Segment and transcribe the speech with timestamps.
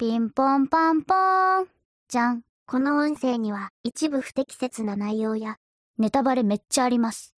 [0.00, 1.66] ピンポンパンポーン。
[2.08, 2.40] じゃん。
[2.64, 5.58] この音声には一部不適切な内容や
[5.98, 7.34] ネタバレめっちゃあります。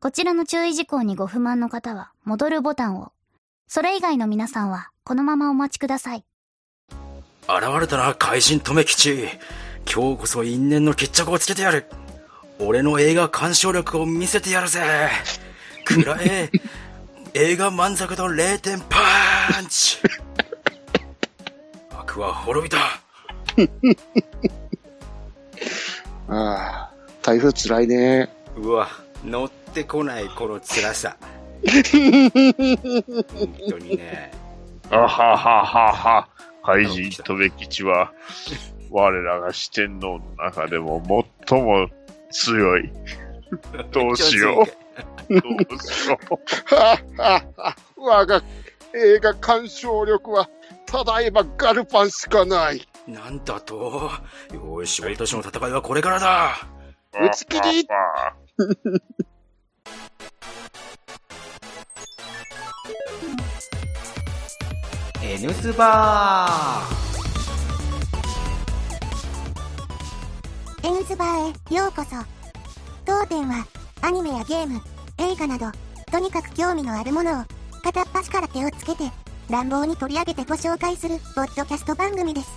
[0.00, 3.12] こちらの注意事項にご不満の方は、戻るボタンを。
[3.68, 6.24] それ以外の皆さんは、このままお待ちください。
[7.42, 9.28] 現れたな怪人留吉
[9.84, 11.84] 今日こそ因縁の決着をつけてやる
[12.58, 14.80] 俺の映画鑑賞力を見せてやるぜ
[15.84, 16.50] くらえ
[17.34, 18.96] 映画満足度0点パ
[19.60, 19.98] ンチ
[22.02, 22.78] 悪は滅びた
[26.28, 28.28] ああ、台風つらいね。
[28.56, 28.88] うわ
[29.24, 31.16] 乗ってこないこの辛さ
[31.62, 32.30] 本
[33.70, 34.32] 当にね
[34.90, 36.28] あはははは。
[36.64, 38.12] 怪人とべ吉は、
[38.90, 41.02] 我らが四天王の中でも
[41.48, 41.88] 最も
[42.30, 42.92] 強い。
[43.90, 44.64] どうしよ
[45.28, 45.34] う。
[45.34, 46.38] どうしよう。
[46.74, 48.42] ははは我が
[48.94, 50.48] 映画鑑賞力は、
[50.92, 52.86] ただいまガルパンしかない。
[53.08, 54.10] なんだと？
[54.52, 56.54] よし俺たちの戦いはこれからだ
[57.14, 57.88] 打ち切り
[65.22, 66.82] N スバ
[70.84, 72.10] エンズバーへようこそ。
[73.06, 73.66] 当店は
[74.02, 74.82] アニメやゲーム、
[75.18, 75.66] 映画など、
[76.10, 77.44] とにかく興味のあるものを
[77.82, 79.10] 片っ端から手をつけて
[79.52, 82.48] 乱暴に取り上げてご紹介するポッドキャスト番組です。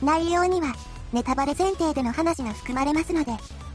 [0.00, 0.72] 内容には
[1.12, 3.32] ネタバレ前提での話が含まれますので、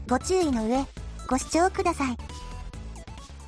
[0.08, 0.86] ご注意の上、
[1.28, 2.16] ご視聴ください。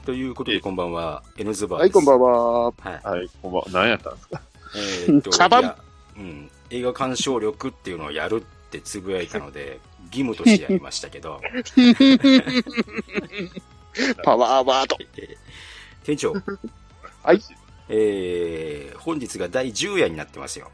[0.04, 2.32] ということでこんばんは N ズバーはい、こんばんは、
[2.64, 2.64] は。
[2.66, 3.66] はいはい、こんばんは。
[3.72, 4.42] 何やったんですか？
[4.76, 5.30] えーっと
[6.14, 9.80] うん、映画鑑賞力っていうのをやるってつぶやいたので
[10.12, 11.40] 義務としてやりましたけど
[14.22, 14.96] パワーワード。
[15.16, 15.36] えー
[16.04, 16.34] 店長
[17.22, 17.40] はい。
[17.88, 20.70] えー、本日が第10夜になってますよ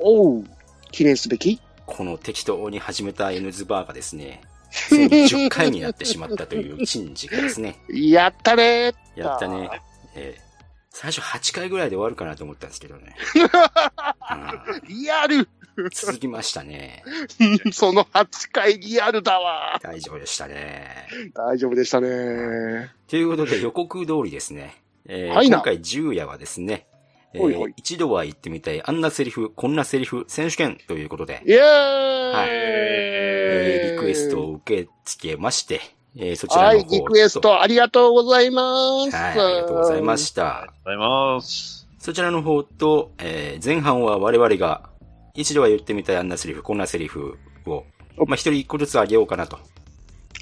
[0.00, 0.44] おう、
[0.90, 1.60] 記念すべき？
[1.86, 9.70] この適当に始めた N ズバーがですねついに10回になってしまったという珍事がですねやったねやったね。
[10.14, 10.52] えー
[10.94, 13.16] 最初8回ぐらいで終わるかなと思ったんですけどね。
[14.88, 17.02] リアルうん続きましたね。
[17.72, 19.80] その8回リアルだわ。
[19.82, 21.08] 大丈夫でしたね。
[21.34, 22.90] 大丈夫でしたね。
[23.08, 24.81] ということで予告通りですね。
[25.08, 26.86] えーはいな今回10夜はですね、
[27.34, 35.80] えーほいほい一度は言ってみたいあんなセリフ、こんなセリフ選手権ということで、イェーイ、はいえーリクエストを受け付けまして、
[36.16, 39.16] えーそちらの方はい、リクエストありがとうございます。
[39.16, 40.58] はい、ありがとうございました。
[40.58, 41.88] ありがとうございます。
[41.98, 44.90] そちらの方と、えー前半は我々が、
[45.34, 47.84] 一度は言ってみたいあんなセリフ、こんなセリフを、
[48.18, 49.58] おまあ、一人一個ずつあげようかなと。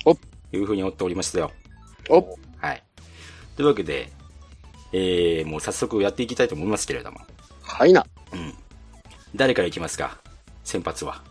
[0.05, 0.13] お
[0.53, 1.53] いうふうに思っておりましたよ。
[2.09, 2.83] おはい。
[3.57, 4.11] というわけで、
[4.93, 7.21] えー、もう早速やっていきたいと思いますけれども。
[7.63, 8.05] はいな。
[8.33, 8.55] うん。
[9.37, 10.19] 誰からいきますか？
[10.65, 11.23] 先発は。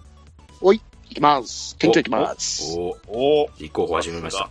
[0.62, 1.76] おい、いきます。
[1.78, 2.76] 店長いきます。
[2.78, 4.50] お、おー立候補始めました。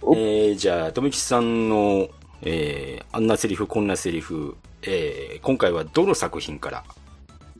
[0.00, 2.08] おえー、じゃあ、とめきちさんの、
[2.42, 6.84] えー、あんなセリフ、こんなセリフ、えー、今回はどの作品から？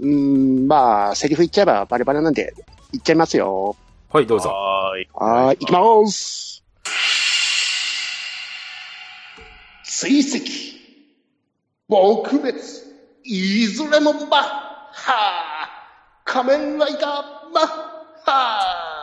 [0.01, 2.55] うーん、まあ、セリフ言っちゃえばバレバレなんで、
[2.93, 3.77] 言っちゃいますよ。
[4.11, 4.49] はい、どうぞ。
[4.49, 5.09] はーい。
[5.13, 6.63] はいきます。
[9.85, 10.78] 追跡、
[11.89, 12.55] 撲滅、
[13.25, 14.43] いずれもマッ
[14.93, 15.69] ハー
[16.27, 17.05] 仮面ライダー
[17.55, 17.67] マッ
[18.27, 18.99] ハ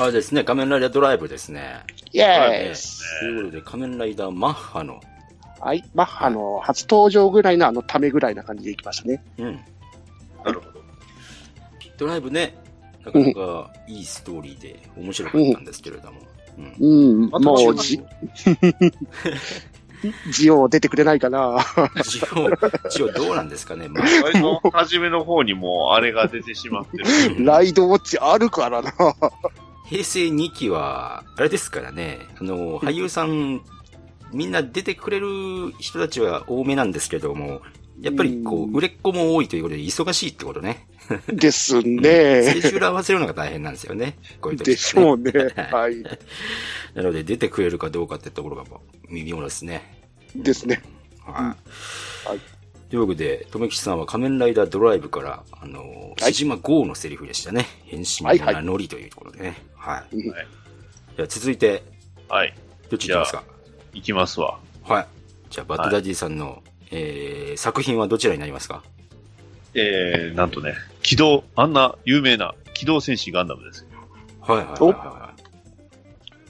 [0.00, 1.84] あれですね、仮面ライダードライブですね。
[2.12, 2.76] ーイェーイ
[3.20, 5.00] ということで、仮面ライダーマッハの、
[5.58, 9.24] はい、マッハの初登場ぐらいのあのためぐらいな感じでいきましたね。
[9.38, 9.60] うん。
[10.44, 10.84] なるほど。
[11.96, 12.58] ドライブね、
[13.06, 16.20] なかなかいいストーリーで面白かったんですけれども。
[16.20, 16.37] うん。
[16.80, 18.00] うん、あともうジ
[18.34, 18.52] じ、
[20.32, 21.58] ジオ 出てくれないかな。
[22.04, 23.88] ジオ、ジオどうなんですかね。
[23.88, 27.44] まあ、割と初めの方にもうあれが出てしまってる。
[27.44, 28.92] ライドウォッチあるからな。
[29.88, 33.62] 平成2期は、あれですからね、あの、俳優さん、
[34.32, 35.26] みんな出てくれる
[35.78, 37.62] 人たちは多めなんですけども、
[38.00, 40.87] やっぱりこうんう、売れっ子も多いということで忙しいってことね。
[41.32, 42.42] ですね。
[42.60, 44.16] ジュール合わせるのが大変なんですよね。
[44.40, 45.32] こういう時でしょうね。
[45.56, 46.02] ははい。
[46.94, 50.02] なので出てくれるかどうかってところがもう微妙ですね。
[50.34, 50.82] ですね。
[51.24, 51.56] は
[52.26, 52.28] い。
[52.28, 52.40] はい
[52.90, 57.66] というわけで、とめきちさんは仮面ライダードライブから、あの、はい木島豪のセリフでしたね。
[57.84, 59.56] 変身の名乗りというところでね。
[59.76, 60.16] はい。
[60.16, 60.46] うんはい
[61.16, 61.82] じゃあ続いて、
[62.28, 62.54] はい。
[62.88, 63.42] どっち行きますか？
[63.92, 64.58] いきますわ。
[64.84, 65.06] はい。
[65.50, 66.62] じゃあ、バッドダディさんの、
[66.92, 68.84] えー、作品はどちらになりますか？
[69.74, 70.74] えー、なんとね、
[71.08, 73.86] 機動、あんな有名な機動戦士ガンダムですよ。
[74.42, 75.34] はいはいはいは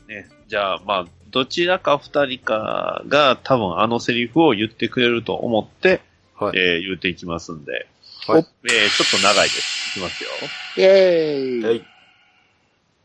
[0.09, 0.29] ね。
[0.49, 6.01] じゃあ、まあ、どちらか二人かが多分あのセリフを言ってくれると思って、
[6.35, 6.59] はい。
[6.59, 7.87] えー言っていきますんで。
[8.27, 9.97] はいえーちょっと長いです。
[9.97, 10.31] いきますよ。
[10.77, 11.65] イェーイ。
[11.65, 11.87] はい。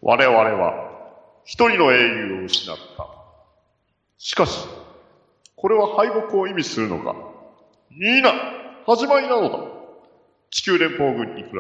[0.01, 0.89] 我々は、
[1.45, 3.07] 一人の英雄を失った。
[4.17, 4.57] しかし、
[5.55, 7.15] これは敗北を意味するのか
[7.91, 8.33] いいな
[8.87, 9.72] 始まりなのだ
[10.53, 11.59] 地球連邦軍に比べ、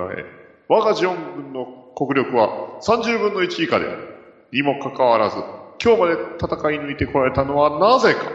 [0.69, 4.07] 我がジオン軍の国力は30分の1以下である。
[4.51, 5.37] にもかかわらず、
[5.83, 8.31] 今日まで戦い抜いてこられたのはなぜか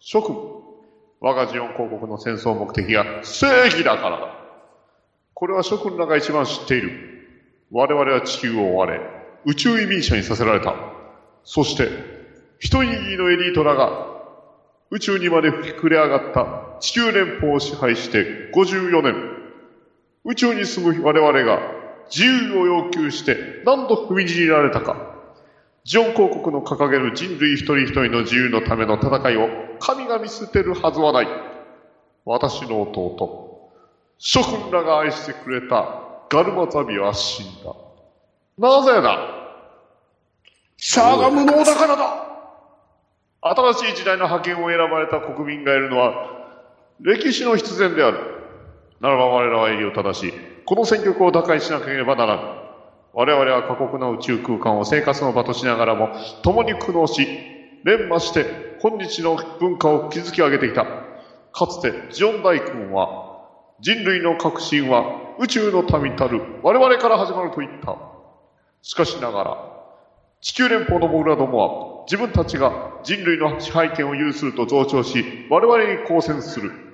[0.00, 0.36] 諸君、
[1.20, 4.34] 我がジオン公国の戦争目的が正義だからだ。
[5.34, 6.90] これは諸君らが一番知っている。
[7.70, 9.00] 我々は地球を追われ、
[9.44, 10.74] 宇宙移民者にさせられた。
[11.44, 11.88] そして、
[12.58, 14.08] 一握りのエリートらが、
[14.90, 19.39] 宇宙にまで膨れ上がった地球連邦を支配して54年。
[20.24, 21.60] 宇宙に住む我々が
[22.10, 25.14] 自由を要求して何度踏みにじられたか。
[25.84, 31.26] ジオン公国の掲げる人類一人一人の自由のための戦いを神が見捨てるはずはない。
[32.26, 33.72] 私の弟、
[34.18, 37.74] 諸君らが愛してくれたガルマザビは死んだ。
[38.58, 39.18] なぜだ
[40.76, 42.26] シャアが無能だからだ
[43.40, 46.12] 新しい時代の覇権を選ばれた国民がいるのは
[47.00, 48.18] 歴史の必然である。
[49.00, 50.32] ならば我らは襟を正し、
[50.66, 52.42] この戦局を打開しなければならぬ。
[53.12, 56.10] 我々は過酷な宇宙空間を生活の場としながらも、
[56.42, 57.26] 共に苦悩し、
[57.82, 60.84] 連磨して今日の文化を築き上げてきた。
[60.84, 63.40] かつてジオン大君は、
[63.80, 67.96] 人類の革新は宇宙の民たる我々から始まると言った。
[68.82, 69.56] しかしながら、
[70.42, 76.89] 地球連邦のモグラどもは自分たちが人類の支配権を有すると増長し、我々に抗戦する。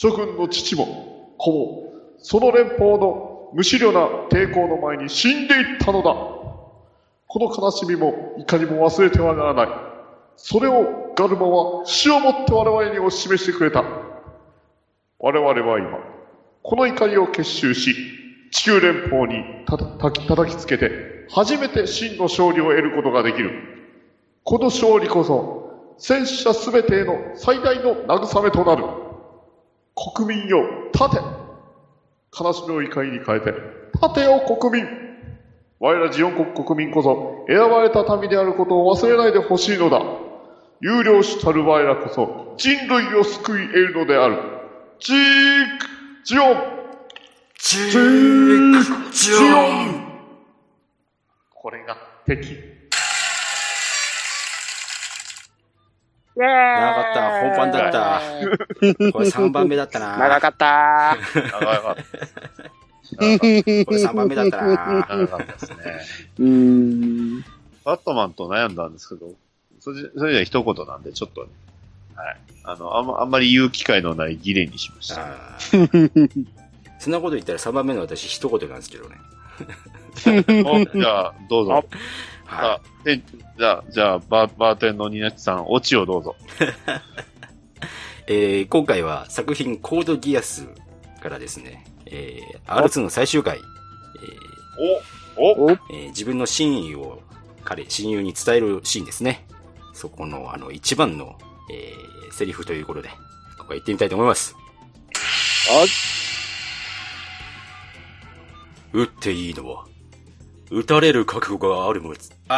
[0.00, 6.14] 諸君の父も子も、その連邦の無思慮な抵抗の前に死んでいったのだ。
[6.14, 9.68] この悲しみもいかにも忘れてはならない。
[10.36, 13.82] それをガルマは死をもって我々にお示してくれた。
[15.18, 15.98] 我々は今、
[16.62, 17.96] この怒りを結集し、
[18.52, 20.92] 地球連邦にたたき叩きつけて、
[21.28, 23.50] 初めて真の勝利を得ることができる。
[24.44, 29.07] この勝利こそ、戦死者すべてへの最大の慰めとなる。
[30.14, 30.62] 国民よ、
[30.94, 31.16] 立て
[32.38, 33.52] 悲しみを怒りに変えて、
[33.94, 34.88] 立てよ国民
[35.80, 40.02] 我らジオン国国民こそ、選ばれた民であることを忘れないでほしいのだ。
[40.80, 44.36] 有料主たる我らこそ、人類を救い得るのである。
[45.00, 45.86] ジーク、
[46.24, 46.54] ジオン
[47.58, 49.40] ジークジオン
[51.54, 51.96] これが
[52.26, 52.50] 敵。
[52.50, 52.68] イェーイ
[56.38, 58.22] 長かった本番だった
[59.12, 60.16] これ3番目だったな。
[60.18, 62.02] 長かった長かった。
[62.04, 65.06] これ3番目だったな。
[65.08, 65.76] 長かったですね。
[66.38, 67.44] うーん。
[67.84, 69.32] バットマンと悩んだんですけど、
[69.80, 71.48] それそれじゃ一言なんで、ちょっとね、
[72.14, 72.36] はい。
[72.64, 75.26] あの、あんまあんまり言う機会のない議連にしました。
[76.98, 79.16] そんなこと言ったら3番目の私一言なんですけどね。
[80.66, 81.84] おじゃあ、どうぞ。
[82.48, 83.20] はあで
[83.58, 86.34] じゃあ、じゃあ、バーバーテンのニナッチさん、オチをどうぞ。
[86.60, 86.64] い。
[88.32, 90.66] えー今回は作品コードギアス
[91.22, 93.60] からですね、えー R2 の最終回、
[95.36, 97.22] おおえー自分の真意を
[97.64, 99.46] 彼、親友に伝えるシーンですね。
[99.92, 101.38] そこの、あの、一番の、
[101.70, 103.08] えーセリフということで、
[103.58, 104.54] ここは行ってみたいと思います。
[104.54, 105.88] はい。
[108.92, 109.86] 撃っていいのは、
[110.70, 112.32] 撃たれる覚悟があるものです。
[112.48, 112.54] あ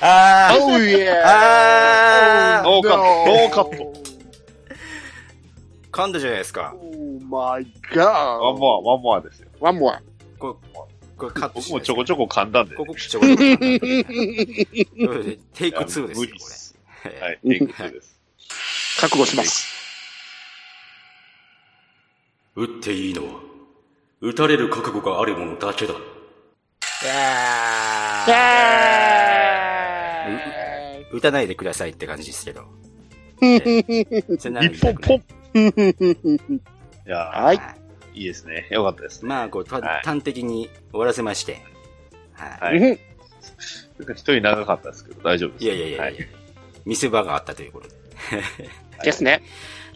[0.00, 3.92] あああおうイェーイああノーカット、ノーカット。
[5.92, 6.74] 噛んだじゃないですか。
[6.74, 8.04] Oh my god.
[8.04, 9.48] One more、one more ですよ。
[9.60, 9.98] One more.
[10.38, 10.80] これ、
[11.18, 12.74] これカット僕しないもちょこちょこ噛んだんで。
[12.74, 16.74] ここちょこちょこ噛んだこれテイク2ですよ、無理っす。
[17.02, 17.20] これ。
[17.20, 18.18] はい、テイク2です。
[19.00, 19.68] 覚悟します。
[22.56, 23.40] 撃っていいのは、
[24.20, 25.94] 撃たれる覚悟があるものだけだ。
[31.12, 32.64] 撃たないでくださいって感じですけど。
[33.42, 37.56] えーそんなの言い一たくない本ポンいやはい。
[37.56, 37.60] ー、
[38.14, 38.68] いいですね。
[38.70, 39.28] よかったですね。
[39.28, 41.60] まあ、こう、たはい端的に終わらせまして。
[42.34, 42.80] はい。
[42.80, 43.00] はい。
[44.00, 45.64] 一人長かったですけど、大丈夫です。
[45.64, 46.26] いやいやいやはいや。
[46.84, 47.94] 見せ場があったということで。
[49.04, 49.42] ですね。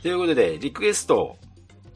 [0.02, 1.36] ということで、リクエスト、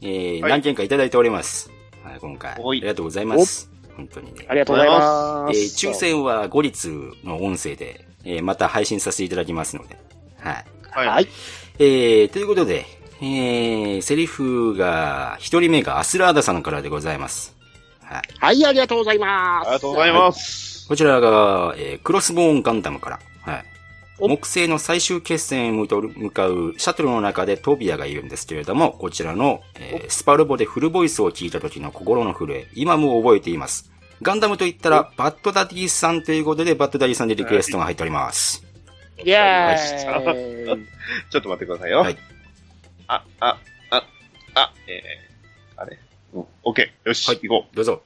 [0.01, 1.69] えー、はい何件かいただいております。
[2.03, 2.53] はい、今回。
[2.53, 3.69] ありがとうございます。
[4.01, 4.45] 本当にね。
[4.47, 5.59] ありがとうございます。
[5.59, 6.87] えー抽選は後日
[7.23, 9.97] の音声で、えーまた配信させていただきますので。
[10.39, 10.65] はい。
[10.89, 11.07] はい。
[11.07, 11.27] はい。
[11.79, 12.85] えー、ということで、
[13.21, 17.55] えー、セリフが、一人目がアスラーダさんからでございます。
[18.01, 18.21] はい。
[18.39, 19.67] はい、ありがとうございます。
[19.67, 20.87] ありがとうございます。
[20.87, 23.19] こちらが、えー、クロスボーンガンダムから。
[23.43, 23.65] はい。
[24.19, 25.87] 木星の最終決戦へ向
[26.31, 33.90] かうシャトルの中でトビアがいるんですけれども、こちらの、えースパルボでフルボイスを聞いた時の心の震え、今も覚えています。
[34.21, 38.63] ガンダムと言ったら、バッドダディさんということで、バッドダディさんでリクエストが入っております。
[39.17, 40.87] イェーイ。
[41.31, 41.99] ちょっと待ってくださいよ。
[42.01, 42.17] はい。
[43.07, 43.57] あ、あ、
[43.89, 44.07] あ、
[44.53, 45.97] あ、えー、あれ？
[46.33, 47.07] うん、オッケー。
[47.07, 47.75] よし、はい行こう。
[47.75, 48.03] どうぞ。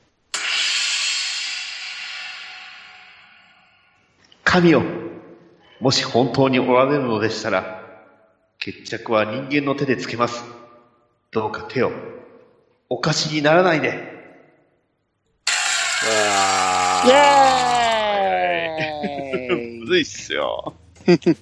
[4.46, 4.84] 神よ、
[5.82, 7.84] もし本当におられるのでしたら、
[8.60, 10.46] 決着は人間の手でつけます。
[11.32, 11.92] どうか手を、
[12.88, 14.15] お貸しにならないで。
[16.04, 19.80] イェーイ。
[19.80, 20.74] むずいっすよ。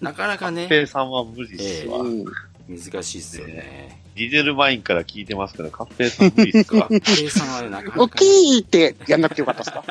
[0.02, 2.00] なかなかね、ペイさんは無理っすわ。
[2.00, 2.26] うん
[2.66, 4.00] 難しいっすよね。
[4.16, 6.88] ディゼルマインから聞いてますけど、カッペイさん無理っすか？
[6.90, 9.84] ペイさんはね、なかなか、大きいってやんなくてよかったですか？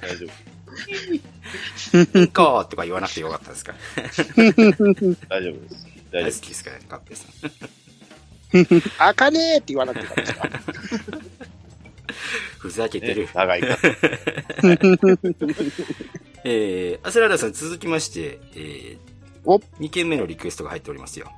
[0.00, 0.30] 大丈夫。
[2.18, 3.74] うんこーとか言わなくてよかったですか？
[5.28, 5.86] 大丈夫です。
[6.10, 7.30] 大大丈夫好きですからね、カッペイさん。
[9.10, 11.18] あかねーって言わなくてよかったですか？
[12.66, 13.28] ふざけてるね。
[13.34, 13.76] 長いから。
[16.44, 18.98] えー、アスラーラさん続きまして、え
[19.44, 21.30] おー、2件目のリクエストが入っておりますよ。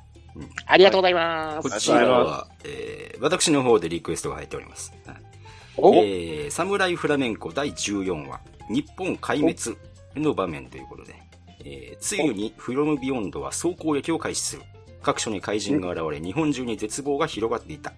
[0.67, 1.69] ありがとうございます。
[1.71, 4.93] こちらは、えー、私の方でリクエストが入っております。
[5.07, 5.17] はい
[5.81, 9.79] おえー、サムライフラメンコ第14話、日本壊滅
[10.17, 11.15] の場面ということで、
[11.65, 14.63] えー、ついにフロムビヨンドは総攻撃を開始する。
[15.03, 17.93] 各所に怪人が現れ、日本中に絶望が広がっていた。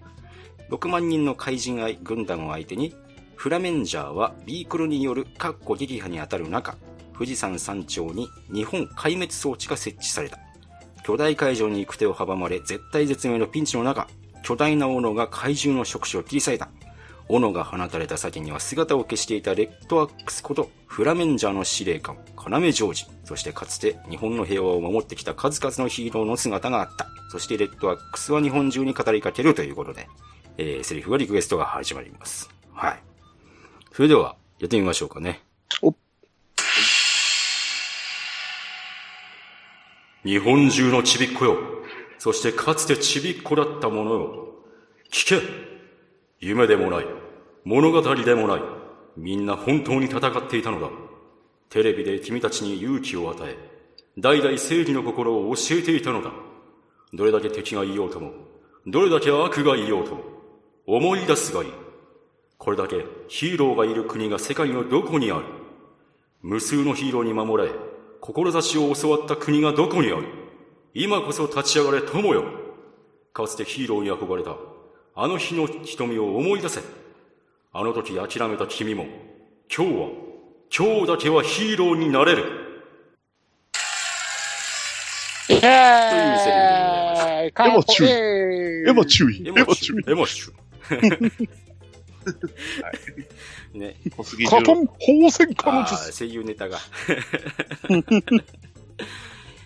[0.69, 2.95] 6万人の怪人軍団を相手に、
[3.41, 6.77] フラメンジャーはビークルによる各個撃破に当たる中、
[7.11, 10.37] 富士山山頂に日本壊滅装置が設置された。
[11.03, 14.07] 巨大会場に行く手を阻まれ、絶対絶命のピンチの中、
[14.43, 16.69] 巨大な斧が怪獣の触手を切り裂いた。
[17.29, 23.05] 斧が放たれた先には姿を消していたレッドアックスことフラメンジャーの司令官、要ジョージ。
[23.23, 27.07] そしてかつて日本の平和を守ってきた数々のヒーローの姿があった。
[27.31, 30.07] そしてレッドアックスは日本中に語りかけるということで、
[30.59, 32.47] えー、セリフはリクエストが始まります。
[32.71, 33.10] はい。
[33.93, 35.41] それでは、やってみましょうかね。
[35.81, 35.93] お
[40.23, 41.57] 日本中のちびっこよ。
[42.17, 44.47] そしてかつてちびっこだったものよ。
[45.11, 45.41] 聞け
[46.39, 47.05] 夢でもない。
[47.65, 48.61] 物語でもない。
[49.17, 50.89] みんな本当に戦っていたのだ。
[51.69, 53.57] テレビで君たちに勇気を与え、
[54.17, 56.31] 代々正義の心を教えていたのだ。
[57.13, 58.31] どれだけ敵がいようとも、
[58.87, 60.21] どれだけ悪がいようとも、
[60.85, 61.80] 思い出すがいい。
[62.61, 65.45] これだけヒーローがいる国が世界のどこにある
[66.43, 67.75] 無数のヒーローに守られ、
[68.19, 70.27] 志を教わった国がどこにある
[70.93, 72.43] 今こそ立ち上がれ友よ
[73.33, 74.57] かつてヒーローに憧れた、
[75.15, 76.81] あの日の瞳を思い出せ。
[77.73, 79.07] あの時諦めた君も、
[79.75, 80.09] 今日は、
[80.69, 82.43] 今日だけはヒーローになれる。
[85.49, 88.09] イェーイというセリフでございまかっこいい
[88.87, 89.47] エマ注意。
[89.47, 90.03] エエモ注意。
[90.07, 90.27] エモ
[92.23, 93.79] シュ。
[93.79, 96.17] ね、小杉カトン宝泉家あーの術。
[96.17, 96.79] 声優ネタが。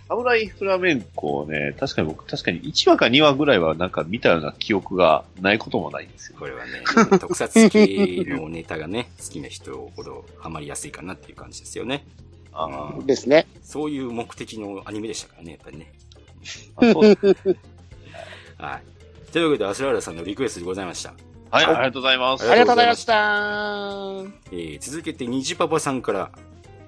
[0.08, 6.38] サムライフラメンコをね、確かに僕、確かに1話か2話ぐらいはなんか見たような記憶がないこともないんですよ。
[6.38, 6.84] これはね、
[7.20, 12.06] 特撮系のネタがね、 好きな人ほどハマりやすいかなっていう感じですよね。
[12.54, 13.48] あーですね。
[13.64, 15.92] そういう目的のアニメでしたからね、やっぱりね。
[16.76, 17.56] あ、そうですね。
[18.60, 19.32] はい。
[19.32, 21.16] というわけで、アスラーラさんのリクエストでございました。
[21.56, 22.50] はい、ありがとうございます。
[22.50, 23.14] ありがとうございました。
[24.52, 26.30] えー、続けて、虹パパさんから、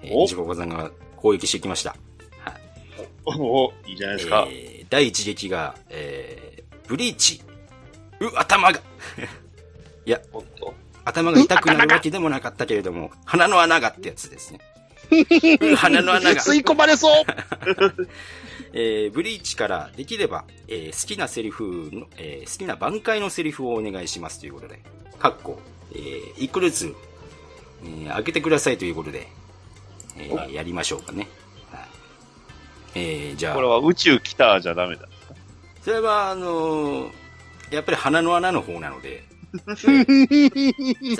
[0.02, 1.96] えー、お虹パパさんが攻撃してきました。
[2.42, 2.54] はい。
[3.26, 4.46] おいいじゃないですか。
[4.50, 7.42] えー、第一撃が、えー、ブリーチ。
[8.20, 8.80] う、頭が。
[10.06, 10.74] いや、おっと。
[11.06, 14.60] 頭が痛くなるわけでもなかったけれども、鼻の穴がってやつですね。
[15.12, 16.42] う 鼻の穴が。
[16.42, 17.24] 吸い込まれそう。
[18.74, 24.80] えー、ブリーチからできれば、えー好きなセリフの、えー好きな挽回のセリフをお願いしますということで、
[25.20, 25.60] かっこ、
[25.94, 26.96] えー、一個ずつ、
[27.84, 29.28] えー開けてくださいということで、
[30.18, 31.28] えーやりましょうかね。
[31.72, 31.82] はい。
[32.96, 35.08] えーじゃあ、これは宇宙来たじゃダメだ。
[35.84, 37.12] それは、あのー
[37.72, 39.24] やっぱり鼻の穴の方なので、
[39.76, 40.06] それは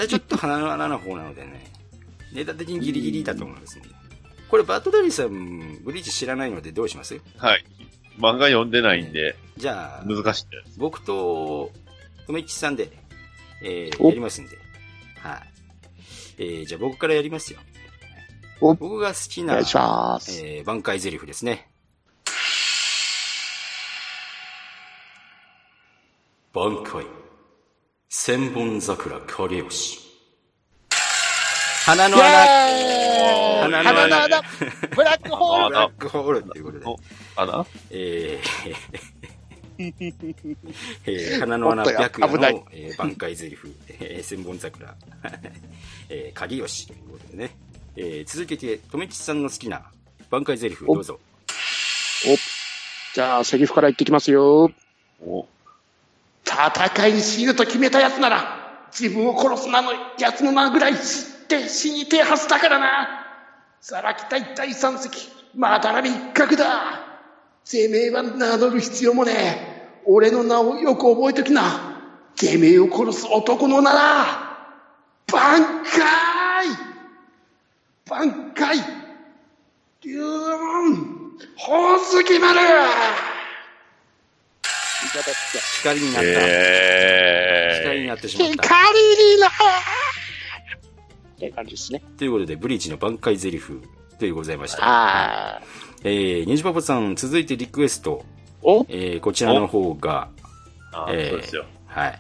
[0.08, 1.66] ちょっと鼻の穴の方なのでね、
[2.38, 3.86] ネタ的にギリギリだと思うんですね。
[4.48, 7.20] これ、バッドダディさん、ブリーチ知らないのでどうします？
[7.38, 7.66] はい。
[8.20, 10.78] 漫画読んでないんで、じゃあ、難しいです。
[10.80, 11.72] 僕と、
[12.28, 12.92] 梅吉さんで、
[13.64, 14.56] えーおやりますんで。
[15.20, 15.42] はい。
[16.38, 17.60] えーじゃあ僕からやりますよ。
[18.62, 19.56] お僕が好きな。
[19.58, 21.68] えー挽回台詞ですね。
[26.54, 27.04] 挽回。
[28.10, 30.07] 千本桜影吉。
[31.88, 34.26] 鼻のイ穴、鼻の鼻の穴。
[34.26, 34.42] 穴
[34.94, 35.70] ブラックホール。
[35.70, 36.86] ブラックホールということで。
[36.86, 36.98] お、
[37.38, 38.76] 穴えー
[41.06, 43.58] えー鼻の穴白夜の、えー挽回台詞、
[44.02, 44.94] えー千本桜、
[46.10, 47.56] えー、鍵吉ということでね。
[47.96, 49.84] えー続けて、とめきちさんの好きな
[50.30, 51.22] 挽回台詞どうぞ。
[53.16, 54.72] じゃあ、セリフから言ってきますよ。
[55.26, 55.48] お、
[56.46, 63.26] 戦いに死ぬと決めた奴なら、自分を殺す名の奴の名ぐらい知って死にてえはずだからな。
[63.82, 67.02] さらき隊第三席、まだらび一角だ。
[67.70, 70.02] てめえは名乗る必要もねえ。
[70.06, 72.02] 俺の名をよく覚えときな。
[72.36, 74.48] てめえを殺す男の名だ。
[75.28, 76.68] 挽回
[78.06, 78.78] 挽回
[80.02, 82.60] 竜門宝月丸
[85.82, 86.30] 光になった。
[86.30, 88.54] え光になってしまった。
[88.54, 88.66] 光
[89.36, 89.52] になっ
[91.40, 92.02] て感じですね。
[92.18, 93.62] ということで、ブリーチの挽回台詞
[94.20, 94.80] というございました。
[94.82, 95.62] あ
[96.04, 98.24] えー、ニジパパさん、続いてリクエスト。
[98.62, 98.86] お？
[98.90, 100.30] えー、こちらの方が、
[100.92, 101.66] あえーそうですよ。
[101.86, 102.12] はい。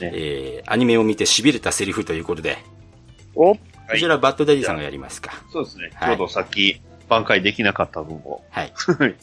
[0.00, 2.58] ねえー、アニメを見て痺れたセリフということで、
[3.34, 3.54] お？
[3.54, 3.60] こ
[3.96, 5.32] ちらバッドダディさんがやりますか。
[5.52, 5.90] そうですね。
[5.94, 8.72] はいちょうどさっき挽回できなかった分をはい。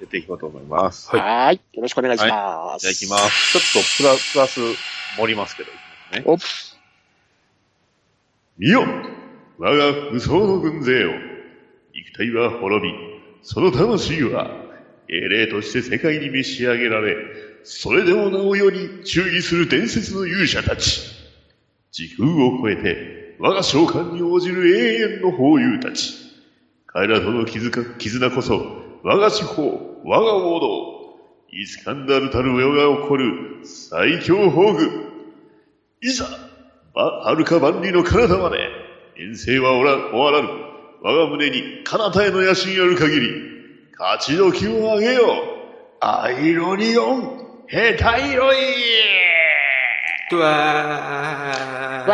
[0.00, 1.10] 出ていこうと思います。
[1.14, 1.60] はいはーい。
[1.74, 2.82] よろしくお願いします。
[2.82, 3.52] じゃあ行きます。
[3.52, 4.60] ちょっとプラプラス
[5.16, 5.70] 盛りますけど、
[6.18, 6.36] いきお？
[8.58, 8.82] 見よ
[9.58, 11.10] 我が武装の軍勢を
[11.94, 12.94] 肉体は滅び、
[13.42, 14.50] その魂は
[15.08, 17.14] 英霊として世界に召し上げられ、
[17.62, 21.02] それでもなお世に忠義する伝説の勇者たち。
[21.92, 26.14] 時空を超えて我が召喚に応じる永遠の法友たち。
[26.86, 28.60] 彼らとの絆絆こそ
[29.04, 30.98] 我が司法、我が王道。
[31.50, 34.90] イスカンダルたる世が起こる最強宝具。
[36.02, 36.26] いざ、
[36.94, 38.58] ば、遥か万里の彼方まで、
[39.16, 40.48] 遠征はおら、終わらぬ。
[41.02, 43.30] 我が胸に彼方への野心ある限り、
[43.98, 45.58] 勝ち時をあげよう。
[46.00, 48.58] アイロニオン、ヘタイロイ。
[50.30, 52.08] うわー。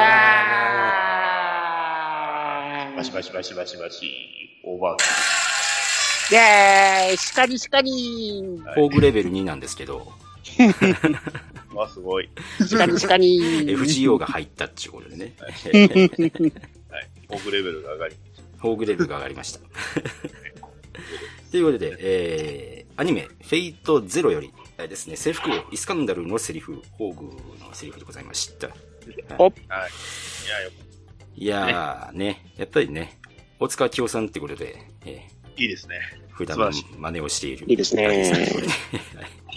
[2.96, 7.16] バシバシバシバシバシ、オーバーイェーイ。
[7.16, 10.12] シカニシカニフォーグレベル2なんですけど、
[11.74, 12.28] わ、すごい。
[12.66, 15.52] シカニシカニ FGO が入ったっていうことでね、はい。
[17.28, 18.16] オーグレベルが上がり。
[18.58, 19.60] フォーグレベルが上がりました。
[21.50, 28.68] ということで、えー、アニメ、フェイトゼロより、えーですね、制服王イスカンダルのセリフ、ホーグのセリフでございました。
[29.38, 29.52] おはい。
[29.52, 30.70] いや、よ
[31.36, 33.18] いやーね、やっぱりね、
[33.60, 36.00] 大塚清さんってことで、えいいですね。
[36.28, 37.66] ー、普段真似をしている。
[37.68, 38.06] いいですね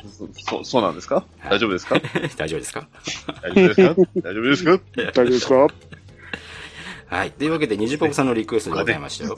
[0.08, 1.16] これねそ、そうなんですか？
[1.40, 1.96] はい 大丈夫ですか？
[2.38, 2.88] 大丈夫ですか？
[3.44, 3.96] 大丈夫ですか？
[4.22, 4.80] 大丈夫ですか？
[4.96, 5.68] 大丈夫ですか？
[7.08, 7.32] はい。
[7.32, 9.38] というわけで、ニジポコさんのリクエストでございましたよ。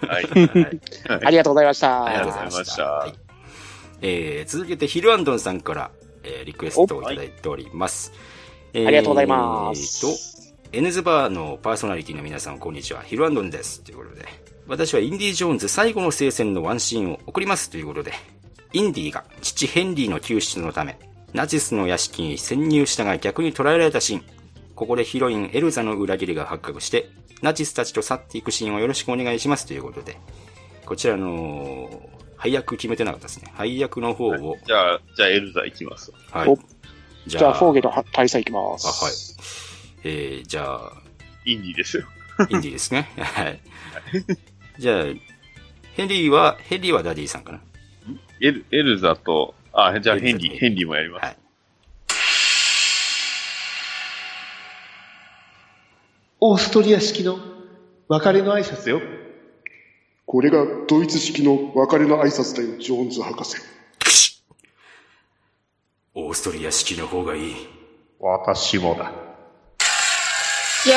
[0.00, 0.24] はい。
[0.24, 1.24] はい。
[1.24, 2.04] ありがとうございました。
[2.04, 2.54] ありがとうございました。
[2.54, 3.14] ありがとうございましたはい
[4.00, 5.90] えー、続けて、ヒルアンドンさんから、
[6.22, 8.12] えー、リクエストをいただいております。
[8.72, 10.08] えーありがとうございますと、
[10.72, 13.02] エヌズバーのパーソナリティの皆さん、こんにちは。
[13.02, 13.80] ヒルアンドンです。
[13.82, 14.24] ということで、
[14.68, 18.12] 私はインディ・ジョーンズ最後の聖戦のワンシーンを送りますということで、
[18.72, 20.98] インディが父ヘンリーの救出のため、
[21.32, 24.24] ナチスの屋敷に潜入したが逆に捕らえられたシーン。
[24.74, 27.10] ここでヒロインエルザの裏切りが発覚して、
[27.42, 30.18] ナチスたちと去っていくシーンをよろしくお願いしますということで、
[30.86, 33.50] こちらの、配役決めてなかったですね。
[33.54, 36.12] 配役の方を、じゃあ、じゃあエルザ行きます。
[36.30, 36.48] はい。
[36.48, 36.56] お
[37.26, 39.36] じじゃあ、フォーゲル大佐いきまあ、はいす。。
[40.04, 40.92] えー、じゃあ、
[41.44, 42.04] インディですよ。
[42.48, 43.10] インディですね。
[43.18, 43.60] はい。
[44.78, 45.04] じゃあ、
[45.94, 47.60] ヘンリーは、ヘンリーはダディさんかな。
[48.40, 51.24] エル、エルザと、あ、じゃあヘンリー、ヘンリーもやります。
[51.24, 51.36] はい。
[56.40, 57.38] オーストリア式の
[58.08, 59.00] 別れの挨拶よ。
[60.24, 63.56] これがドイツ式の別れの挨拶だよ、ジョーンズ博士。
[66.14, 67.54] オーストリア式の方がいい。
[68.20, 69.12] 私もだ。
[70.86, 70.92] イェ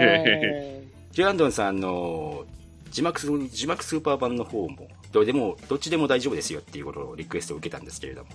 [0.00, 2.44] えーイジュアンドンさん、あの、
[2.90, 8.30] 字幕ス、字幕スーパー版の方も、どうでも、どっちでも大丈夫ですよっていうことをリクエストを受けたんですけれども、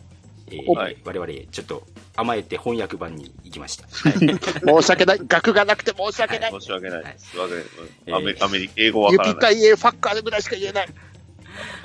[0.47, 1.83] えーはい我々、ちょっと
[2.15, 3.87] 甘えて翻訳版に行きました。
[3.87, 5.19] はい申し訳ない。
[5.27, 6.51] 額がなくて申し訳ない。
[6.51, 7.37] 申し訳ないです。
[7.37, 7.65] わかる
[8.05, 9.35] えーアメアメリカ、英語わユからない。
[9.35, 10.87] ピタイエファッカーぐらいしか言えない。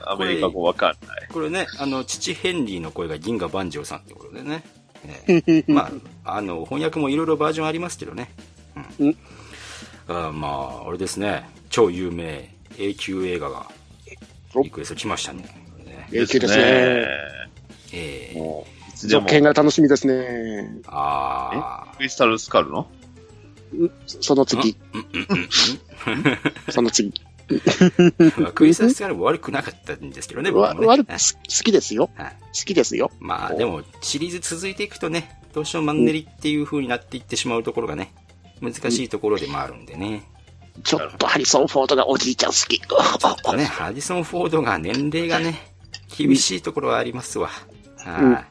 [0.05, 1.29] アメリカ語わかんない。
[1.33, 4.65] これね、あの、父ヘンリーの声が銀河万丈さんってことでね。
[5.29, 5.91] ええ ま
[6.25, 8.33] あ、あの、翻訳もいろいろバージョンありますけどね。
[8.99, 9.07] うん。
[9.07, 9.17] うん
[10.11, 13.78] あまあ、あれですね、超有名 A 級映画がお
[14.63, 15.43] リクエスト来ましたね。
[15.85, 16.63] ね永久ですね。
[17.93, 18.39] ええ。
[18.39, 20.81] もう、いつでも、続編が楽しみですね。
[20.87, 22.89] あクリスタルスカルの？
[24.07, 24.77] その次、
[26.71, 27.13] その次。
[27.49, 27.61] うん？
[28.43, 30.11] まあクイズスが悪くなかったん？
[30.11, 30.87] ですけどね、僕もね。
[30.87, 31.15] わ悪好
[31.65, 32.11] きですよ。
[32.15, 33.11] はい好きですよ。
[33.21, 38.13] まあでも、シリーズ続いていくとね、どうしてもマンネリっていう風になっていってしまうところがね、
[38.61, 39.85] 難しいところでもあるん？
[39.87, 40.23] でね。
[40.85, 42.81] ちょっとハリソン・フォードがおじいちゃん好き。
[43.57, 45.73] ね、ハディソン・フォードが年齢がね、
[46.17, 47.49] 厳しいところはありますわ。
[47.99, 48.45] は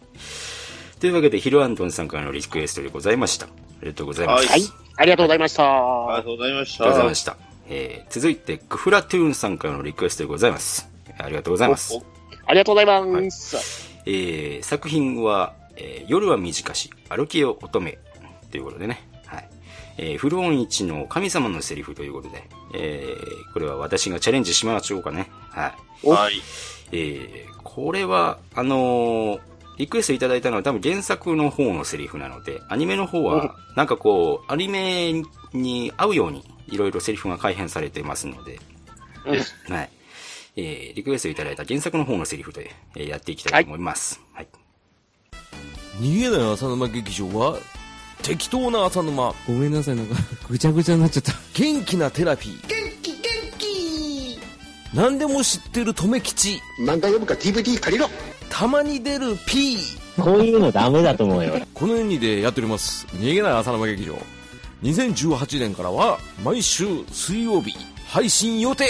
[0.95, 0.99] い。
[0.99, 3.45] というわけで、ヒルアンドンさんからのリクエストでございました。
[3.45, 3.49] あ
[3.81, 4.47] りがとうございます。
[4.49, 4.61] はい。
[4.97, 5.63] ありがとうございました。
[5.63, 7.15] ありがとうございましありがとうございたま。
[7.15, 7.37] した。
[7.69, 10.89] えー、続いて、グフラトゥーンさんからのリクエストでございます。
[11.17, 11.99] ありがとうございます。
[12.45, 13.87] ありがとうございます。
[14.05, 17.97] えー、作品は、えー夜は短し、歩きを乙女
[18.49, 19.07] ということでね。
[19.97, 20.12] はい。
[20.12, 25.29] えー、フローン一の神様のセリフということで、えー、これは私がチャレンジしましょうかね。
[25.49, 26.10] はい。
[26.10, 26.41] はい。
[26.91, 29.39] えー、これは、あのー
[29.77, 35.21] リクエストいただいたのは多分原作の方のセリフなので、アニメの方は、なんかこう、アニメ
[35.53, 38.60] に合うように、いろいろセリフが改変されてますので、
[39.23, 39.89] はい。
[40.55, 44.19] えー、リクエストいただいた原作の方のセリフで、えーやっていきたいと思います。
[44.33, 44.47] はい。
[45.99, 47.60] 逃げない浅沼劇場は
[48.21, 49.34] 適当な浅沼。
[49.47, 50.15] ごめんなさい、なんか、
[50.49, 51.34] ぐちゃぐちゃになっちゃった。
[51.53, 52.67] 元気なテラピー。
[52.67, 53.21] 元気元
[53.58, 54.39] 気。
[54.93, 56.60] 何でも知ってる留吉。
[56.80, 58.10] 漫画読むか DVD 借りろ。
[58.49, 59.77] たまに出る P
[60.17, 61.56] こういうのダメだと思うよ。
[61.73, 63.06] このようにでやっております。
[63.12, 64.17] 逃げない浅沼劇場。
[64.84, 67.75] 2018年からは毎週水曜日
[68.08, 68.86] 配信予定。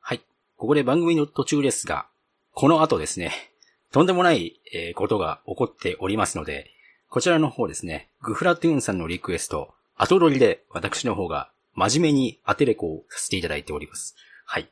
[0.00, 0.20] はい。
[0.56, 2.06] ここで番組の途中ですが、
[2.52, 3.53] この後ですね、
[3.94, 6.72] とんでもない、えことが起こっておりますので、
[7.08, 14.16] こちらの方ですね、グフラトゥーンさんのリクエスト、後取りで私の方が真面目にアテレコをさせていただいております。
[14.46, 14.68] はい。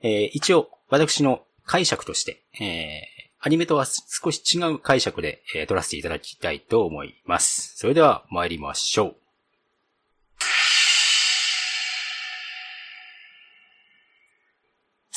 [0.00, 7.76] えー一応、私の解釈として、えーアニメとは少し違う解釈で、えー撮らせていただきたいと思います。
[7.76, 9.16] それでは参りましょう。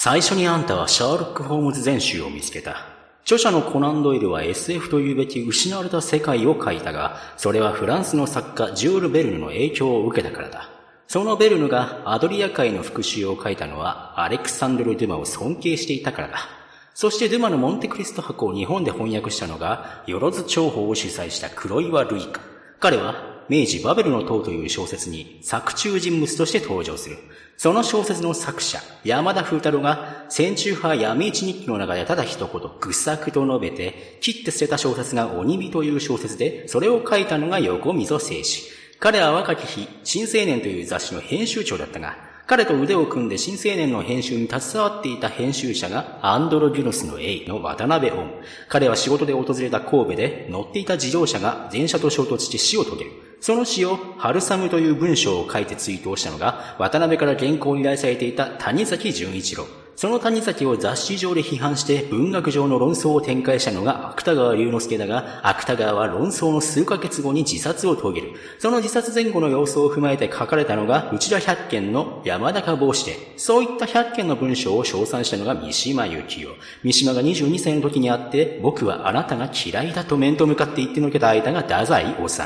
[0.03, 2.87] 最初にあんたはシャーロック・ホームズ全集を見つけた。
[3.21, 10.71] 著者のコナン・ドイルは SF というべき失われた世界を書いたが、それはフランスの作家ジュール・ベルヌの影響を受けたからだ。
[11.07, 16.49] そのベルヌがアドリア海の復讐を書いたのはアレクサンドル・デュマを尊敬していたからだ。
[16.95, 22.41] そしてドゥマのモンテクリスト博を日本で翻訳したのが、よろず長報を主催した黒岩ルイカ。
[22.79, 27.17] 彼は、明治バベルの塔という小説に作中人物として登場する。
[27.57, 38.71] その小説の作者、山田風太郎が、戦中派闇市日記の中でただ一言、愚作と述べて、切って捨てた小説が鬼火という小説で、それを書いたのが横溝静史。
[38.99, 48.31] 彼は若き日、新青年という雑誌の編集長だったが、彼と腕を組んで新青年の編集に携わっていた編集者がアンドロギュノスのエイの渡辺オン。
[48.67, 53.30] 彼は仕事で訪れた神戸で乗っていた自動車が電車と衝突して死を遂げる。
[53.41, 59.65] その死をハルサムという文章を書いて追悼したのが渡辺から原稿を依頼されていた谷崎潤一郎。
[59.95, 68.31] その谷崎を雑誌上で批判して文学上の論争を展開したのが芥川龍之介だが、芥川は論争の数ヶ月後に自殺を遂げる。
[68.57, 76.55] その自殺前後の様子を踏まえて書かれたのが内田百軒の山高帽子で、そういった百軒の文章を称賛したのが三島由紀夫。
[76.83, 82.41] 三島が22歳の時に会って、僕はあなたが嫌いだと面と向かって言ってのけた間が太宰治。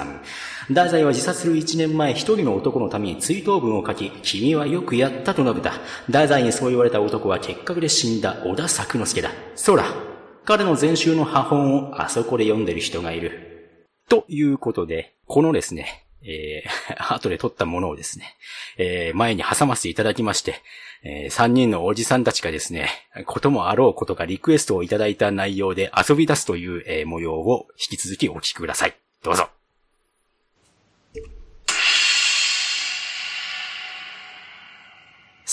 [0.68, 5.72] 太宰は自殺する1年前一人の男のために追悼文を書き、君はよくやったと述べた。
[6.08, 9.30] 太宰にそう言われた男は結核で死んだ小田作之助だ。
[9.56, 9.86] そら、
[10.44, 13.92] 彼の前週の破本をあそこで読んでる人がいる。
[14.10, 18.36] ということで、このですね、えー、 後で撮ったものをですね、
[18.78, 20.62] えー、前に挟ませていただきまして、
[21.04, 22.90] えー、3人のおじさんたちがですね、
[23.26, 28.96] こともあろうことがリクエストをいただいた内容で遊び出すという、えー模様を引き続きお聞きください。
[29.24, 29.55] どうぞ。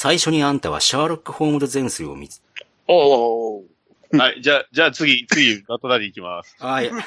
[0.02, 2.42] 最初にあんたはシャーロック・ホームズ全数を見つ、
[2.88, 3.62] おー。
[4.18, 6.56] はい、じゃあ、じゃあ次、次、バトラリー行きます。
[6.58, 6.90] はい。
[6.90, 7.04] ここ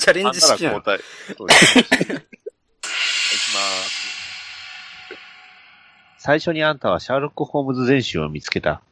[0.00, 0.98] チャレンジ式なの交代。
[0.98, 1.54] 行きま
[3.78, 3.96] す。
[6.18, 8.82] 最初にあんたはシャーロック・ホームズ全集を見つけた。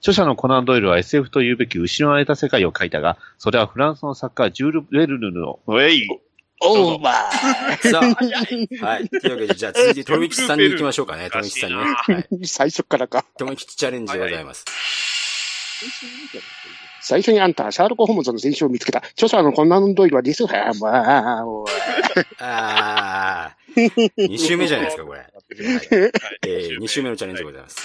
[0.00, 6.08] 著者のコナン・ドイルは SF というべき失われた世界を書いたが、それはフランスの作家ジュール・ベルヌの、ウェイ
[6.62, 7.90] オーバー。
[7.90, 9.08] さあ、はい。
[9.08, 11.30] というわけで、じゃあ続いて、とめきちさんに行きましょうかね。
[11.30, 11.84] とめきちさんにね。
[11.84, 12.46] はい。
[12.46, 13.24] 最初からか。
[13.36, 14.64] とめきちチャレンジでございます。
[17.00, 18.98] 最初にあんた、シャーロック・ホームズの選手を見つけた。
[18.98, 21.64] 著者のコナン・ドイルはディスハーマー
[22.38, 24.16] あー。
[24.16, 25.18] 2週目じゃないですか、これ。
[25.18, 25.30] はい、
[26.46, 27.76] えー、2週目のチャレンジでございます。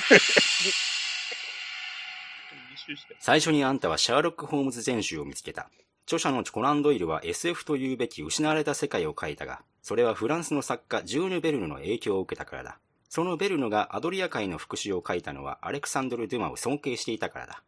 [3.20, 5.70] 最初にあんたはシャーロック・ホームズ全集を見つけた。
[6.08, 12.80] 著者のコナン・ドイルは SF というべき失われた世界を書いたが、それはフランスの作家ジューヌ・ベルヌの影響を受けたからだ。
[13.10, 17.62] そのベルヌがアドリア海の復讐を書いたのはアレクサンドル・ドゥマを尊敬していたからだ。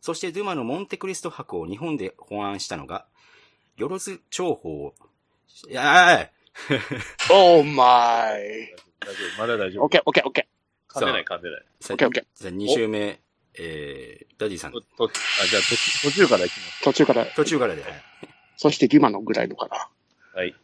[0.00, 3.06] そしてドゥマのモンテクリスト博を日本で考案したのが、
[3.76, 4.94] よろず長報を、
[5.70, 6.28] いやーい
[7.30, 8.74] オーマイ。
[8.98, 9.84] 大丈夫、まだ大丈夫。
[9.84, 10.48] オッケーオッケーオッケ
[10.88, 11.64] 噛んでない、噛んでない。
[11.80, 13.20] さオッケーオッケーじゃあ2週目、
[13.58, 16.82] えー、ダディさんと、、と、あ、じゃあ途途中からいきます。
[16.82, 16.84] ー。
[16.84, 17.92] 途中から、途中からで、はい
[18.56, 19.88] そしてデュマのぐらいのかな。
[20.34, 20.54] はい。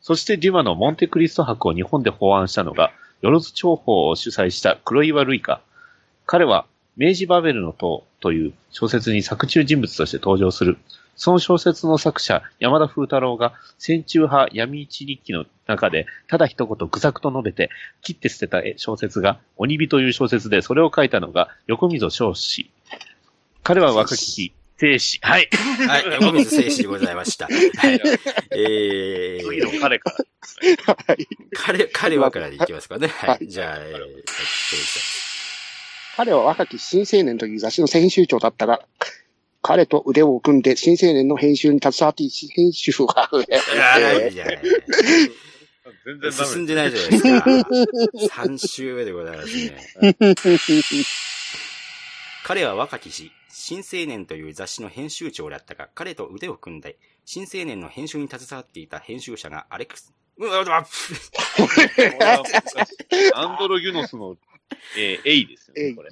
[0.00, 5.60] そしてデュマのモンテクリスト伯を日本で翻案したのが、よろず長報を主催した黒岩涙香。
[6.26, 10.78] 彼は、明治バベルの塔という小説に作中人物として登場する。
[11.16, 17.70] その小説の作者、山田風太郎が、戦中派闇市日記の中で、ただ一言愚作と述べて、
[18.02, 22.70] 切って捨てた小説が、鬼火という小説で、それを書いたのが、横溝正史。
[23.62, 25.18] 彼は若き日、生死。
[25.22, 25.48] はい。
[25.88, 27.46] はい、 横水静止でございました。
[27.46, 28.00] はい。
[28.50, 30.94] え次のー、彼から。
[31.06, 31.28] はい。
[31.54, 33.08] 彼、彼はからでいきますかね。
[33.08, 33.32] は。
[33.32, 34.24] はいいじゃあ、えー、
[36.16, 38.82] 彼は若き新青年という雑誌の編集長だったが、
[39.66, 44.48] 彼と腕を組んで新青年の編集に携わっている編集が、 いやー、じゃあ
[46.04, 47.22] 全然進んでないじゃないです
[48.30, 48.42] か。
[48.44, 49.76] 3週目でございますね。
[52.44, 60.86] 彼は若き日、新青年という雑誌の編集長だったが、彼と腕を組んで、新青年の編集に携わっていた編集者がアレックス、うわ、うわ
[63.34, 64.36] アンドロギュノスの、
[64.96, 66.10] えー、エイですよね、これ。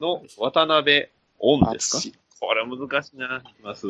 [0.00, 3.42] の、渡辺オンですかこれ難しいな。
[3.44, 3.86] いきます。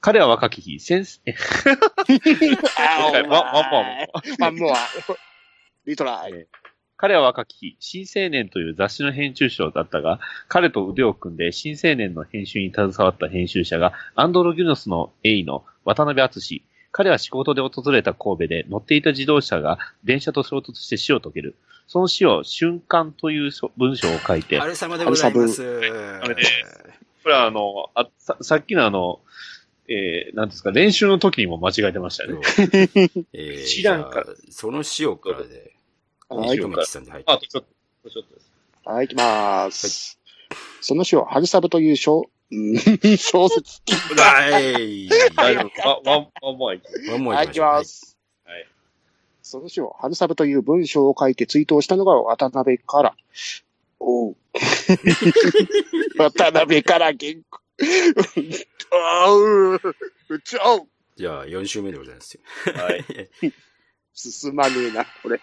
[0.00, 1.04] 彼は若き日、先
[2.76, 4.76] one one one one more。
[5.86, 6.46] リトライ。
[6.96, 21.56] 彼は若き日、新青年という雑誌の編集長だったが、彼と腕を組んで新青年の編集に携わった編集者が、アンドロギュノスの裔の渡辺温彼は仕事で訪れた神戸で乗っていた自動車が電車と衝突して死を遂げる。
[21.88, 25.62] その死を瞬間という文章を書いて、春様でございます。
[26.22, 26.50] あれです
[27.22, 29.20] これはあの、あささっきのあの、
[29.88, 32.38] えー、なんですか、練習の時にも間違えてましたね。
[33.32, 35.72] えー知らんからその死をからで、
[36.28, 38.52] はいちょっと、ちょっとです。
[38.84, 40.18] はい、行きます。
[40.80, 42.76] その死を、春サブという小、うん
[43.16, 43.80] 小説。
[44.16, 45.08] はい。
[45.36, 45.88] 大丈夫。
[45.88, 48.18] one、one、one more いきます one more はい、行きます。
[48.44, 48.68] はい。
[49.42, 53.14] その死を、春サブという文章を書いてツイートをしたのが渡辺から。
[54.04, 54.36] おう。
[56.18, 57.60] 渡辺から原稿。
[58.90, 59.74] あう、
[60.28, 62.40] うちょじゃあ、4週目でございますよ。
[62.74, 63.04] はい。
[64.12, 65.40] 進まねえな、これ。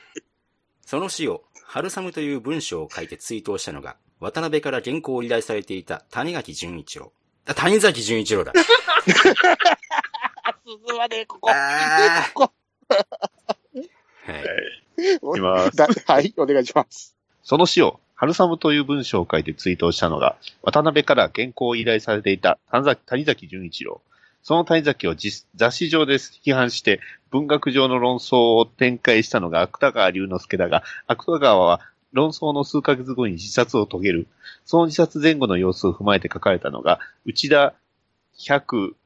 [0.86, 7.14] その詩を、春雨という文章を書いてツイートをしたのが、渡辺から原稿を依頼されていた谷垣潤一郎。
[7.46, 8.52] あ、谷崎潤一郎だ。
[10.68, 11.50] 進まねえ、ここ。
[11.50, 12.52] あこ
[14.26, 15.20] はい。
[15.22, 15.36] こ。
[15.36, 17.16] いきますだはい、お願いします。
[17.42, 22.60] その詩を、春寒という文章を書いてツイートをしたのが、渡辺から原稿を依頼されていた
[23.06, 24.02] 谷崎潤一郎。
[24.44, 25.16] その谷崎を
[25.56, 27.00] 雑誌上で批判して、
[27.32, 31.80] 文学上の論争を展開したのが芥川龍之介だが、芥川は
[32.12, 34.28] 論争の数ヶ月後に自殺を遂げる。
[34.66, 37.74] その自殺前後の様子を踏まえて書かれたのが、内田
[38.38, 38.98] 百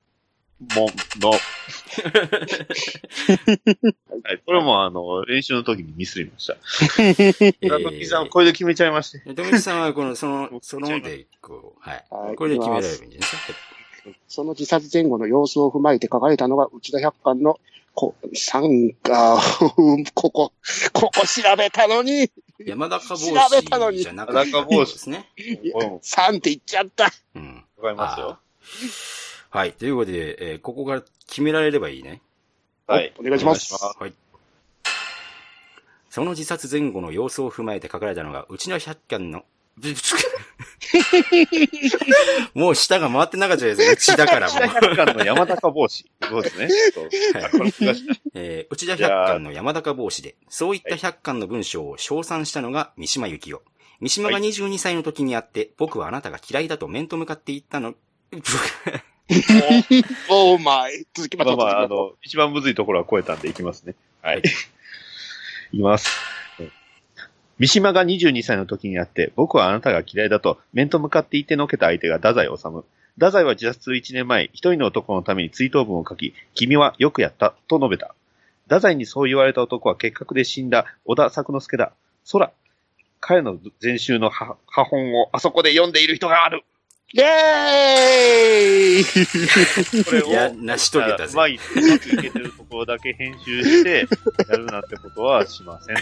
[0.76, 0.88] 門
[1.20, 1.38] の、は
[4.34, 6.56] い、これもあの、練習の時にミスりました。
[7.02, 9.20] え村上さん、これで決めちゃいまして。
[9.34, 12.36] 富木さんはこの、その、 そので、こう、はいはい。
[12.36, 13.38] これで決められればいいんですか。
[14.28, 17.60] その自殺前後の様子を踏まえて書かれたのが内田百貫の、
[17.96, 19.40] こ、参加、
[20.14, 20.52] ここ、
[20.94, 25.30] ここ調べたのに、山高帽調べたのに山高帽子ですね。
[25.74, 27.12] これも3って言っちゃった。
[27.36, 27.66] うん。
[27.78, 28.40] わかりますよ。
[29.54, 29.74] はい。
[29.74, 32.24] ということで、えーここが決められればいいね。
[32.88, 33.14] はい。
[33.20, 34.14] お願いしますはい。
[36.10, 39.46] その自殺前後の様子を踏まえて書かれたのが、うちの百貫の、
[42.56, 43.90] もう舌が回ってなかったですね。
[43.92, 44.60] うちだからもう。
[44.60, 46.10] 百貫の山高帽子。
[46.28, 46.66] そうですね。
[46.66, 46.74] はい
[48.34, 53.62] えー内田百貫の山高帽子で、そういった百貫の文章を称賛したのが三島由紀夫。
[54.02, 57.94] 三島が22歳の時にあって、僕はあなたが嫌いだと面と向かって言ったの、
[60.30, 61.06] オーマイ。
[61.14, 61.58] 続きましょう。
[61.58, 63.96] まあまあ、あの、一番むずいところは超えたんでいきますね。
[64.22, 64.40] はい。
[65.72, 66.10] いきます。
[67.60, 72.84] 三島が22歳の時にあって、僕はあなたが嫌いだと面と向かって言ってのけた相手が太宰治。
[73.16, 78.16] 太宰は自殺する1年前、一人の男のために追悼文を書き、君はよくやった、と述べた。
[78.64, 81.94] 太宰にそう言われた男は結核で死んだ小田作之助だ。
[82.32, 82.52] 空、
[83.20, 86.64] 彼の全集の破本をあそこで読んでいる人がある。
[87.16, 91.36] イェーイこれを、いや、成し遂げたぜ。
[91.36, 94.08] まあ、うまくいけてるところだけ編集して、
[94.50, 95.96] やるなんてことはしません。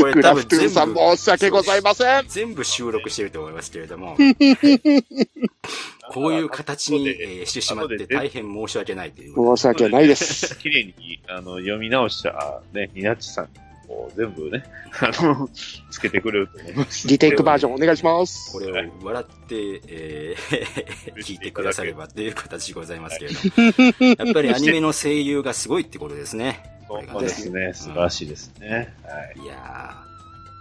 [0.00, 2.24] これ多グラフ分全トゥーンさん部、申し訳ございません。
[2.28, 4.14] 全部収録してると思いますけれども、
[6.12, 10.58] こういう形に、えーしてしまって大変申し訳ないという申し訳ないです。
[10.58, 13.48] 綺麗に、あの、読み直した、あね、ニナッチさん
[13.82, 14.64] に、こう、全部ね、
[15.00, 15.48] あの、
[15.90, 17.08] つけてくれると思います。
[17.08, 18.60] リテイクバージョンお願いしますこ。
[18.60, 26.62] れを笑って、えー聞いてくださればという形でございますけれども、 やっぱりアニメの声優がすごいってことですね。
[26.88, 27.72] そうですね。
[27.74, 28.94] 素晴らしいですね。
[29.02, 29.44] はい。
[29.44, 29.96] いや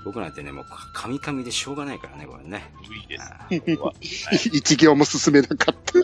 [0.01, 2.71] ー、僕なんてね、もう、カミカミでしょうがないからね、これね。
[2.99, 3.77] いいです。
[3.81, 3.93] は
[4.53, 5.99] 一行も進めなかった。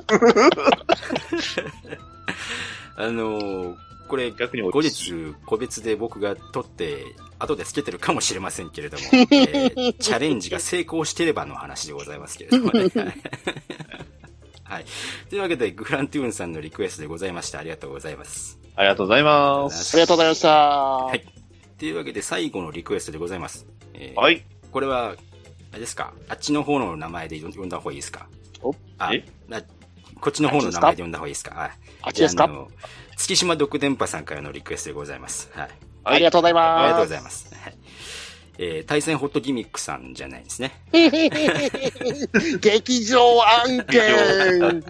[3.04, 3.76] あのー
[4.08, 7.04] これ、逆に後日、個別で僕が撮って、
[7.40, 12.90] 後でつけてるかもしれませんけれども、 えーチャレンジが成功してればの話でございますけれどもね。
[14.64, 14.86] はい。
[15.30, 17.60] というわけで、グラントゥーンさんのリクエストでございました。
[17.60, 18.60] ありがとうございます。
[18.76, 19.96] ありがとうございます。
[19.96, 20.50] ありがとうございました。
[20.50, 21.26] はい。
[21.78, 23.66] というわけで、最後のリクエストでございます。
[23.94, 24.44] えーはい。
[24.72, 25.16] これは、
[25.72, 26.14] あれですか？
[26.28, 28.28] あっちの方の名前で呼んだ方がいいですか？
[28.62, 28.74] お？
[29.00, 29.12] あ
[30.20, 31.56] こっちの方の名前で呼んだ方がいいですか？
[31.56, 31.72] はい
[32.08, 32.50] あっちですか？
[33.18, 35.50] 月島独電波さんからのリクエストでございます。
[35.54, 35.70] はい。
[36.04, 36.82] ありがとうございます。
[36.82, 37.54] ありがとうございます。
[37.56, 37.78] はい
[38.60, 40.72] えー対戦ホットギミックさんじゃないですね。
[42.60, 43.20] 劇場
[43.66, 44.84] 案件。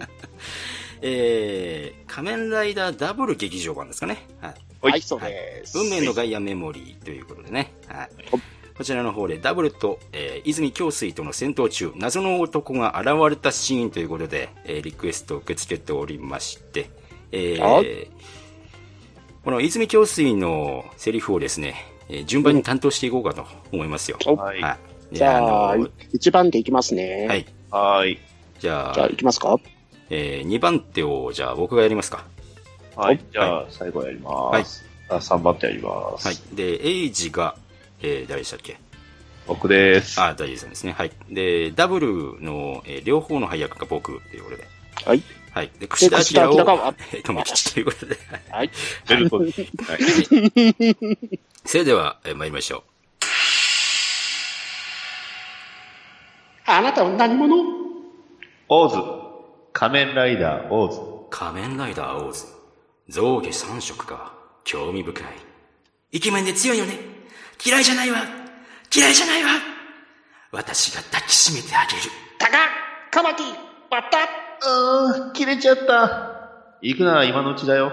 [1.00, 4.26] えー、仮面ライダーダブル劇場版ですかね。
[4.40, 4.90] はい。
[4.90, 5.78] はい、そうです。
[5.78, 7.72] 運命のガイアメモリーということでね。
[7.86, 8.08] はい。
[8.76, 16.90] こちらの方でダブルと、えー泉京水との戦闘中、謎の男が現れたシーンということで、えーリクエストを受け付けておりまして、
[17.32, 17.82] えーは
[19.44, 21.74] この泉京水のセリフをですね、
[22.08, 24.18] えー順番に担当していこうかと思いますよ。
[24.26, 24.60] おはい。
[24.60, 24.76] は
[25.12, 25.16] い。
[25.16, 27.26] じゃあ、の一番手いきますね。
[27.28, 27.46] はい。
[27.70, 28.18] はい。
[28.60, 29.56] じゃあ、じゃあ、いきますか？
[30.10, 32.24] え2番手を、じゃあ僕がやりますか。
[32.96, 33.20] はい。
[33.32, 34.84] じゃあ、最後やります。
[35.08, 36.26] あ、3番手やります。
[36.26, 36.36] はい。
[36.54, 37.56] で、エイジが、
[38.02, 38.76] えー誰でしたっけ？
[39.46, 40.20] 僕です。
[40.20, 40.92] あ、大丈夫さんですね。
[40.92, 41.10] はい。
[41.30, 44.66] で、ダブルの、えー両方の配役が僕ということで。
[45.06, 45.22] はい。
[45.58, 45.72] はい。
[45.80, 48.16] で、串田明を明が、 えー、富吉ということで。
[48.48, 48.70] はい。
[49.08, 49.60] ベルトです。
[49.60, 49.98] はい。
[51.66, 52.84] それでは、えー参りましょ
[56.64, 57.56] あなたは何者？
[58.68, 58.96] オーズ。
[59.72, 61.00] 仮面ライダーオーズ。
[61.00, 61.02] う。
[61.28, 62.46] 仮面ライダーオーズ。
[63.08, 64.34] 象下三色か。
[64.62, 65.24] 興味深い。
[66.12, 67.00] イケメンで強いよね。
[67.66, 68.24] 嫌いじゃないわ。
[68.94, 69.50] 嫌いじゃないわ。
[70.52, 72.02] 私が抱きしめてあげる。
[72.38, 72.58] タカ
[73.10, 73.42] カマキ
[73.90, 76.38] バッタうーん、切れちゃった。
[76.80, 77.92] 行くなら今のうちだよ。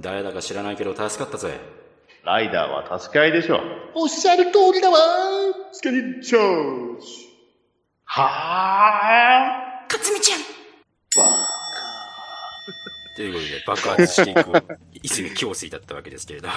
[0.00, 1.60] 誰だか知らないけど助かったぜ。
[2.24, 3.60] ライダーは助け合いでしょ。
[3.94, 4.96] おっしゃる通りだわ
[5.72, 7.28] スケリッチャージ
[8.06, 10.40] はかつみちゃん
[13.16, 16.48] ということで、爆発していく、泉京水だったわけですけれど。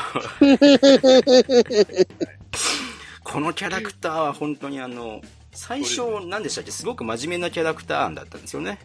[3.23, 6.71] このキャラクターは本当にあの、最初、何でしたっけ？
[6.71, 8.79] すごく真面目なキャラクター案だったんですよね。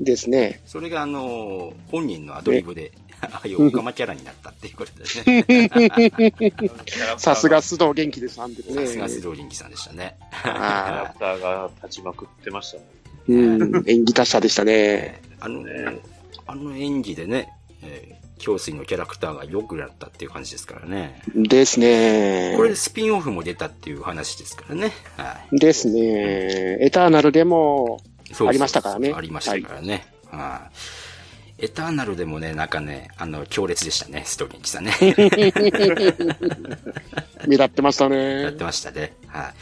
[0.00, 0.60] ですね。
[0.66, 5.44] それがあの、本人のアドリブで、 ああいうオカマキャラになったっていうことですね。
[7.16, 9.20] さすが須藤元気です、あんでさすが須ね。
[9.22, 10.16] 藤倫樹さんでしたね。
[10.42, 12.84] キャラクターが立ちまくってましたね。
[13.28, 15.22] うん、演技達者でしたね。
[15.40, 15.98] あの、ね
[16.46, 21.22] あの演技でね、えー京水のキャラクターが良くなったっていう感じですからね。
[21.34, 22.62] ですねこ。
[22.64, 24.92] れでスピンオフも出たっていう話ですからね。
[25.16, 25.58] はい。
[25.58, 26.78] ですね。
[26.80, 28.00] エターナルでも、
[28.46, 30.06] ありましたからねありましたからね。
[30.30, 30.68] は
[31.58, 31.64] い。
[31.64, 34.92] エターナルでもね、なんかね、あの、強烈でしたね、ストーリーキさんね。
[37.46, 38.52] 目立ってましたやっね。
[38.52, 39.14] てましたね。
[39.28, 39.52] は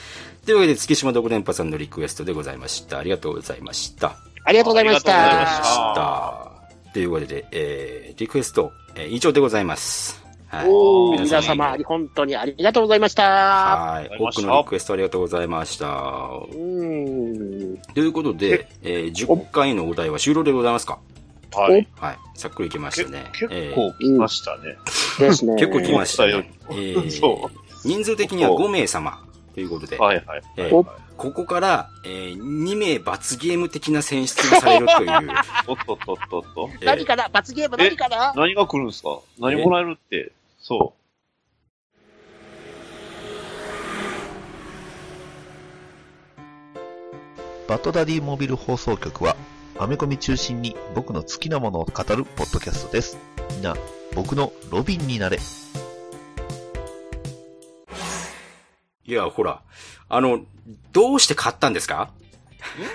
[0.43, 0.45] い。
[0.47, 2.99] というわけで、月島独連覇さんのリクエストでございました。
[2.99, 4.17] ありがとうございました。
[4.45, 5.65] ありがとうございましありがとうございまた。
[5.65, 5.77] し
[6.87, 6.93] た。
[6.93, 10.24] というわけで、えー、リクエスト、えー以上でございます。
[10.49, 10.67] はい。
[10.69, 13.23] おー皆さん様、本当にありがとうございました。
[13.25, 14.11] はい。
[14.21, 15.87] 多くのリクエストありがとうございました。
[16.53, 17.79] うん。
[17.95, 20.99] ということで、えー、10回のお題は終了でございますか？
[21.55, 21.89] はい。
[21.97, 22.19] はい。
[22.35, 23.25] さっくりいきましたね。
[23.33, 24.77] 結えー 構来ましたね。
[25.19, 25.55] ですね。
[25.57, 27.49] 結構来ましたねえー、
[27.85, 29.21] 人数的には5名様
[29.55, 30.43] ということで、はいはい。
[30.57, 35.11] えーおここから、えー、2名罰ゲーム的な選出がされるという、
[35.69, 36.71] おっとっとっとっと。
[36.81, 37.29] えー何かな？
[37.33, 38.33] 罰ゲーム何かな？
[38.35, 39.21] 何が来るんですか？
[39.39, 40.33] 何もらえるって。
[40.65, 40.95] そ
[47.69, 49.37] バッドダディモビル放送局は、
[49.79, 53.17] アメコミ中心に僕の好きなものを語るポッドキャストです。
[53.53, 53.75] みんな、
[54.15, 55.39] 僕のロビンになれ。
[59.07, 59.63] いや、ほら、
[60.09, 60.41] あの、
[60.93, 62.11] どうして買ったんですか？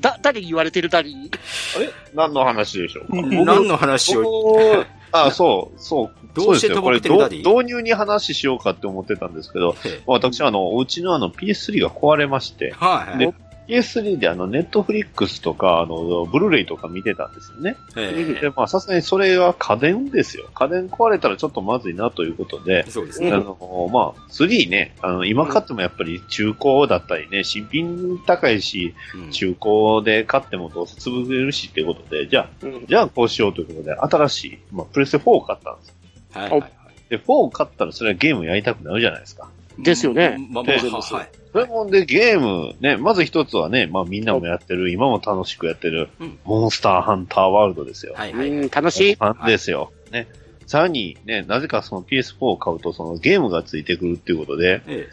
[0.00, 1.30] だ、誰に言われてる誰に？
[1.76, 3.14] あれ何の話でしょうか？
[3.44, 4.84] 何の話を？
[5.14, 6.10] 僕あ、そう、そう。
[6.34, 13.18] どうしてとぼけてるダディどう導入に話しようかって思ってたんですけど、私、あの、お家のあの PS3 が壊れまして、はい。
[13.18, 13.34] で
[13.68, 17.76] PS3 であの、ネットフリックスとか、あの、ブルーレイとか見てたんですよね。
[17.96, 20.48] えで、まあ、さすがにそれは家電ですよ。
[20.54, 23.32] 家電壊れたらちょっとまずいなということで、そうですね。
[23.32, 28.94] あの、まあ、3ね、あの、今買ってもやっぱり中古だったりね、新品高いし、
[29.30, 35.94] 中古で買ってもどうせ潰れるしっていうことで、じゃあ、じゃあこうしようということで、新しい、まあ、プレステ4を買ったんです。
[36.32, 36.72] はいはいはい。
[37.08, 39.48] で、4を買ったらそれはゲームやりたくなるじゃないですか。
[39.78, 40.36] ですよね。
[40.50, 41.43] まあまあ、ではいはい。
[41.54, 46.08] それもんでゲーム、ね、まず一つはね、まあみんなもやってる、今も楽しくやってる、
[46.44, 48.14] モンスターハンターワールドですよ。
[48.16, 49.14] はいうん、楽しい。
[49.14, 49.92] ファンですよ。
[50.10, 50.26] ね。
[50.66, 55.08] さらにね、なぜかその PS4 を買うとそのゲームがついてくるっていうことで、え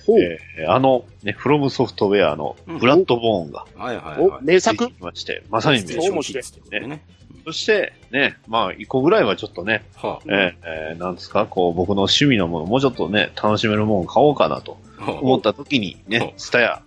[0.57, 4.45] えーあの、ね、フロムソフトウェアのブラッドボーンがえはいはいおは、い。
[4.45, 6.89] 名作まして、まさに名そう面作白い。
[6.89, 7.03] ね。
[7.45, 15.11] そして、ね、まあ、一個ぐらいはちょっとね、はえーえーなんですか、こう、僕の趣味のもの、もうちょっとね、楽しめるものを買おうかなとあ。
[15.11, 16.81] 思った時にね、ツタヤ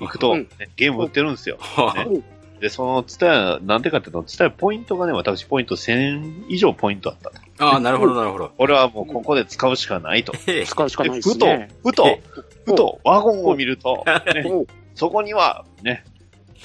[0.00, 0.46] 行くと、ね、
[0.76, 1.58] ゲーム売ってるんですよ。
[1.60, 2.22] はね
[2.60, 7.36] で、そのツタヤ、なんでかっていうと、ツタヤポイントがね、私ポイント1000以上ポイントあったと。
[7.58, 8.52] ああ、なるほどなるほど。
[8.58, 10.32] 俺はもうここで使うしかないと。
[10.46, 12.18] ええ使うしかないですふとね。、ふと、
[12.64, 14.04] ふと、ワゴンを見ると、
[14.34, 16.04] ねおそこには、ね、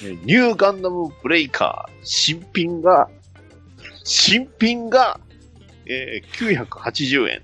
[0.02, 3.08] ニューガンダムブレイカー、新品が、
[4.04, 5.18] 新品が、
[5.86, 7.42] えー、980円。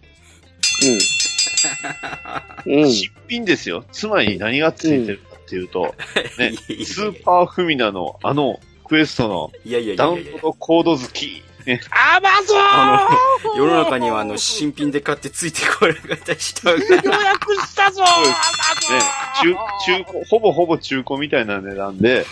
[2.66, 2.80] うん。
[2.82, 2.90] うん。
[2.90, 3.84] 新品ですよ。
[3.90, 5.94] つまり何がついてるかっていうと、
[6.38, 6.52] ね、
[6.84, 11.42] スーパーフミナのあのクエストのいやいやいダウンやいやいやロードコード好き。
[11.66, 13.08] ね、アマゾンあ
[13.44, 22.24] の、世の中にはあの、新品で買ってついてこれがた人が、 予約したぞアねマゾン、中、中古、ほぼほぼ中古みたいな値段で、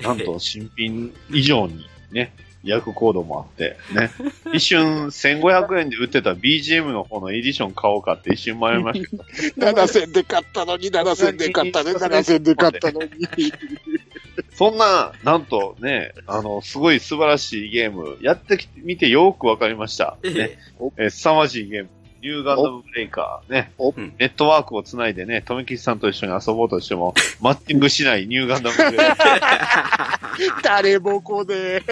[0.00, 2.32] なんと新品以上にね、
[2.66, 4.10] 役コードもあって、ね。
[4.52, 9.66] 一瞬1500円で売ってた BGM の方のエディション買おうかって一瞬迷いました。
[9.72, 13.08] 7000で買ったのに、7000で買ったね、7000で買ったのに。
[14.52, 20.16] そんな、なんとね、あの、すごい素晴らしいゲーム、やってきみてよくわかりました。
[20.22, 20.58] えね、
[20.96, 21.90] えー凄まじいゲーム。
[22.26, 23.92] ニューガンダムブレイカーねお。
[23.92, 30.62] ネットワークをつないでね、富吉さんと一緒に遊ぼうとしても、マッチングしないニューガンダムブレイカー。
[30.64, 31.82] 誰もこね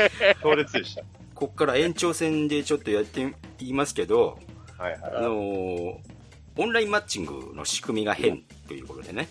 [0.43, 1.05] 強烈でした。
[1.37, 4.41] こっから延長戦でちょっとやって言いますけど、
[4.77, 5.95] はいあのー
[6.57, 9.29] オンラインマッチングの仕組みが変ということでね、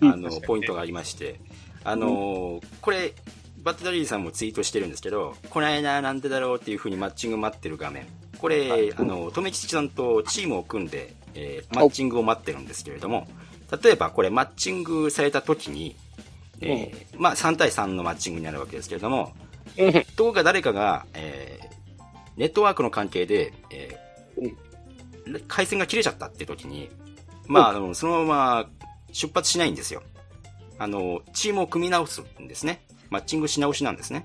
[0.00, 1.40] あの、ポイントがありまして、
[1.82, 3.14] あのーこれ、
[3.58, 8.06] バッテダリーさんもツイートしてるんですけど、この間なんでだろうっていう風にマッチング待ってる画面。
[8.40, 13.28] これ、あの、とめきちさんとチームを組んで、えーマッチングを待ってるんですけれども、
[13.82, 15.96] 例えばこれマッチングされた時に、
[16.60, 19.32] えーまあ3対3のマッチングになるわけですけれども、
[20.16, 21.70] どこか誰かが、えー
[22.36, 24.70] ネットワークの関係で、えー
[25.46, 26.90] 回線が切れちゃったって時に、
[27.46, 28.66] まあ、あの、そのまま
[29.12, 30.02] 出発しないんですよ。
[30.78, 32.82] あの、チームを組み直すんですね。
[33.10, 34.24] マッチングし直しなんですね。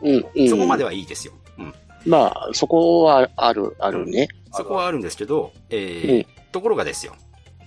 [0.00, 0.48] うん、うん。
[0.48, 1.34] そこまではいいですよ。
[1.58, 1.74] うん。
[2.06, 4.28] まあ、そこはある、あるね。
[4.52, 7.14] そこはあるんですけど、えーところがですよ、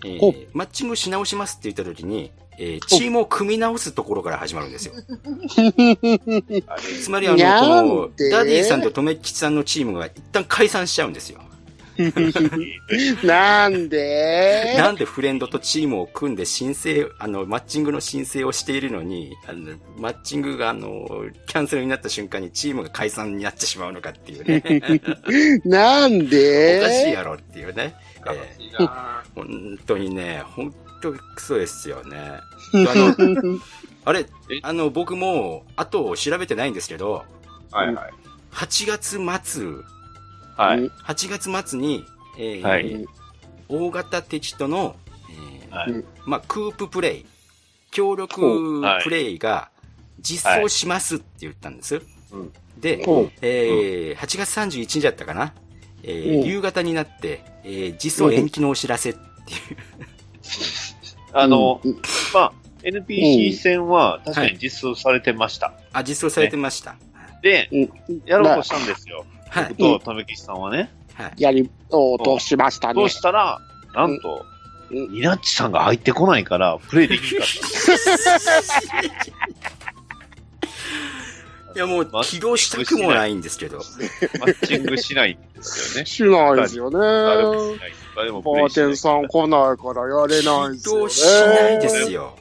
[0.06, 4.94] えーマッチングし直しますって言った時に、えーチームを組み直すところから始まるんですよ。
[7.04, 8.30] つまりあの、この、で？
[8.30, 11.40] ダディさんととめきちさんのチームが一旦解散しちゃうんですよ。
[13.24, 14.76] なんで？
[14.78, 21.08] なんでフレンドとチームを組んで申請、あの、マッチングの申請をしているのに、あの、マッチングがあの、
[21.48, 25.60] キャンセルになった瞬間にチームが解散になってしまうのかっていうね。
[25.66, 26.80] なんで？
[26.82, 27.96] おかしいやろっていうね。
[28.28, 28.90] えー
[29.36, 32.18] 本当にね、本当にクソですよね。
[32.18, 32.40] あ
[32.74, 33.16] の、
[34.06, 34.26] あれ、
[34.64, 37.24] あの、僕も、後を調べてないんですけど、
[37.72, 38.14] はいはい。
[38.52, 39.66] 8月末、
[40.58, 40.80] はい。
[41.06, 42.06] 8月末に、
[42.38, 43.06] えーはい。
[43.68, 44.96] 大型敵との、
[45.30, 46.04] えーはい。
[46.26, 47.26] まあ、クーププレイ、
[47.92, 49.04] 協力はい。
[49.04, 49.70] プレイが
[50.20, 52.02] 実装しますって言ったんです。
[52.32, 52.54] うん。
[52.80, 53.02] で
[53.42, 55.54] えー8月31日だったかな、
[56.04, 56.44] えーう。
[56.44, 59.78] ん夕方になって、えー実装延期のお知らせっていう。
[61.34, 62.02] あの、うん。
[62.34, 62.54] まあ、
[62.84, 65.74] NPC 戦は確かに実装されてました。
[65.92, 66.96] あ、実装されてました。
[67.42, 67.78] で、う
[68.14, 68.22] ん。
[68.26, 69.26] やろうとしたんですよ。
[69.50, 70.92] はい僕と為吉さんはね。
[71.14, 71.42] はい。
[71.42, 72.94] やり、おうとしましたね。
[72.96, 73.60] そうしたら、
[73.94, 74.56] なんと、うん
[75.12, 77.50] ニナッチさんが入ってこないから、プレイできなかっ
[81.74, 81.76] た。
[81.76, 83.80] いやもう起動したくもないんですけど。
[84.40, 86.06] マッチングしないんですよね。
[86.06, 86.98] しないですよね。
[87.00, 87.94] 誰もしない。
[88.16, 91.10] 誰もプレイしないバーテンさん来ないからやれないですよね。
[91.10, 92.38] 起動しないですよ。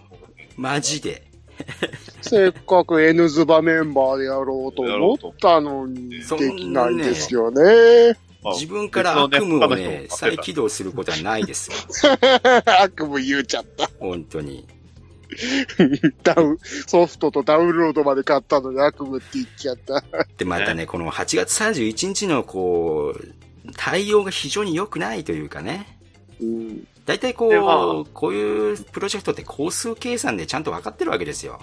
[0.56, 1.23] マジで。
[2.22, 6.24] せっかく N ズバメンバーでやろうと思ったのに、で
[6.56, 8.16] きないですよね。
[8.52, 12.12] 自分から悪夢をね、再起動することはないですよ。
[12.82, 13.90] 悪夢言うちゃった。
[13.98, 14.66] 本当に。
[16.22, 20.04] ダウン、ソフトとダウンロードまで買ったのに悪夢って言っちゃった。
[20.36, 23.34] で、またね、この8月31日のこう、
[23.76, 25.98] 対応が非常に良くないというかね。
[26.40, 26.86] うん。
[27.04, 31.60] 大体こう、こういうプロジェクトって工数計算でちゃんと分かってるわけですよ。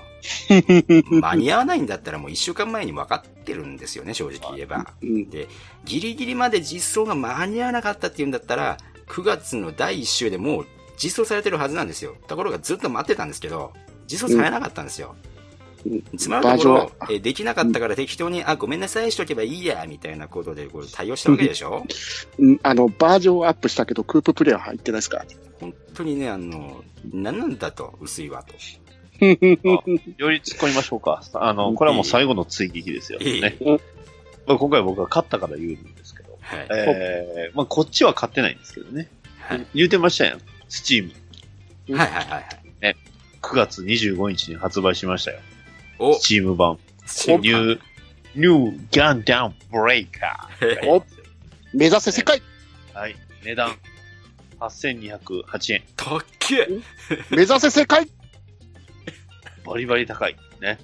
[1.10, 4.94] 間に合わないんだったらもう1週間前に分かってるんですよね、正直言えば。
[5.02, 5.48] うんで、
[5.84, 8.78] ギリギリまで実装が間に合わなかったっていうんだったら、
[9.08, 12.16] 9月の第1週でもう実装されてるはずなんですよ。
[12.28, 13.74] ところがずっと待ってたんですけど、
[14.08, 15.16] 実装されなかったんですよ。
[15.24, 15.31] つま
[15.86, 21.86] るところバージョンは、えできなかったから適当に、あ、ごめんなさいしとけばいいや、みたいなことでこう対応したわけでしょ？
[22.40, 25.26] うんあの、バージョンアップしたけど、クーププレイは入ってないですか？
[25.60, 28.54] 本当にね、あの、何なんだと、薄いわと。
[29.22, 29.36] よ
[30.32, 31.24] り突っ込みましょうか。
[31.34, 33.20] あの、これはもう最後の追撃ですよ。
[33.20, 33.56] いいね。
[34.48, 36.38] まあ今回僕は勝ったから言うんですけど。
[36.42, 36.68] はい。
[36.72, 39.08] えー、まあこっちは買ってないんですけどね。
[39.40, 40.42] はい言うてましたやん。
[40.70, 41.12] スチー
[41.88, 41.98] ム。
[41.98, 42.96] はいはいはいはい。
[43.44, 45.40] 9月25日に発売しましたよ。
[46.02, 46.80] お、スチーム版。
[47.28, 47.80] ニュー、
[48.36, 50.88] ニューガンダムブレイカー。
[50.90, 51.06] お
[51.74, 52.42] 目指せ世界
[52.94, 53.16] はい。
[53.44, 53.76] 値段、
[54.60, 55.84] 8208円。
[55.96, 56.68] たっけ
[57.30, 58.08] 目指せ世界
[59.66, 60.36] バリバリ高い。
[60.60, 60.80] ね。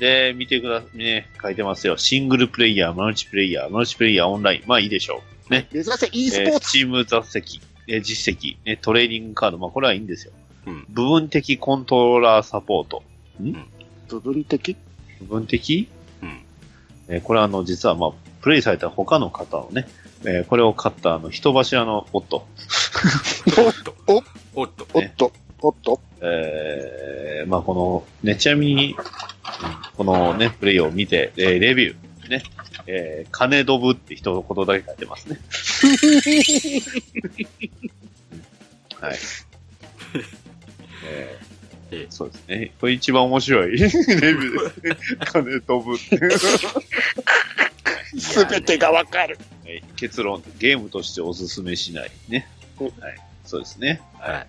[0.00, 0.98] で、見てください。
[0.98, 1.96] ね、書いてますよ。
[1.96, 4.62] シングルプレイヤー、マルチプレイヤー、マルチプレイヤーオンライン。
[4.66, 5.52] まあいいでしょう。
[5.52, 5.68] ね。
[5.72, 9.58] 目指せ e スえー、ポーツ、チーム座席、えー実績、ね、トレーディングカード。
[9.58, 10.32] まあこれはいいんですよ。
[10.66, 10.86] うん。
[10.88, 13.04] 部分的コントローラーサポート。
[14.08, 14.76] 部分的？
[15.20, 15.88] 部分的？
[16.22, 16.40] うん。
[17.08, 19.86] えーこれはあの、実はまあ、プレイされた他の方をね、
[20.24, 22.40] えーこれを買ったあの、人柱の夫、お
[23.70, 23.94] っと。
[24.06, 24.22] お
[24.60, 24.86] おっと。
[24.94, 25.32] おっと、
[25.62, 26.00] おっと？
[26.20, 29.04] えーまあこの、ね、ちなみに、うん
[29.96, 32.42] このね、プレイを見て、えーレビュー、ね、
[32.86, 35.38] えー金ドブって一言だけ書いてますね。
[39.00, 39.16] はい。
[41.08, 41.45] えー
[41.90, 42.72] ええそうですね。
[42.80, 45.18] これ一番面白い レビューですね。
[45.24, 46.18] 金ドブって。
[48.18, 49.38] すべてがわかる。
[49.64, 52.10] はい結論、ゲームとしておすすめしない。
[52.28, 52.48] ね。
[52.78, 52.92] はい。
[53.44, 54.00] そうですね。
[54.18, 54.44] は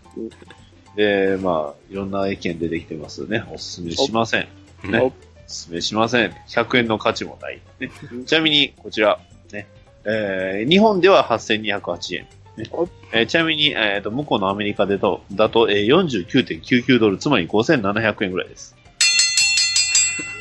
[0.95, 0.97] い。
[0.97, 3.43] で、まあ、いろんな意見出てきてますね。
[3.51, 4.47] おすすめしません。
[4.83, 4.99] ね。
[4.99, 5.13] おお
[5.47, 6.31] すすめしません。
[6.49, 7.61] 100円の価値もない。
[7.79, 7.89] ね、
[8.25, 9.19] ちなみに、こちら、
[9.51, 9.67] ね。
[10.05, 12.27] えー日本では8208円。
[12.57, 12.65] ね
[13.13, 18.75] えーちなみに、えーと、向こうのアメリカでと、だと、えー、49.99ドル、つまり5700円ぐらいです。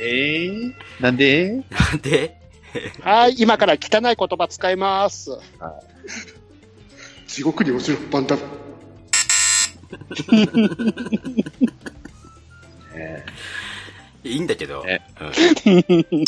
[0.01, 1.63] えー、なんで？
[1.71, 2.37] なんで？
[3.03, 5.31] はい、今から汚い言葉使います。
[7.27, 8.43] 地獄に落ちるバンダム。
[12.95, 13.25] え
[14.25, 14.85] いいんだけど。
[14.87, 16.25] えうん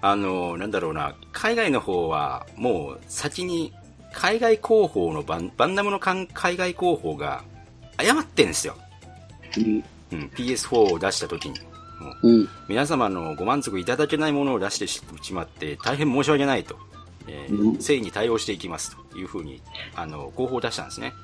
[0.00, 1.16] あの、なんだろうな、
[1.48, 3.72] 海外の方は、もう先に、
[4.12, 7.42] 海外広報のバン、バンダムの海外広報が、
[7.98, 8.76] 謝ってんですよ。
[9.56, 9.84] うん。
[10.12, 11.58] うん、PS4 を出した時に。
[11.58, 12.48] もううん。
[12.68, 16.76] 皆様のご満足いただけないものを出してしまって、大変申し訳ないと。
[17.26, 19.62] えーうん誠意に対応していきますというふうに、
[19.94, 21.14] あの、広報を出したんですね。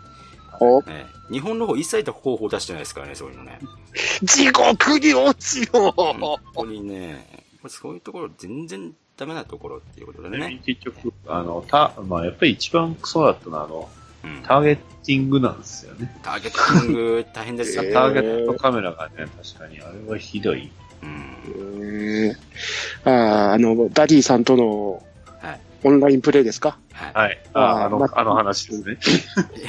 [0.59, 3.61] おえー日本の方一切広報を出してないですからね、そういうのね。
[4.25, 10.61] 地獄に落ちろ本当にね、そういうところ全然ダメなところっていうことでーね。
[10.65, 13.89] 結局、あの、た、まあ、やっぱり一番クソだったのは、あの、
[14.25, 16.19] うん、ターゲッティングなんですよね。
[16.23, 17.85] ターゲッティング大変ですよ。
[17.85, 20.71] えターゲットカメラがね、確かにあれはひどい。
[21.03, 21.37] うん。
[22.27, 22.37] えー、
[23.05, 25.03] あーあの、ダディさんとの
[25.41, 25.61] はい。
[25.85, 26.79] オンラインプレイですか？
[26.93, 27.13] はい。
[27.15, 27.43] はい。
[27.53, 28.99] ああーま、あのあの話ですね。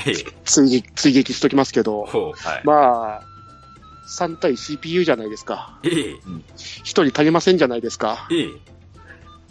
[0.08, 0.14] ええ
[0.46, 2.48] 追撃、追撃しときますけど、ほう。
[2.48, 2.62] はい。
[2.64, 3.24] まあ、
[4.08, 5.78] 3対 CPU じゃないですか。
[5.84, 8.28] ええ1人足りませんじゃないですか。
[8.32, 8.50] ええ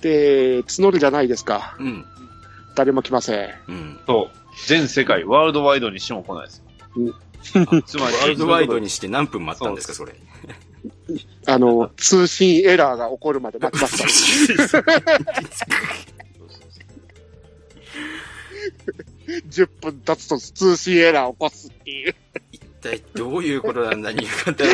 [0.05, 1.77] で、募るじゃないですか。
[1.81, 2.05] うん。
[2.75, 3.49] 誰も来ません。
[3.69, 3.99] うん。
[4.07, 4.37] そう。
[4.67, 6.65] 全世界、ワールドワイドにしても来ないですよ。
[7.87, 10.13] つまり、ワールドワイドにして何分待ったんですか、それ。
[11.47, 14.79] あの、通信エラーが起こるまで待ちました。
[19.49, 22.15] 10分経つと通信エラーを起こすっていう。
[22.53, 24.71] 一体どういうことなんだ、新潟の。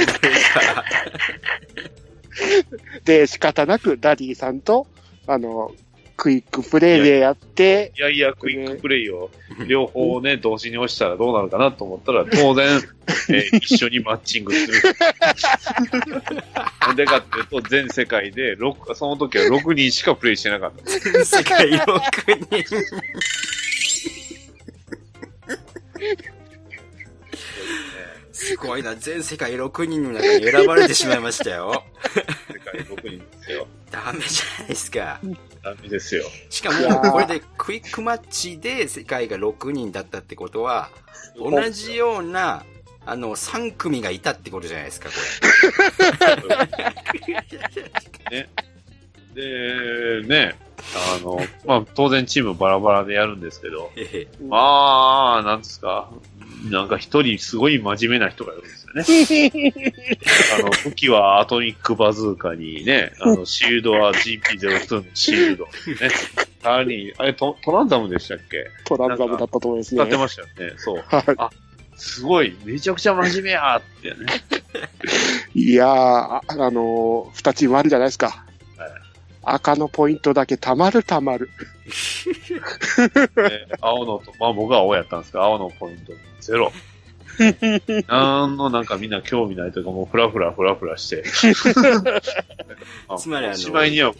[3.04, 4.86] で、仕方なくダディさんと、
[5.26, 5.72] あの、
[6.16, 9.30] クイックプレイでやって、いやいや、クイックプレイを
[9.66, 12.66] 両方ね、同時に押したらどうなるかなと思ったら、当然、
[13.30, 14.82] えー一緒にマッチングする。
[16.86, 20.90] な んでかっていうと、全世界で6、その時は6人しかプレイしてなかった。
[21.24, 21.84] 世界6
[22.60, 22.74] 人。
[28.40, 28.96] すごいな。
[28.96, 31.84] 全世界6人の中に選ばれてしまいましたよ。
[32.50, 33.66] 世界6人ですよ。
[33.90, 35.20] ダメじゃないですか。
[35.62, 36.24] ダメですよ。
[36.48, 40.90] しかも、これでクイックマッチで世界が6人だったってことは、
[41.36, 42.64] 同じような、
[43.04, 45.14] あの、3組がいたってことじゃないですか、こ
[48.30, 48.48] ね。
[49.34, 50.54] で、ね、
[50.94, 54.28] あの、まあ、当然チームバラバラでやるんですけど、れ。
[54.48, 56.10] まあ、なんですか、
[56.70, 59.82] なんか一人すごい真面目な人がいるんですよね。
[60.58, 65.64] あの、武器はアトミックバズーカにね、あの、シールドは GP02 のシールド。
[65.64, 65.70] ね。
[66.62, 68.66] さらに、あれト、トランザムでしたっけ？
[68.84, 70.16] トランザムだったと思いますね使って。
[70.16, 70.74] ましたよね。
[70.76, 71.04] そう。
[71.08, 71.50] はいあ、
[71.96, 74.42] すごい、めちゃくちゃ真面目やーってね。
[75.54, 78.44] いやー、ああのー、二チームあるじゃないですか。
[78.76, 78.90] はい
[79.42, 81.48] 赤のポイントだけたまるたまる。
[83.80, 86.72] 青のと、まあ僕は青やったんですけど、青のポイントゼロ。
[88.06, 91.24] なんのなんかみんな興味ないというか、もうフラフラフラフラして。
[93.18, 94.12] つまりあのしまいには、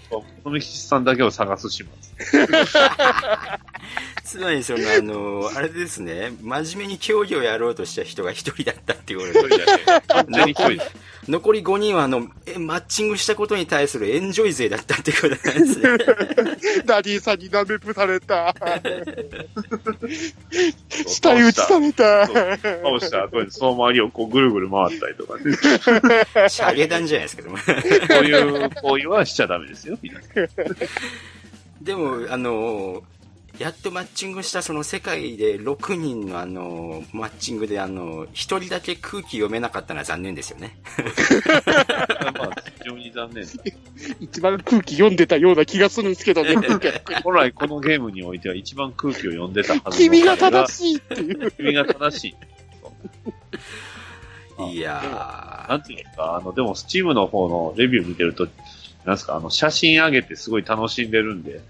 [0.43, 2.14] 富吉さんだけを探すします。
[4.25, 9.64] つまりその、あの、あれですね、真面目に競技をやろうとした人が一人だったっていうことで、
[10.09, 11.11] 完全に一人です。
[11.29, 15.89] 残り 5人はあの、えマッチングしたことに対するエンジョイ勢だったってことなんですね。
[16.85, 18.55] ダディさんにナメプされた。
[21.07, 22.29] 舌打ちされた。
[23.11, 25.43] 倒した後にその周りをこうぐるぐる回ったりとかね。
[26.49, 27.57] シャゲダンじゃないですけども。
[27.57, 27.63] こ
[28.23, 30.21] ういう行為はしちゃダメですよ、みんな。
[31.83, 33.03] でも、あの、
[33.61, 40.79] やっとマッチングしたその世界で6人のあの、マッチングであの、1人だけ空気読めなかったのは残念ですよね。
[42.39, 43.45] まあ、非常に残念。
[44.19, 46.55] 一番空気読んでたような気がするんですけどね。
[47.23, 51.51] 本来このゲームにおいては一番空気を読んでたはずの君が彼正しいっていう。
[51.51, 52.37] 君が正しい。
[54.73, 58.47] いやなんていうか、あの、でも、スチームの方のレビュー見てると、
[59.05, 61.61] なんですか、あの、写真上げてすごい楽しんでるんで、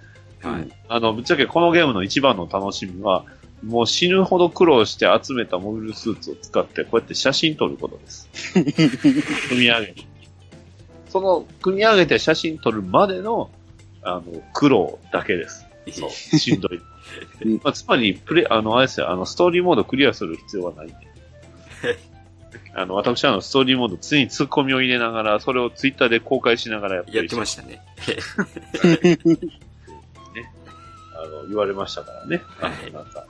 [0.43, 0.69] ー、はい。
[0.89, 3.25] あの、ぶっちゃけこのゲームの一番の楽しみは、
[3.63, 8.29] もう死ぬほど苦労して集めたモビルスーツを使って、こうやって写真撮ることです。
[9.49, 9.95] 組み上げる。
[11.09, 13.51] その、組み上げて写真撮るまでの、
[14.03, 14.25] あの、
[14.55, 15.67] 苦労だけです。
[15.93, 16.81] そう、 しんどい。
[17.63, 21.10] まあ、つまり、プレ、あの、あれですよ、あの、ストーリーモードクリアする必要はないんで。
[22.75, 27.81] あの、私はあの、ストーリーモード、常にツッコミを入れながら、それをツイッターで公開しながらやったやってましたね。
[31.15, 32.43] あの、言われましたからね。
[32.59, 33.25] はいあのなんか、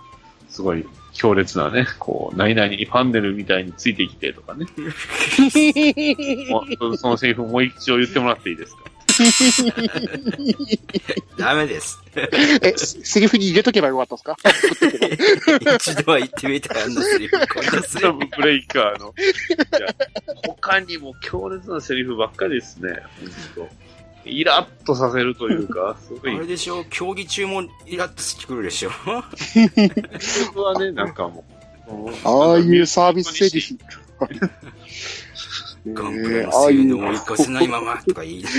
[0.49, 4.67] すごい強烈なね、こう、何々にファンネルみたいについてきてとかね。
[6.51, 8.83] もうそのセリフもう一度言ってもらっていいですか？
[11.39, 11.99] ダメです。
[12.15, 12.29] え、
[12.77, 14.37] セリフに入れとけばよかったですか？
[15.77, 19.15] 一度は言ってみたいあんなセリフ、こんなセリフラブブレイカーの。
[19.79, 19.89] いや、
[20.47, 22.91] 他にも強烈なセリフばっかりですね。
[24.25, 26.85] イラッとさせるというか、すごいあれでしょ？
[26.91, 28.91] 競技中もイラッとしてくるでしょ？
[30.55, 31.45] 僕はね、なんかも
[31.89, 31.93] う。
[31.93, 33.79] もうああいうサービス精神。
[35.87, 38.45] ガンプラの性能を活かせないままとか言い、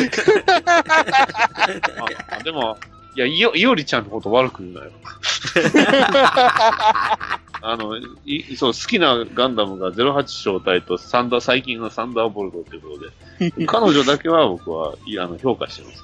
[2.29, 2.77] あでも、
[3.15, 4.91] いや、いよ、いおりちゃんのこと悪く言うなよ。
[7.63, 7.95] あの、
[8.25, 12.89] い、そう、好きなガンダムが08正体とサンダー、最近のサンダーボルトというこ
[13.39, 16.01] とで、 彼女だけは僕は、いや、あの、評価してます。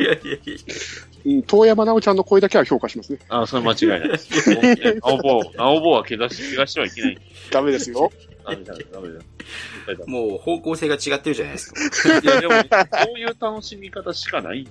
[0.00, 0.56] いやいやいや
[1.26, 3.18] うん遠山奈緒ちゃんの声だけは評価しますね。
[3.28, 5.00] あそれ間違いないです。
[5.02, 7.18] 青棒、青棒は怪我し、怪我してはいけない。
[7.50, 8.12] ダメですよ。
[8.46, 9.14] ダメだ、ダメだ。
[9.14, 9.24] 絶
[9.86, 12.18] 対ダメもう方向性が違ってるじゃないですか。
[12.20, 12.58] いや、でも、そ
[13.14, 14.66] ういう楽しみ方しかない。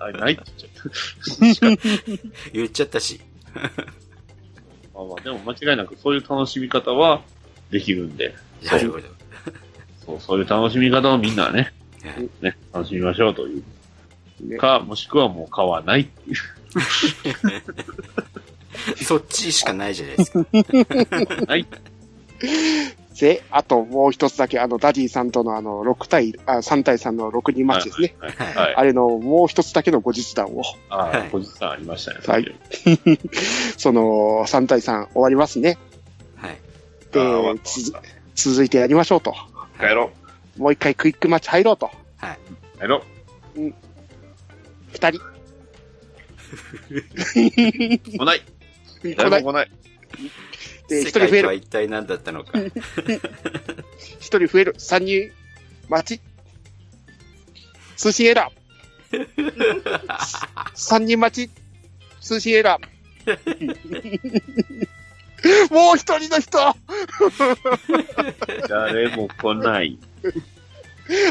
[0.00, 1.82] あないって言っちゃった。
[2.52, 3.20] 言っちゃったし。
[4.94, 7.22] まあまあ、でも間違いなくそういう楽しみ方は
[7.70, 9.04] できるんで、なるほど。
[10.04, 13.64] そう、そういう楽しみ方をみんなね、はいね、楽しみましょうという。
[14.40, 16.36] ねか、もしくはもう買わないっていう。
[19.04, 20.46] そっちしかないじゃないですか。
[21.46, 21.66] ない。
[23.20, 28.14] で、あともう一つだけ、あの、ダディさんとのあの、6対、あ、3対3の6人マッチですね。
[28.20, 28.32] はい。
[28.32, 28.74] はいはい。
[28.76, 32.20] あれのもう一つだけの後日談を、ああ、はい小実さんありましたね。
[32.26, 32.54] はい
[33.76, 35.78] その、3対3終わりますね。
[36.36, 36.58] はい。
[37.12, 37.92] でつ
[38.34, 39.34] 続いてやりましょうと。
[39.80, 40.12] 帰ろ
[40.56, 41.90] もう一回クイックマッチ入ろうと。
[42.18, 42.38] はい。
[42.76, 42.80] う。
[42.80, 43.02] 帰ろ
[44.92, 45.20] 二人。
[46.90, 47.02] う。
[48.18, 48.44] 来ない。
[49.02, 49.42] 来ない。
[49.42, 49.70] 来ない。
[50.88, 51.54] で、一人増える。
[51.54, 52.58] 一体何だったのか。
[54.18, 54.74] 一人増える。
[54.78, 55.30] 三人
[55.88, 56.22] 待ち。
[57.96, 59.28] 通信エラー。
[60.74, 61.52] 三人待ち。
[62.20, 62.98] 通信エラー。
[65.70, 66.58] もう一人の人
[68.68, 69.98] 誰も来ない。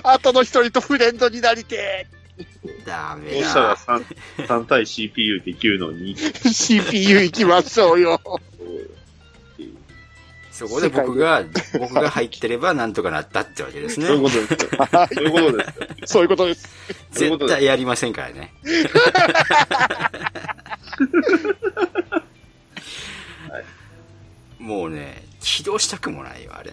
[0.03, 2.08] 後の一人とフレンドになりて
[2.86, 3.76] ダメそうしたらだ。
[3.78, 4.03] 3,
[4.47, 6.16] 3対 CPU できるのに。
[6.18, 8.22] ー CPU 行きましょうよ。
[10.58, 11.43] そこで僕が、
[11.80, 14.16] 僕が入ってればなんとかなったってわけですねそう。
[14.18, 14.58] いうことですよ。
[16.05, 16.68] そういうことですよ。
[17.12, 17.47] そういうことです。
[17.47, 18.51] 絶対やりませんからね。
[24.60, 26.72] もうね、起動したくもないよ、あれ。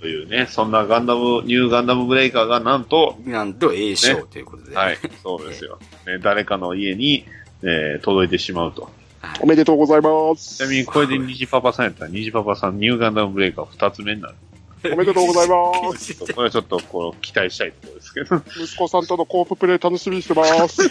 [0.00, 4.76] というね、そんなガンダム、ニューガンダムブレイカーがなんと、なんと A 賞ということで。
[4.76, 5.80] はい、そうですよ。
[6.06, 7.26] ね、誰かの家に、
[7.64, 8.88] えー届いてしまうと。
[9.40, 10.56] おめでとうございます。
[10.56, 14.34] ちなみにこれで虹パパさんやったら、虹パパさんニューガンダムブレイカー二つ目になる。
[14.92, 16.14] おめでとうございます。
[16.18, 18.42] これはちょっとこう期待したいところですけど。
[18.64, 20.82] 息子さんとのコーププレイ楽しみにしてます。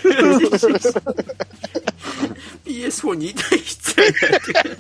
[2.66, 4.78] PS42 台必要になってくる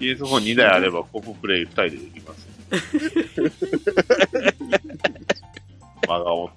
[0.00, 2.48] PS4 2台あればコーププレイ2人でできます。
[6.08, 6.50] 真顔。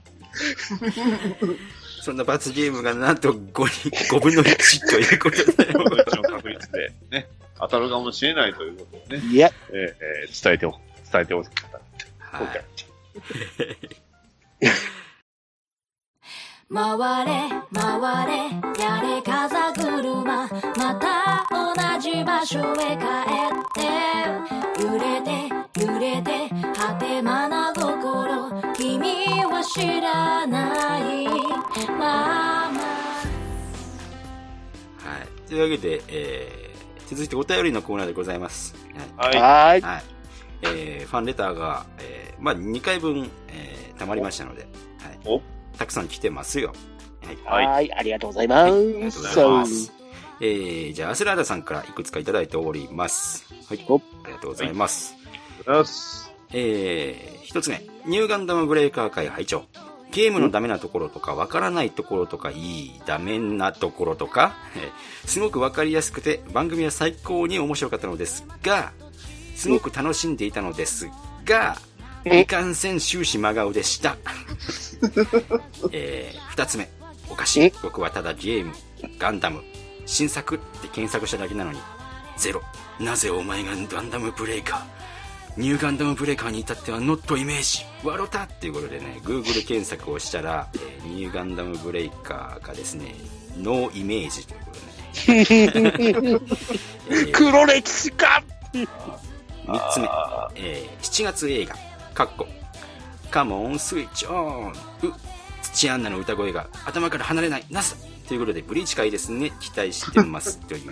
[2.06, 5.74] そんな罰ゲームがなんと5人、5分の1ということで。
[5.74, 7.28] このうちの確率でね、
[7.60, 10.72] 当たるかもしれないということをね、いや、えーえー伝えてお、
[11.12, 11.82] 伝えておきたかっ
[12.30, 12.38] た。
[12.38, 12.48] はい。
[16.72, 17.32] 回れ
[17.74, 18.34] 回れ
[18.84, 20.48] やれ風車。
[20.78, 23.86] また同じ場所へ帰って。
[24.78, 25.32] 揺れて
[25.80, 27.85] 揺れて果てまな心君は
[29.76, 32.72] 知らないままは
[35.20, 35.50] い。
[35.50, 38.74] というわけで、えー、続いてお便りのコーナーでございます。
[39.18, 39.38] はい。
[39.38, 39.82] はい。
[39.82, 40.04] はい。
[40.62, 45.20] えー、ファンレターが、えー、まあ2回分、えー、溜まりましたので、はい。
[45.26, 45.42] お
[45.78, 46.72] たくさん来てますよ。
[47.46, 49.36] はいはい、ありがとうございまありがとうごす。
[49.36, 49.92] ざいます。
[50.40, 53.46] えー、じゃあ、アスラーダさんからいくつかいただいております。
[53.68, 53.86] はい。
[53.90, 55.18] おありがとうございます。
[55.68, 56.30] よし。
[56.54, 59.66] えー、一つ目、ニューガンダムブレイカー会拝聴
[60.12, 64.80] ゲームのダメなところとか、わからないところとか、いいダメなところとか、え
[65.26, 68.94] ーすごくわかりやすくて、番組は最高に面白かったのですが、
[69.56, 71.10] すごく楽しんでいたのです
[71.44, 71.78] が、
[72.24, 74.16] いかんせん終始真顔でした。
[75.92, 76.90] えー、二つ目、
[77.30, 77.74] おかしい。
[77.84, 78.74] 僕はただゲーム、
[79.20, 79.64] ガンダム、
[80.06, 81.80] 新作って検索しただけなのに、
[82.38, 82.62] ゼロ。
[83.00, 84.95] なぜお前がガンダムブレイカー
[85.58, 87.86] ニューガンダムブレイカーに至ってはノットイメージ。
[88.08, 93.16] ワロタっていうことでね Google 検索をしたら、えーニューガンダムブレイカーがですね
[93.58, 95.46] ノーイメージということでね、
[97.10, 98.44] え ー黒歴史か
[98.74, 98.88] ！3
[99.94, 100.10] つ目、
[100.56, 101.76] えー7月映画、
[102.14, 102.48] カッコ、
[103.32, 104.72] カモンスイッチオン、
[105.04, 105.14] う、
[105.62, 107.96] 土アンナの歌声が頭から離れない、ナス
[108.28, 110.92] ということで、ブリーチ会ですね、期待してます、という。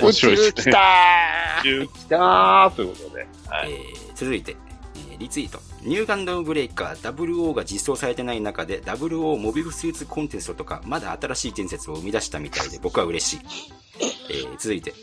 [0.00, 3.26] 面白いですね宇宙来た宇宙来たー ということで。
[3.48, 3.72] はい。
[3.72, 4.56] えー続いて、
[5.10, 5.60] えーリツイート。
[5.82, 13.40] ニューガンダムブレイカー WO が実装されてない中で WO モビルスーツコンテストとかまだ新しい伝説を生み出したみたいで僕は嬉しい。
[14.30, 14.94] えー続いて、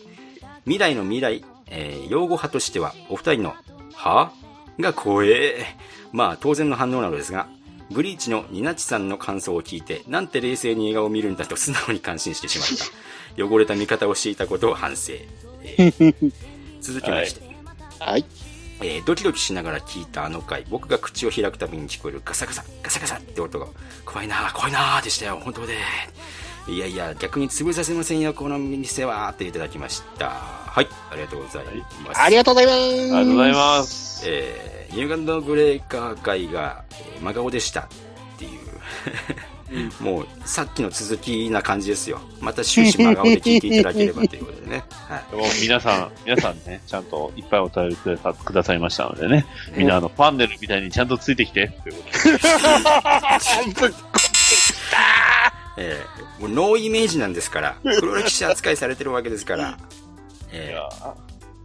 [0.66, 3.56] 未来の未来、えー用語派としてはお二人の、
[3.96, 4.32] は？
[4.80, 5.76] が怖え。
[6.12, 7.48] まあ当然の反応なのですが、
[7.94, 12.86] ブリーチのニナチさんの感想を聞いて、なんて冷静に映画を見るんだと素直に感心してしまった。
[13.46, 15.14] 汚れた見方をしていたことを反省。
[15.64, 16.32] えー
[16.82, 17.42] 続きまして、
[18.00, 18.26] はい。
[18.82, 23.68] えードキドキしながら聞いたあの回、僕が口を開くたびに聞こえるガサガサ、ガサガサって音が、
[24.04, 25.78] 怖いなー怖いなーでしたよ、本当で。
[26.68, 30.30] いやいや、逆に潰させませんよ、この店は、っていただきました。
[30.30, 31.66] はい、ありがとうござい
[32.06, 32.22] ます。
[32.22, 32.78] ありがとうございます。
[32.78, 34.24] ありがとうございます。
[34.26, 36.83] えー、ニューガンダムブレーカー会が、
[37.16, 37.88] えー真顔でしたっ
[38.38, 38.52] ていう。
[40.04, 42.20] もう、さっきの続きな感じですよ。
[42.40, 44.84] また終始真顔で聞いていただければということでね。
[45.08, 45.24] はい。
[45.32, 52.04] でも皆さん、皆さんね、ちゃんといっぱいお便りくださくださいましたのでね、みんなあの、パンネルみたいにちゃんとついてきて、というこ
[53.80, 53.94] とで。
[55.78, 59.78] えーもうノーイメージなんですから、黒歴史扱いされてるわけですから、
[60.52, 61.14] えー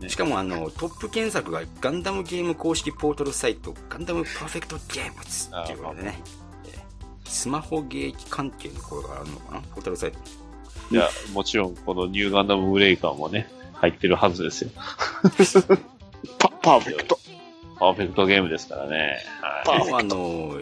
[0.07, 6.21] しかもあの、トップ検索がガンダムゲーム公式ポータルサイト、ガンダムパーフェクトゲームズっていうことでね、
[6.67, 6.89] えー
[7.25, 9.61] スマホゲー機関係の声があるのかな？
[9.61, 10.19] ポータルサイト。
[10.91, 14.71] いや、もちろん、このニューガンダムブレイカーもね、入ってるはずですよ。
[16.39, 17.19] パ、パーフェクト。
[17.79, 19.19] パーフェクトゲームですからね。
[19.67, 19.79] はい。
[19.91, 20.61] もうあの、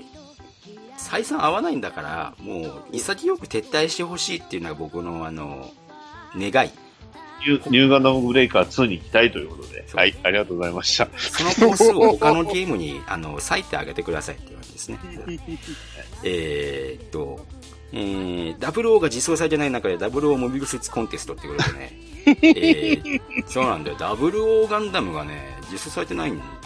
[0.99, 5.71] 採算合わないんだから、もう潔く撤退してほしいっていうのが僕のあの、
[6.37, 6.71] 願い。
[7.41, 9.85] ニューニューガンダムブレイカー2に行きたいということで。
[9.95, 11.09] はい、ありがとうございました。
[11.17, 14.99] そのコストを他のゲームに、あの、割いてあげてくださいっていう感じですね。
[16.25, 17.47] えーっと、
[17.93, 21.93] えー、ダブルオーが実装されてない中でダブルオーモビルスーツコンテストっていうことでね、
[22.27, 23.97] えー、そうなんだよ。
[23.97, 26.57] ダブルオーガンダムがね、実装されてないんだよね。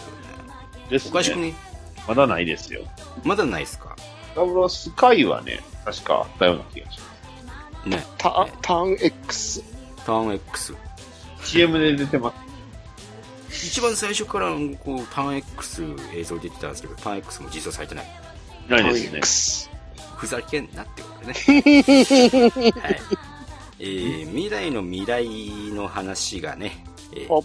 [0.89, 1.53] ですおかしくね？
[2.07, 2.81] まだないですよ。
[3.23, 3.95] まだないですか？
[4.35, 7.05] ダブルスカイはね、確かあったような気がしま
[7.83, 7.89] す。
[7.89, 8.05] ね。
[8.17, 9.63] タターン X。
[10.05, 10.75] ターン X。
[11.43, 12.33] CM で出てま
[13.49, 13.67] す。
[13.67, 14.49] 一番最初から
[14.83, 15.83] こうターン X
[16.13, 18.05] 映像出てたんですけど、ターン X も実装されてない。
[18.69, 19.71] ないですね。
[20.15, 21.33] ふざけんなってことでね。
[22.71, 23.21] はい。
[23.79, 25.27] えー、未来の未来
[25.73, 27.43] の話がね、えー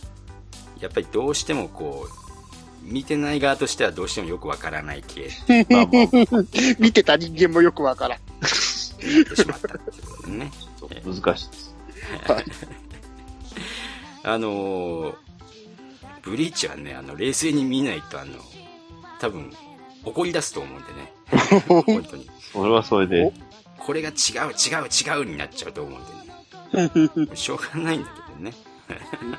[0.80, 5.30] やっぱりどうしてもこう、見てない側としてはどうしてもよくわからない系
[5.70, 6.44] まあまあ
[6.78, 8.18] 見てた人間もよくわからん。
[8.18, 10.50] なってしまったってことでね。
[11.04, 11.65] 難しいです。
[14.22, 15.26] あのー
[16.26, 18.32] ブリーチはね、あの、冷静に見ないと、あの、
[19.20, 19.52] 多分、
[20.04, 21.12] 怒り出すと思うんでね。
[21.86, 22.28] 本当に。
[22.52, 23.32] それはそれで。
[23.78, 26.00] これが違う、違う、違うになっちゃうと思う
[26.74, 27.30] んでね。
[27.36, 28.52] しょうがないんだけどね。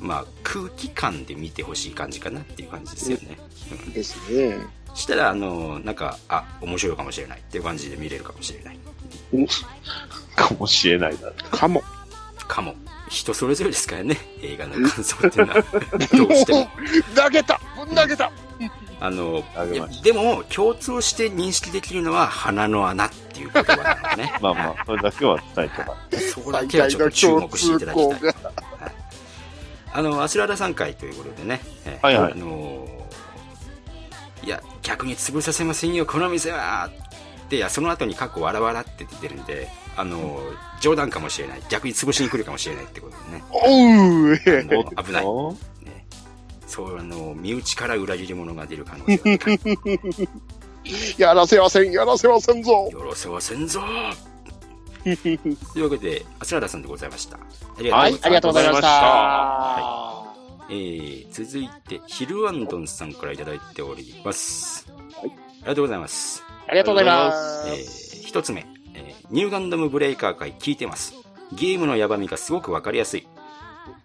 [0.00, 3.38] まあ、空気感で見てほしい感じかなっていう感じですよね。
[3.70, 4.58] うんですね。
[4.94, 8.78] したら、あの、なんか、あ、面白いかもしれないっていう感じで見れるかもしれない。
[10.36, 11.30] かもしれないな。
[11.50, 11.82] かも。
[12.46, 12.74] かも。
[13.08, 15.62] 人それぞれですからね、映画の感想っていうのは。
[15.62, 16.68] どうしても。
[17.14, 17.60] 投げた
[17.94, 18.30] 投げた
[18.98, 19.44] あの、
[20.02, 24.32] でも、共通して認識できるのは鼻の穴っていう言葉なのね。
[24.40, 26.30] まあまあ、それだけは伝えてます。
[26.30, 28.34] そこだけはちょっと注目していただきたい。
[29.92, 31.60] あの、アスララさん会ということでね。
[31.84, 32.96] えはいはいあのー
[34.46, 36.88] いや、逆に潰させませんよ、この店は
[37.48, 41.62] で、いや、その後にかっこわらわらって出てるんで、あのー冗談かもしれない。
[41.68, 43.44] 逆に潰しに来るかもしれないってことでね。
[43.50, 45.24] おう危ない。
[45.24, 46.06] ね
[46.66, 50.28] そう、あの、身内から裏切り者が出る可能性が高い。
[51.18, 52.88] やらせません、やらせませんぞ。
[52.92, 53.80] よろせませんぞ
[55.14, 57.38] というわけで、アスララさんでございました。
[57.38, 60.22] あはい、ありがとうございました。
[60.68, 64.86] えー、続いて、ヒルアンドンさんからいただいております。
[64.90, 65.30] あり
[65.66, 66.45] がとうございます。
[66.68, 67.68] ありがとうございます。
[67.68, 71.14] えー、一つ目、えーニューガンダムブレイカー回聞いてます。
[71.52, 73.26] ゲームのヤバみがすごくわかりやすい。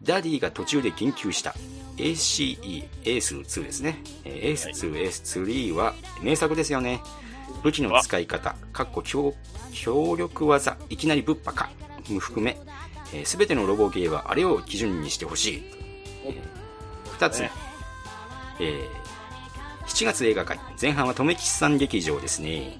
[0.01, 1.53] ダディが途中で言及した。
[1.97, 3.99] ACE エース2ですね。
[4.26, 7.01] えーエース2、エース3は名作ですよね。
[7.64, 9.36] 武器の使い方、かっこ強
[9.74, 11.70] 強力技、いきなりぶっぱか、
[12.09, 12.57] も含め、
[13.26, 15.64] す、べ、てのロボゲーはあれを基準にしてほしい。
[16.26, 16.41] えー
[17.14, 17.51] 二つ目、
[18.59, 19.01] えー
[19.92, 22.78] 7月映画会、前半は留吉さん劇場ですね。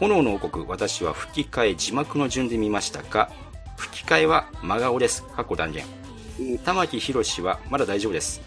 [0.00, 3.30] 炎の王国、私は吹き替え字幕の順で見ましたが、
[3.76, 5.24] 吹き替えは真顔です。
[5.36, 5.84] 過去断言。
[6.64, 8.40] 玉木宏はまだ大丈夫です。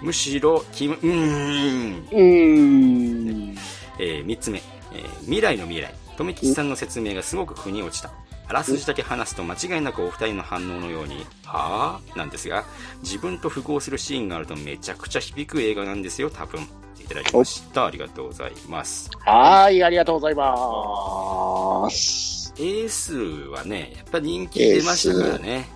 [0.00, 2.06] むしろ、キム、うーん。
[2.06, 3.58] うーん。
[3.98, 4.58] えー、3つ目、
[4.92, 8.12] えー未来の未来留吉さんの説明がすごく腑に落ちた
[8.48, 12.64] あらすじだけ話すと間違いなくお二人の反応のように「はあ?」なんですが
[13.02, 16.60] 自分と符合するシーンがあるとめちゃくちゃ響く映画なんですよ多分
[16.91, 22.52] いただきましたありがとうございますはい、ありがとうございます。
[22.58, 23.14] エース
[23.50, 25.68] はねやっぱ人気出ましたからね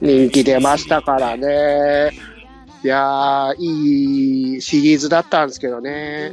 [0.00, 2.10] 人気出ましたからね。
[2.82, 6.32] いやー、いいシリーズだったんですけどね。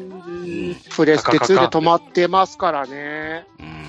[0.93, 3.45] プレステ2で止まってますからね。
[3.59, 3.81] うん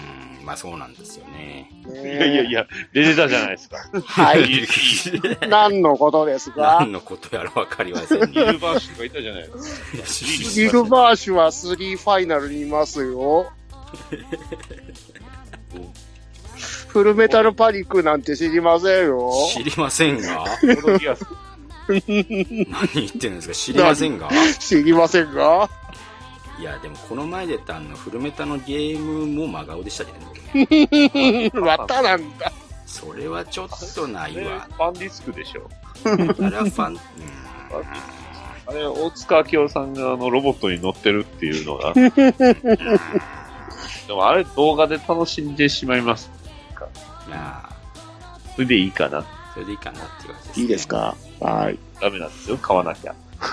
[0.45, 3.79] まあそうなんですよねいやいやいや、出てたじゃないですか。
[4.05, 4.43] はい。
[4.43, 4.67] いい
[5.49, 6.79] 何のことですか？
[6.81, 8.21] 何のことやら分かりません。
[8.21, 9.59] ねニルバーシュがいたじゃないで
[10.07, 10.55] すか。
[10.55, 13.51] ギルバーシュは3ファイナルにいますよ。
[16.89, 19.33] フルメタルパニックなんて知りませんよ。
[19.53, 20.45] 知りませんが？
[21.89, 23.55] 何言ってるんですか？
[23.55, 24.29] 知りませんが？
[24.61, 25.69] 知りませんが？
[26.63, 32.53] いやでもこの前でたあのフルメタのゲームも真顔でしたけどね またなんだ。
[32.87, 35.69] それはちょっとないわファンディスクでしょ。
[36.05, 36.99] あれはファン
[38.67, 41.93] あれ、大塚明夫さんがあのロボットに乗ってるっていうのが。
[41.95, 42.13] で
[44.13, 46.31] もあれ動画で楽しんでしまいます。
[47.29, 47.71] まあ
[48.55, 49.25] それでいいかな。
[49.55, 51.17] それでいいかなっていう感じです、いいですか？
[51.41, 51.79] はい。
[52.01, 52.57] ダメなんですよ。
[52.59, 53.15] 買わなきゃ。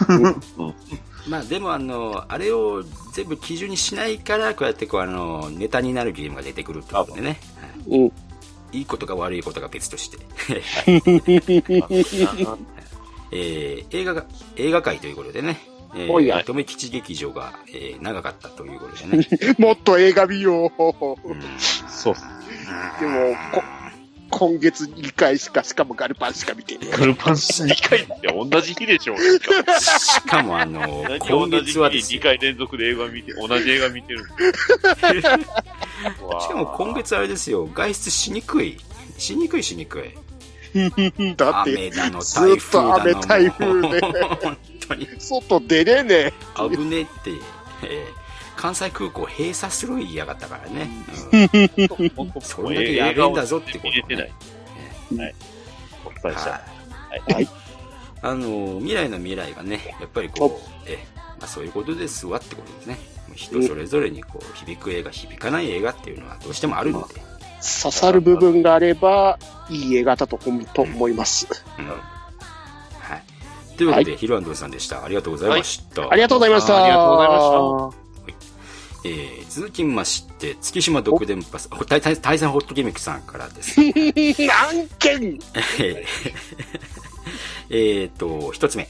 [1.30, 7.40] まあでもあのあれを全部基準にしないからこうやってこうあのネタになるゲームが出てくるってことでね、
[7.88, 8.06] はいうん。
[8.08, 8.12] い。
[8.82, 10.18] いことか悪いことか別として、
[13.32, 14.26] えー映画が
[14.58, 15.60] 映画界ということでね、
[15.96, 16.40] えおいや。
[16.40, 19.28] ー、留吉劇場が、えー長かったということでね、
[19.58, 20.72] もっと映画見よう。
[21.90, 22.16] そう。
[23.00, 23.64] でも、こ
[24.30, 29.18] 今月2回しか、しかもガルパンしか見てねガルパン2回って同じ日でしょう。
[29.18, 34.24] しかもあの何今同じ日に月はです2回連続で映画見て、同じ映画見てる
[35.20, 38.78] しかも今月あれですよ、外出しにくい。
[39.18, 40.04] しにくいしにくい。
[41.36, 42.96] だって、雨だの、ずっ台風だの。
[42.96, 44.02] と雨台風で、
[44.42, 44.58] 本
[44.88, 45.08] 当に。
[45.18, 47.32] 外出れね危ねえって、
[47.84, 48.19] えー
[48.60, 50.90] 関西空港閉鎖する言いやがったからね。
[51.32, 54.32] うんそれだけやべえんだぞってこと見れてない。
[55.18, 55.36] はい。
[56.04, 56.52] お伝えした。
[56.52, 56.60] は
[57.30, 57.34] い。
[57.34, 57.50] はい
[58.22, 60.98] あの、未来の未来がね、やっぱりこう、え
[61.40, 62.98] まあ、そういうことですわってことですね。
[63.34, 67.16] 人それぞれにこう、響く映画、響かない映画っていうのはどうしてもあるので。
[67.62, 69.40] 刺さる部分があれば、
[69.70, 71.48] いい映画だと思と思います。
[71.78, 71.96] うんは
[73.16, 73.78] い。
[73.78, 75.06] というわけで、ヒロアンドンさんでした。
[75.06, 76.10] ありがとうございました。
[76.12, 76.84] ありがとうございました。
[76.84, 78.09] ありがとうございました
[79.06, 83.80] えー、続きまして、月島独電波さん、おタイタイタイザンホットギミックさんからです。
[83.82, 83.94] 何
[85.00, 85.40] 件？
[85.80, 86.06] え ー
[87.70, 88.84] えーと、一つ目。
[88.84, 88.90] は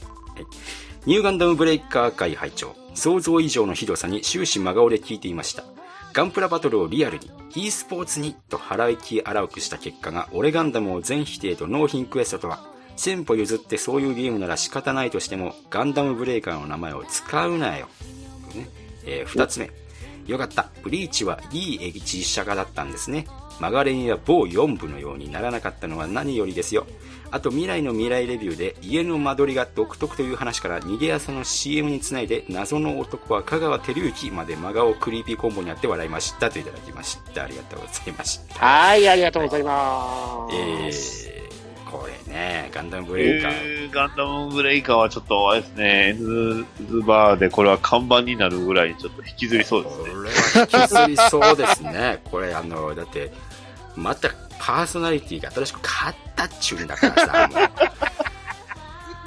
[1.06, 2.76] ニューガンダムブレイカー会会長。
[2.94, 5.64] 想像以上のひどさに終始真顔で聞いていました。
[6.12, 17.88] ガンプラバトルをリアルに、e スポーツにと腹いき荒くした結果が、俺ガンダムを全否定と納品クエストとは、先歩譲ってそういうゲームなら仕方ないとしても、ガンダムブレイカーの名前を使うなよ。
[18.54, 18.68] ね
[19.06, 19.70] えー二つ目。
[20.30, 20.70] よかった。
[20.82, 23.26] ブリーチはいい実写化だったんですね。
[23.58, 26.86] 曲がれには某4部のようにならなかったのは何よりですよ。
[27.32, 37.44] あと未来の未来レビューで家の間取りが独特という話から逃げ朝の CM につないで謎の男は香川照之まで真顔クリーピーコンボにあって笑いましたといただきました。
[37.44, 38.54] ありがとうございました。
[38.54, 41.28] はい、ありがとうございます。
[41.28, 41.49] えー、
[41.90, 43.52] これね、ガンダムブレイカー。
[43.52, 50.04] えーガンダムブレイカーはちょっとあれですね、N ズバーでこれは看板になるぐらいにちょっと引きずりそうですね。
[50.04, 50.30] これは
[50.62, 52.20] 引きずりそうですね。
[52.30, 53.32] これあの、だって、
[53.96, 57.50] またパーソナリティが新しく変わったっちゅうんだからさ、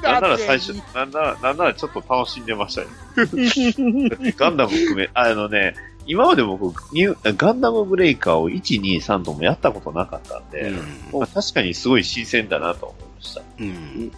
[0.02, 2.88] なんなら最初、なんなら、なんならちょっと楽しんでましたよ。
[3.16, 5.74] だってガンダム含め、あのね、
[6.06, 10.72] 今まで僕、ニューガンダムブレイカーを1、2、3ともやったことなかったんで、
[11.12, 13.42] まあ確かにすごい新鮮だなと思いました。
[13.58, 14.12] うん。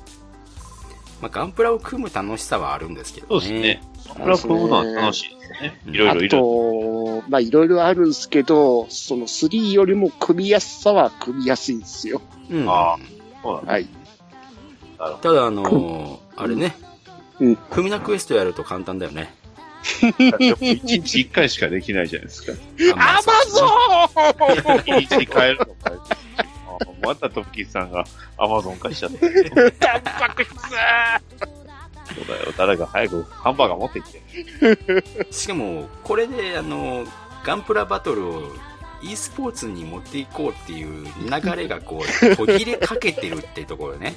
[1.22, 3.28] まあ、ガンプラを組む楽しさはあるんですけどね。
[3.28, 3.82] そうですね。
[4.08, 5.80] ガンプラ組むのは楽しいですね。
[5.86, 7.20] いろいろいあろ。
[7.22, 12.20] と、まあいろいろあるんですけど、その3よりも組みやすさは組みやすいんですよ。
[12.50, 12.68] うん。
[12.68, 12.98] ああ、
[13.42, 13.72] そうなんだ。
[13.72, 13.86] はい。
[15.22, 16.76] ただ、あのーあれね、
[17.40, 17.54] うん。
[17.54, 19.34] フミナクエストやると簡単だよね。
[20.00, 22.52] でも1日1回しかできないじゃないですか。
[22.94, 25.74] アマゾン1日に変えるのか。
[25.84, 28.04] あまたトッキーさんが
[28.36, 29.18] アマゾン化しちゃった。
[29.18, 32.52] タンパク質そうだよ。
[32.56, 35.32] 誰か早くハンバーガー持ってきて。
[35.32, 37.04] しかも、これで、あの
[37.44, 38.52] ガンプラバトルを
[39.02, 44.14] e スポーツに持っていこうっていう流れがこう、途切れかけてるってところね。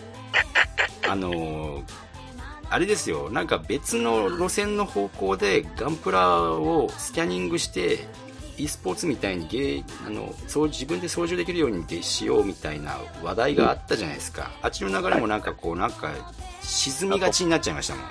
[1.08, 1.84] あの
[2.70, 8.08] あれですよ、なんか別の路線の方向でガンプラをスキャニングして、
[8.58, 14.52] e スポーツみたいにゲーあのそう自分で操縦できるようにでしようみたいな話題があったじゃないですか。
[14.62, 16.12] あっちの流れもなんかこう、なんか
[16.62, 18.06] 沈みがちになっちゃいましたもん。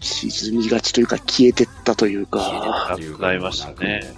[0.00, 4.14] 沈みがちというか消えてったという消えてかっ、たというかなりましたね。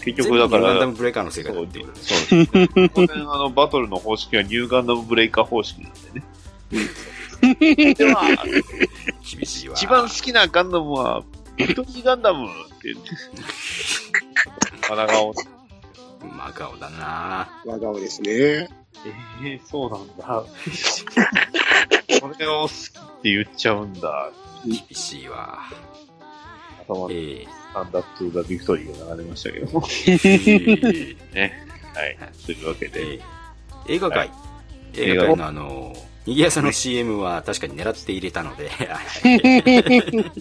[0.00, 1.86] 結全局だから、部ガンダムブレイカーのせいかだっていう。
[1.94, 2.88] そうです。
[2.90, 6.24] 当然あの、バトルの方式はニューガンダムブレイカー方式なんでね。
[7.40, 8.22] では、
[9.30, 9.74] 厳しいわ。
[9.76, 11.22] 一番好きなガンダムは、
[11.56, 13.10] ビクトリーガンダムって言って、
[14.82, 15.34] 鼻顔。
[16.20, 18.30] 真顔だな真顔ですね。
[18.32, 18.68] え
[19.44, 20.44] えそうなんだ。
[22.18, 24.30] それを好きって言っちゃうんだ。
[24.64, 25.60] 厳しいわ。
[26.88, 29.86] 頭にえースタンダップザビクトリーが流れましたけども。
[31.34, 31.66] ね。
[31.94, 32.18] はい。
[32.46, 33.14] というわけで。
[33.14, 33.36] えー
[33.88, 34.30] 映画界、
[34.94, 36.00] 映画界のあの、に
[36.34, 38.70] ぎやさの CM は確かに狙って入れたので、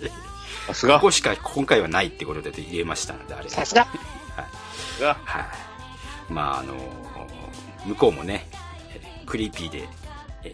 [0.67, 3.49] さすがここしか今回はないってことで入れましたので、あれ。
[3.49, 3.87] さすが
[4.99, 5.45] が、はい。
[6.29, 6.73] まああの、
[7.85, 8.47] 向こうもね、
[8.93, 9.87] えクリーピーで、
[10.43, 10.51] え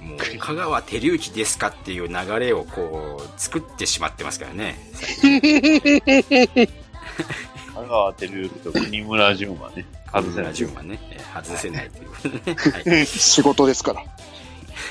[0.00, 4.78] もう、香川照之ですかっていう流れをこう、作ってしまってますからね。
[7.72, 10.54] 香川照之と国村淳はね、外せない。
[10.54, 12.56] 順はね、えー外せないということでね。
[12.96, 14.04] はい仕事ですから。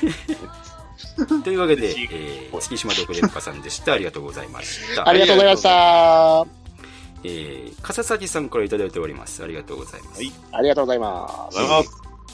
[1.44, 3.92] というわけで、えー、月島独電波さんでした。
[3.92, 5.08] ありがとうございました。
[5.08, 6.46] ありがとうございました。
[7.22, 9.44] えー、笠崎さんからいただいております。
[9.44, 10.22] ありがとうございます。
[10.52, 10.98] ありがとうござい。
[11.00, 11.90] ありがとうございます。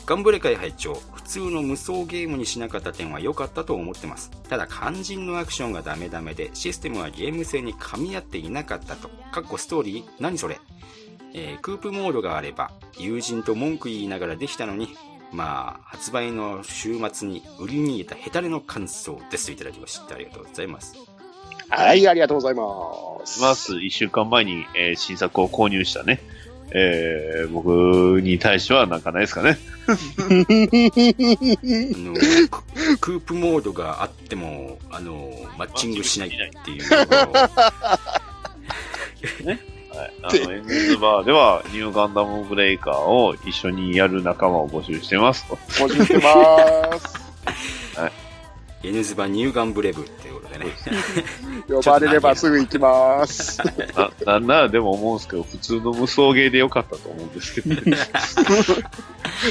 [0.07, 4.31] ガンブレ会拝聴普通の無双ゲームにしなかった点は良かったと思ってます。
[4.49, 9.09] ただ肝心のアクションがダメダメで、システムはゲーム性に噛み合っていなかったと。
[9.33, 10.05] かっこストーリー？
[10.21, 10.61] 何それ？
[11.35, 14.97] えー、クープモードがあれば、友人と文句言いながらできたのに、
[15.33, 20.15] まあ、発売の週末に売りに入れたヘタレの感想ですといただきました。
[20.15, 20.95] ありがとうございます。
[21.69, 22.65] はい、ありがとうございま
[23.27, 23.41] す。
[23.41, 26.21] まず、一週間前に、えー新作を購入したね、
[26.71, 29.59] えー、僕に対してはなんかないですかね。
[29.89, 29.97] あの
[32.49, 32.63] ク
[32.99, 36.31] クープモードがあっても、あの、マッチングしないっ
[36.65, 37.17] ていうとこ
[39.45, 39.57] ろ
[39.97, 40.13] はい。
[40.23, 45.57] あの、エンズバーでは、ニューガンダムブレイカーを一緒にやる仲間を募集してますと。
[45.57, 47.99] 募集してます。
[47.99, 48.27] はい。
[48.85, 50.67] エヌズバニューガンブレブっていうことでね。
[51.69, 53.59] 呼ばれればすぐ行きます。
[53.97, 57.97] な、なんならでも思うんですけど、普通の無双ゲーでよかったと思うんですけど、ね。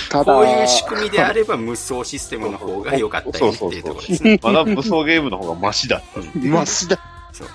[0.09, 4.39] ただ、こういう仕組みであれば無双システムの方が良かったよっていうところですね。
[4.41, 6.39] まだ無双ゲームの方がマシだった。
[6.47, 6.99] マシだ。
[7.33, 7.47] そう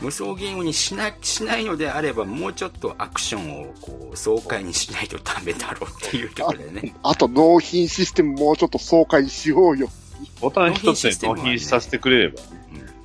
[0.00, 6.94] 無双ゲームにしなしないのであれば、もうちょっとアクションをこう爽快にしないとダメだろうっていうところでね。
[7.02, 9.88] あと納品システムもうちょっと爽快にしようよ。
[10.40, 12.40] ボタン一つで納品させてくれれば、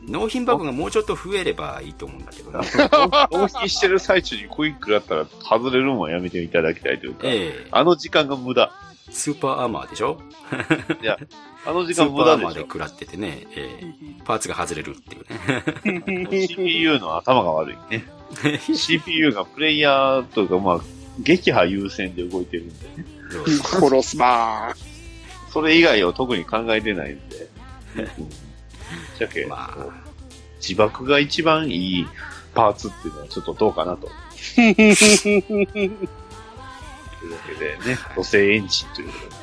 [0.07, 2.59] 納品バグがもうちょっと増えればいいと思うんだけどね。
[3.31, 8.71] 納品 してる最中にクイックだったら外れるのはやめていただきたいというか、ええあの時間が無駄。
[9.15, 10.19] スーパーアーマーでしょ？
[11.01, 11.17] いや、
[11.65, 12.61] あの時スー間無パーアーマーで駄でしょ。
[12.63, 13.93] 食らっててね、ええ
[14.25, 16.47] パーツが外れるっていうね。
[16.47, 18.03] CPU の頭が悪いね。
[18.75, 20.79] CPU がプレイヤーというか、まあ、
[21.21, 23.05] 撃破優先で動いてるんでね。
[23.63, 24.75] 殺すまー。
[25.51, 27.47] それ以外を特に考えてないんで。
[29.17, 29.47] じゃけ、
[30.59, 32.07] 自爆が一番いい
[32.53, 34.09] パーツっていうのはちょっとどうかなと。
[37.25, 39.35] というわけでね、土星エンジンということで。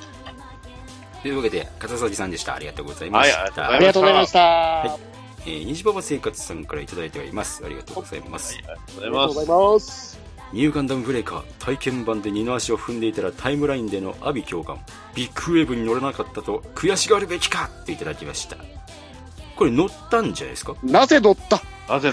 [1.23, 2.55] というわけで、片崎さんでした。
[2.55, 3.63] ありがとうございました。
[3.63, 5.01] はいありがとうございましたはい。
[5.45, 7.65] えー、虹パパ生活さんからいただいております。
[7.65, 8.57] ありがとうございます。
[8.67, 10.19] ありがとうございます。
[10.53, 14.79] ニューガンダムブレイカー体験版で二の足を踏んでいたらタイムラインでの阿鼻教官
[15.15, 18.59] ビッグウェーブに乗らなかったと悔しがるべきかっていただきました
[19.57, 20.75] これ乗ったんじゃないですか？
[20.83, 21.63] なぜ乗った？
[21.89, 22.13] なぜ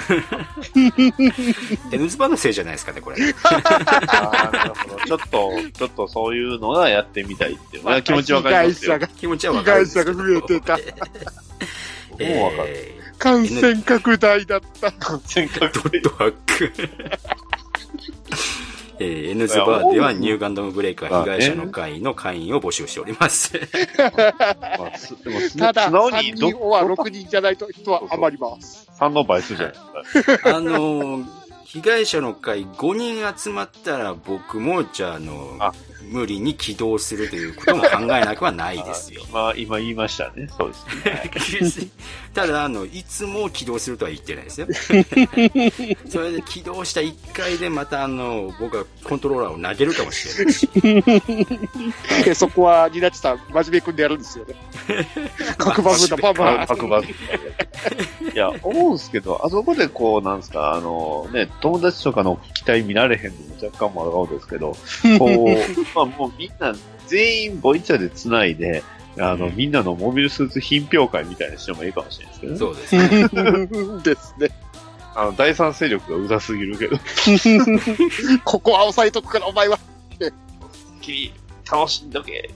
[1.92, 5.06] N ズバのせいじゃないですかねこれ あーなるほど。
[5.06, 9.00] ちょっと、ちょっとそういうのがやってみたいっていうのは気持ちわかりますよ。
[9.18, 10.78] 気持ちはわかるん被ですけど害者が増えてた。
[10.78, 12.68] もうわかる。
[12.68, 14.92] え感染拡大だった。
[14.94, 16.72] 感染拡ー、ドットハック
[19.00, 23.54] えー、N ズバーではニューガンダムブレイカー被害者の会の会員を募集しております。
[25.58, 28.90] ただ、素直3にど人は6人じゃないと人は余ります。
[29.00, 30.58] 3の倍数じゃないですか。
[30.58, 31.39] あのー
[31.72, 39.24] 被害者の会5人集まったら僕も、じゃあ、あのー無理に起動するということも考えなくはないですよ。
[39.32, 40.48] まあ、今言いましたね。
[40.58, 41.92] そうですね。
[42.34, 44.68] ただ、あの、いつも起動するとは言ってないですよ。
[46.10, 50.70] それで起動した1回でまた、あの、僕はコントローラーを投げるかもしれないし。
[52.26, 54.56] でそこは、ニナチさん、真面目くんでやるんですよね。
[55.58, 56.68] 角バグだ、パンパン。
[56.68, 57.08] 角バグ。
[57.08, 64.76] いや、思うんですけど、あそこでこう、なんですか、あの、ね、友達とかの期待見られへんのも若干もあるですけど、
[65.18, 65.48] こう、
[65.96, 66.74] まあもうみんな、
[67.08, 68.84] 全員ボイチャで繋いで、
[69.18, 72.60] あの、みんなのモビルスーツ品評会みたいにしてもいいかもしれないですけどね。
[72.60, 74.04] そうですね。
[74.04, 74.50] ですね。
[75.16, 76.98] あの、第三勢力がうざすぎるけど、
[78.46, 79.78] ここは押さえとくから、お前は。
[81.02, 81.34] 君、
[81.70, 82.50] 楽しんどけ。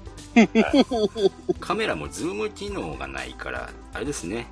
[1.60, 4.48] カメラもズーム機能がないから、あれですね。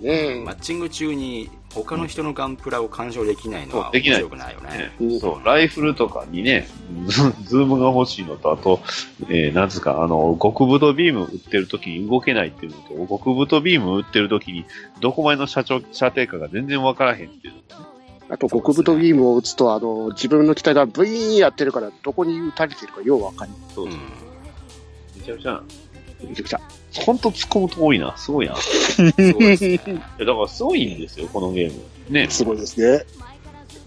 [0.00, 4.92] ねマッチング中に他の人のガンプラを鑑賞できないのはそうできない面白くないよね。
[5.20, 6.66] そう、ライフルとかにね、
[7.06, 8.80] ズズームが欲しいのと、あと、
[9.28, 14.64] えー、なんつうか、あの、極太ビーム撃ってる時に動けないっていうのと、極太ビーム撃ってる時に、
[15.00, 17.60] どこまでの射程射程かが全然わからへんっていうの。
[18.28, 23.58] あと、極太ビームを撃つと、あの、自分の機体がブイーンやってるから、どこに撃たれてるかようわかんない。
[23.74, 24.00] そうそう。
[25.16, 25.62] めちゃくちゃ、
[26.26, 26.60] めちゃくちゃ。
[27.02, 28.16] ほんと突っ込むと多いな。
[28.16, 28.56] すごいな。
[28.56, 29.74] そうですね。
[29.74, 31.80] いやだからすごいんですよ、このゲーム。
[32.10, 32.28] ね。
[32.30, 33.04] すごいですね。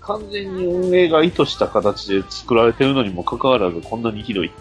[0.02, 4.52] 完全に運営が意図した形で作られてるのにもかかわらず、こんなにひどい。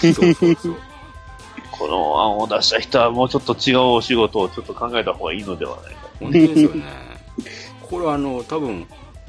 [0.00, 0.76] そうそうそう。
[1.70, 6.08] この案を出した人はもうちょっと違うお仕事をちょっと考えた方がいいのではないか。
[6.20, 6.84] 本当ですよね。
[7.82, 8.86] これはあの、多分、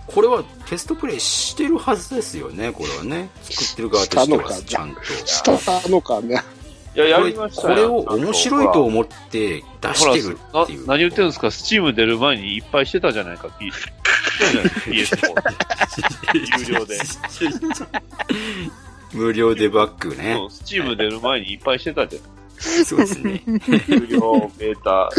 [0.07, 3.29] これはテストプレイしてるはずですよね、これはね。
[3.43, 5.01] 作ってる側としては、ちゃんと。
[5.03, 6.41] したのかね。
[6.97, 10.81] いや、やりましたこれを面白いと思って出してるっていう。
[10.87, 11.51] な何言ってるんですか？
[11.51, 13.71] スチーム出る前にいっぱいしてたじゃないか、P。
[14.85, 15.19] PS4 っ
[16.33, 16.39] て。
[16.69, 16.97] 有料で。
[19.13, 20.37] 無料デバッグね。
[20.49, 22.23] スチーム出る前にいっぱいしてたじゃん。
[22.85, 23.41] そうですね。
[23.87, 25.09] 有料、ベータ。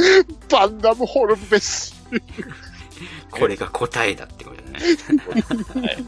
[0.50, 1.94] バンダムホルムベス。
[3.30, 4.78] これが答えだってことね。
[5.86, 5.98] はい。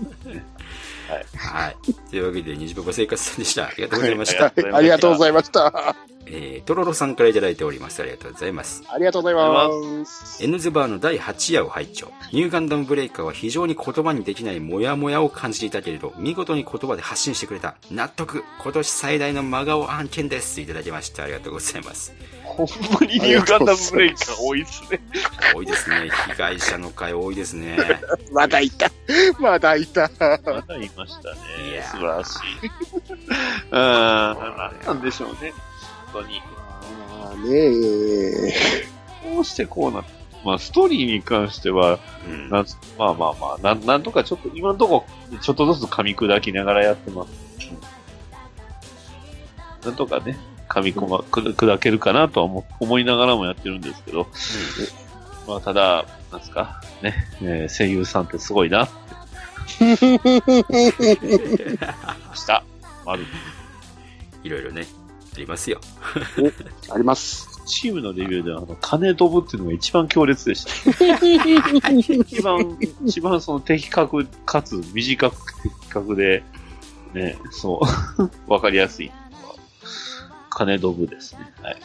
[1.36, 1.76] はい。
[2.10, 3.66] というわけで、虹パパ生活さんでした。
[3.66, 4.52] ありがとうございました。
[4.76, 6.09] ありがとうございました。
[6.32, 8.00] ええー、トロロさんからいただいております。
[8.02, 8.82] ありがとうございます。
[8.88, 10.42] ありがとうございます。
[10.42, 17.76] エヌズバーの第8夜を拝聴ニューガンダムブレイカーは非常に言葉にできないモヤモヤを感じていたけれど、見事に言葉で発信してくれた。
[17.90, 20.60] 納得今年最大の真顔案件です。
[20.60, 21.24] いただきました。
[21.24, 22.14] ありがとうございます。
[22.44, 22.66] ほん
[23.00, 25.00] まにニューガンダムブレイカー多いっすね。
[25.54, 26.10] 多いですね。
[26.28, 27.76] 被害者の会多いですね。
[28.32, 28.90] まだいた。
[29.38, 30.10] まだいた。
[30.18, 31.36] まだいましたね。
[31.90, 32.40] 素晴らしい。
[33.70, 33.78] うん
[34.86, 35.52] なんでしょうね。
[36.12, 36.42] 本当に。
[37.20, 38.52] まあねえ。
[39.34, 40.04] こうしてこうな
[40.44, 41.98] まあ、ストーリーに関しては、
[42.50, 47.50] なんつまあまあまあ、なんなんとかちょっと、今のところ、ちょっとずつ噛み砕きながらやってます。
[49.84, 50.38] なんとかね、
[50.68, 54.26] 噛み込ま、く砕けるかなとは思思いながらもやってるんですけど、
[55.46, 59.00] まあ、ただ、なんですか、ね、えー声優さんってすごいなって。
[62.34, 62.64] した。
[63.04, 63.24] 丸。
[64.42, 64.86] いろいろね、
[65.34, 65.80] ありますよ。
[66.90, 67.48] あります。
[67.66, 71.14] チームのレビューでは、あの、金飛ぶっていうのが一番強烈でした。
[72.20, 76.42] 一番、一番その的確かつ短く的確で、
[77.14, 77.80] ね、そ
[78.18, 79.12] う、 わかりやすいの
[79.48, 79.54] は。
[80.50, 81.52] 金飛ぶですね。
[81.62, 81.76] はい。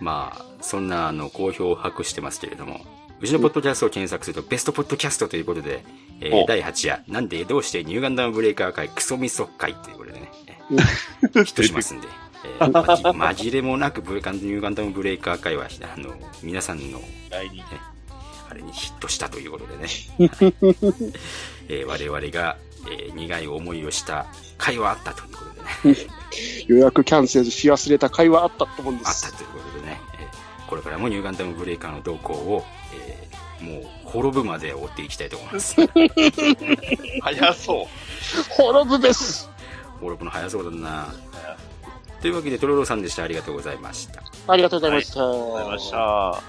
[0.00, 2.80] まあ、そんな、あの、好評を博してますけれども、
[3.20, 5.84] うちのポッドキャストを検索すると、ベストポッドキャストということで、
[6.20, 12.08] えーお第8夜、なんでどうしてニューガンダムブレイカー会クソミソ会ということでね、えーヒットしますんで、
[12.44, 17.00] えーまじ紛れもなくブレカンニューガンダムブレイカー会は、あの、皆さんの、
[17.30, 17.64] 来年、
[18.50, 19.88] あれにヒットしたということでね、
[21.68, 22.56] えー我々が、
[22.90, 24.26] えー苦い思いをした
[24.58, 25.44] 会はあったというこ
[25.84, 26.06] とでね、
[26.66, 29.26] 予約キャンセルし忘れた会話あったと思うんです。
[29.26, 30.32] あったということでね、えー
[30.68, 32.64] これからもニューガンダムブレイカーの動向を、
[32.94, 33.32] えー
[33.62, 35.76] もう滅ぶまで追っていきたいと思います。
[37.22, 37.86] 早そう。
[38.50, 39.48] 滅ぶです。
[40.00, 41.14] 滅ぶの早そうだな。
[42.22, 43.24] というわけで、トロロさんでした。
[43.24, 44.22] ありがとうございました。
[44.46, 45.20] ありがとうございました。
[45.20, 46.42] ありがとうございました。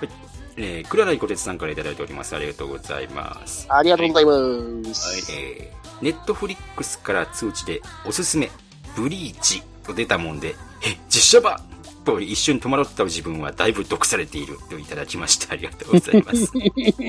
[0.56, 2.36] えー、倉内小鉄さんからいただいております。
[2.36, 3.66] ありがとうございます。
[3.70, 5.32] ありがとうございます。
[5.32, 8.52] えー、ネットフリックスから通知でおすすめ、
[8.96, 10.50] ブリーチと出たもんで、
[10.86, 11.60] え、実写版
[12.06, 15.54] と一瞬戸惑った自分はだいぶ毒されているといただきました。
[15.54, 16.52] ありがとうございます。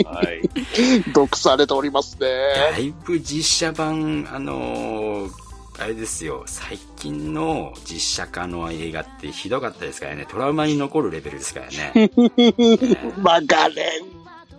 [0.06, 0.40] はい。
[1.12, 2.28] 毒されておりますね。
[2.72, 5.43] だいぶ実写版、あのー
[5.78, 12.10] あれですよ、最近の実写化の映画ってひどかったですからね、トラウマに残るレベルですからね。
[13.18, 14.04] マガレン。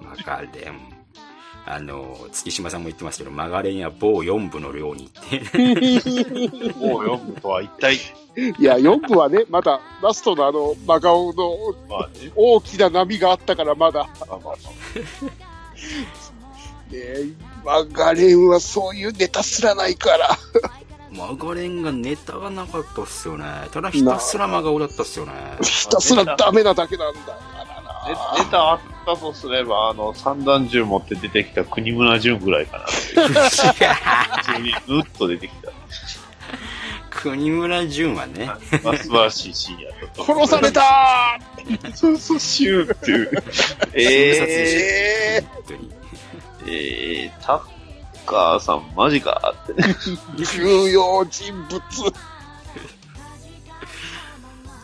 [0.04, 0.96] マガレン。
[1.68, 5.40] あの、月島さんも言ってますけど、マガレンや某4部の量にって。
[6.78, 11.58] もう読むとは一体、いや、4部はね、まだラストのあの、真顔の
[12.36, 14.08] 大きな波があったからまだ。
[16.92, 17.00] ね
[17.64, 20.38] マガレンはそういうネタすらないから。
[21.18, 23.46] マガレンがネタがなかったっすよね。
[23.72, 25.34] ただひたすら真顔だったっすよね。
[25.62, 27.20] ひたすらダメなだけなんだ。
[28.08, 32.86] ネネタあったとすれば、あの、三段銃持って出てきた国村淳ぐらいかな。
[32.86, 35.72] 普通に、ぬっと出てきた。
[37.10, 38.46] 国村淳はね。
[38.84, 40.26] まあ、素晴らしいシーンやったと。
[40.26, 41.40] 殺された
[41.96, 43.44] そうそう、シューっていう。
[43.94, 45.90] ええ本当に。
[45.90, 45.94] ー、
[46.68, 47.75] えー、タッ
[48.26, 49.96] カーさんマジかってね。
[50.38, 51.82] 重要人物。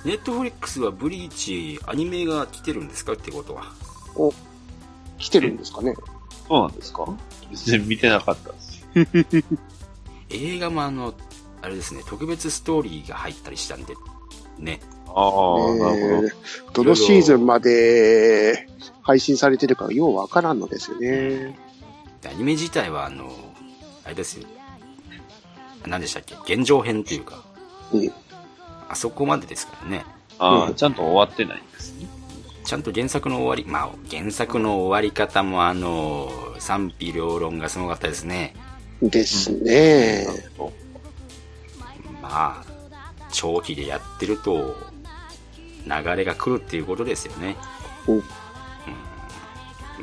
[0.04, 3.66] ネットフリックスはブリーチアニメが来てるんですかってことは。
[4.16, 4.34] お、
[5.20, 5.94] 来てるんですかね。
[6.48, 7.06] そうなんですか？
[7.54, 9.46] 全然見てなかったです。
[10.30, 11.14] 映画もあの、
[11.62, 13.94] あれですね、特別ストーリーが入ったりしたんで、
[14.58, 14.80] ね。
[15.08, 16.32] ああ、なる
[16.74, 16.84] ほど。
[16.84, 18.68] どのシーズンまで
[19.04, 21.60] 配信されてるかようわからんのですよね。
[22.30, 23.32] アニメ自体はあの、
[24.06, 24.48] あれですよ。
[25.86, 26.56] 何でしたっけ？
[26.56, 27.44] 現状編っていうか。
[27.92, 28.12] うん。
[28.90, 30.06] あそこまでですからね。
[30.38, 32.08] ああ、うんちゃんと終わってないんですね。
[32.64, 38.56] ちゃんと原作の終わり、まあ、原作の終わり方もあの、賛否両論がすごかったですね。
[39.02, 40.28] ですね。
[42.22, 42.66] まあ、
[43.32, 44.78] 長期でやってると、
[45.88, 47.58] 流れが来るっていうことですよね。
[48.08, 48.24] うんうん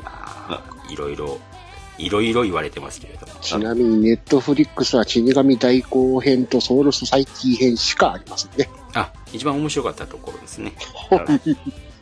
[0.02, 1.38] まあ、いろいろ、
[1.98, 3.34] いろいろ言われてますけれども。
[3.40, 8.68] ちなみにネットフリックスは死神代行編とソウルソサイティ編しかありませんね。
[8.94, 10.72] あ、一番面白かったところですね。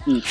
[0.06, 0.22] うん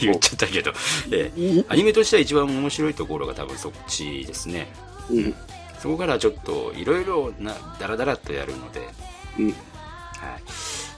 [0.00, 0.72] 言っちゃったけど、
[1.12, 4.66] ええアニメとしては一番面白いところが多分そっちですね。
[5.08, 5.34] うん。
[5.78, 8.80] そこからちょっといろいろな、ダラダラっとやるので。
[9.38, 9.46] うん。
[9.50, 9.56] はい。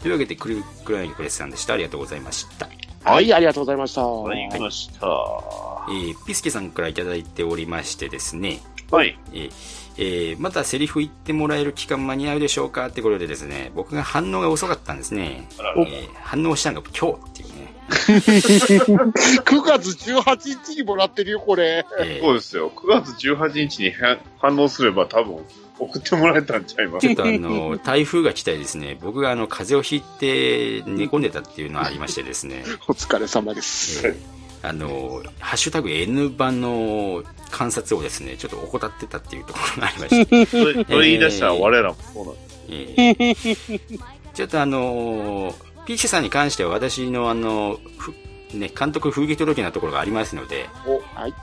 [0.03, 1.75] というわけで、クリクライプレスさんでした。
[1.75, 2.69] ありがとうございました。
[3.05, 4.07] はい、ありがとうございました。
[4.07, 5.72] わかりました。
[5.89, 8.61] えーピスケさんからいただいておりましてですね、
[8.91, 9.19] はい。
[9.33, 9.53] えー
[9.99, 15.47] えーまたセリフ言ってもらえる期間間に合うでしょうかってことでですね、僕が反応が遅かったんですね。
[15.59, 17.73] えー反応したのが今日っていうね。
[17.93, 21.85] 9月18日にもらってるよ、これ。
[22.01, 22.71] えーそうですよ。
[22.75, 25.39] 9月18日に反反応すれば多分
[25.79, 27.07] 送ってもらえたんちゃいます？
[27.07, 34.07] ちょっとあの、台風が来たりですね、僕があの、風邪をひいて寝込んでたっていうのがありましてですね、 お疲れ様です。
[34.07, 43.51] えーあの、ハッシュタグ N 版の観察をですね、ちょっと怠ってたっていうところがありまして、それそれ言い出したら我らもそうなんです。
[43.59, 44.01] えー。
[44.35, 48.15] ちょっとあの、ピーチさんに関しては私のあの、ふ
[48.55, 51.35] ね、監督風紀届なところがありますので、お、はい。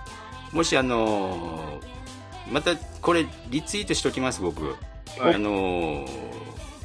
[0.52, 1.80] もしあの
[2.52, 4.76] またこれリツイートしておきます僕、
[5.20, 5.36] はい。
[5.36, 6.06] あの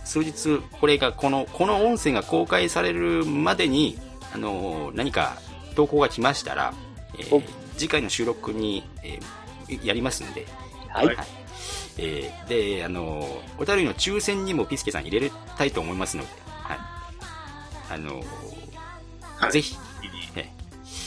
[0.05, 3.98] 数日これがこのこの音声が公開されるまでに
[4.35, 5.39] あの何か
[5.74, 6.72] 投稿が来ましたら、
[7.18, 7.42] えーお
[7.76, 10.46] 次回の収録に、えーやりますんで、
[10.90, 11.16] はい。
[11.98, 12.48] えー
[12.78, 13.26] であの
[13.59, 16.78] お便りの抽選にもピスケさん入れたいと思いますので、はい。
[17.90, 18.22] あの
[19.38, 19.52] はい。
[19.52, 19.76] ぜひ、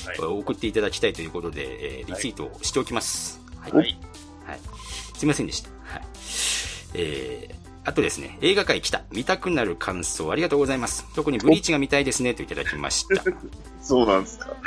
[0.08, 0.18] はい。
[0.20, 3.40] 送っていただきたいということで、えーリツイートをしておきます。
[3.60, 3.72] はい。
[3.72, 3.98] ははいい。
[5.18, 5.70] すいませんでした。
[5.84, 6.02] はい。
[6.94, 7.56] えー、
[7.88, 9.04] あとですね、映画界来た。
[9.14, 11.06] 見たくなる感想ありがとうございます。
[11.16, 13.24] 特にブリーチが見たいですね、といただきました。
[13.82, 14.58] そうなんですか。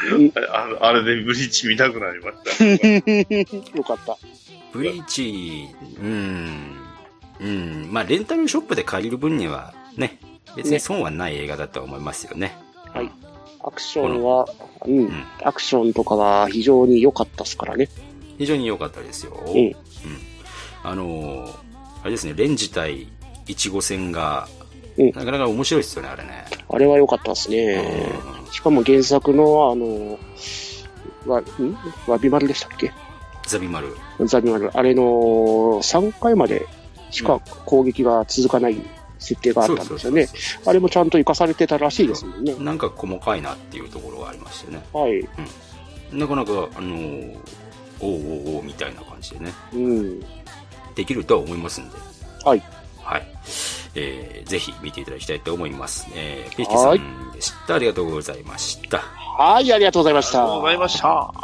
[0.51, 3.77] あれあれでブリーチ見たくなりました。
[3.77, 4.17] よかった。
[4.73, 5.69] ブリーチ、
[5.99, 6.77] うーん、
[7.41, 10.19] うん、まあ、レンタルショップで借りる分には、ね、
[10.57, 12.57] 別に損はない映画だとは思いますよね。
[12.87, 13.11] はい。
[13.63, 14.49] アクションは、
[14.87, 17.91] うん、アクションとかは非常に良かったですからね。
[18.39, 19.39] 非常に良かったですよ。
[19.47, 19.77] うん。
[20.83, 21.70] あのー
[22.03, 23.09] あれですね、レン自体、
[23.47, 24.49] いちご戦が、
[24.97, 26.45] うんなかなか面白いですよね、あれね。
[26.69, 27.83] あれは良かったですね。
[28.51, 30.19] しかも原作の、あの、
[31.27, 31.77] わ、ん？
[32.11, 32.93] わび丸でしたっけ？
[33.47, 33.97] ザビマル。
[34.27, 34.71] ザビ丸。
[34.77, 36.67] あれの3回まで
[37.11, 38.77] しか攻撃が続かない
[39.19, 40.29] 設定があったんですよね。
[40.67, 42.55] あれもちゃんと活かされてたらしいですもんね。
[42.59, 44.83] なんか細かいなっていうところがありましてね。
[44.93, 45.27] はい。
[46.13, 47.39] なかなか、あのー
[48.03, 50.25] おうおうおうみたいな感じでね、うん。
[50.95, 51.97] できるとは思いますんで。
[52.45, 52.63] はい。
[53.03, 53.27] はい。
[53.95, 56.07] えー、ぜひ見ていただきたいと思います。
[56.15, 57.75] えー、ペイキさんでした。
[57.75, 58.99] ありがとうございました。
[58.99, 60.43] はい、ありがとうございました。
[60.43, 61.35] ありがとうございました。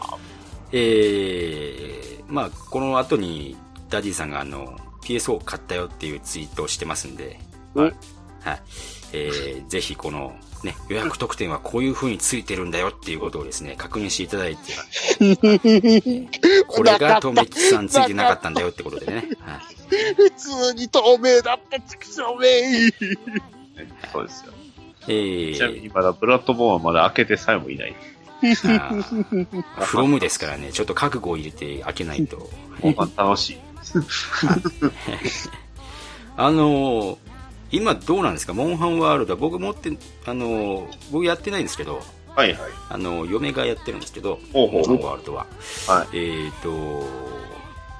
[0.72, 3.56] えー、まあ、この後に、
[3.88, 7.38] ダディさんがあの、PSO を買ったよっていうツイートをしてますんで、
[7.74, 7.94] はい。
[8.42, 8.60] はい。
[9.12, 10.34] えー、ぜひこの、
[10.66, 14.72] ね、予約特典はこういう風についてるんだよっていうことをですね、確認していただいて、
[16.66, 19.28] これがとめきさんついてなかったんだよってことでね。
[19.40, 19.60] はい。
[20.14, 22.90] 普通に透明だった、畜生め
[24.12, 24.52] そうですよ。
[25.08, 27.94] えちなみにー、まだブラッドボーンはまだ開けてさえもいない。
[29.80, 32.50] フロムですからね、ちょっと覚悟を入れて開けないと。
[32.96, 33.58] まあ楽しい。
[36.36, 37.25] あのー
[37.70, 38.54] 今どうなんですか？
[38.54, 39.90] モンハンワールドは僕持って、
[40.26, 42.00] あのー僕やってないんですけど、
[42.34, 42.58] はいはい。
[42.90, 45.46] あの、嫁がやってるんですけど、ほうほうモンハンワールドは。
[45.88, 46.16] はい。
[46.16, 47.04] えっ、と、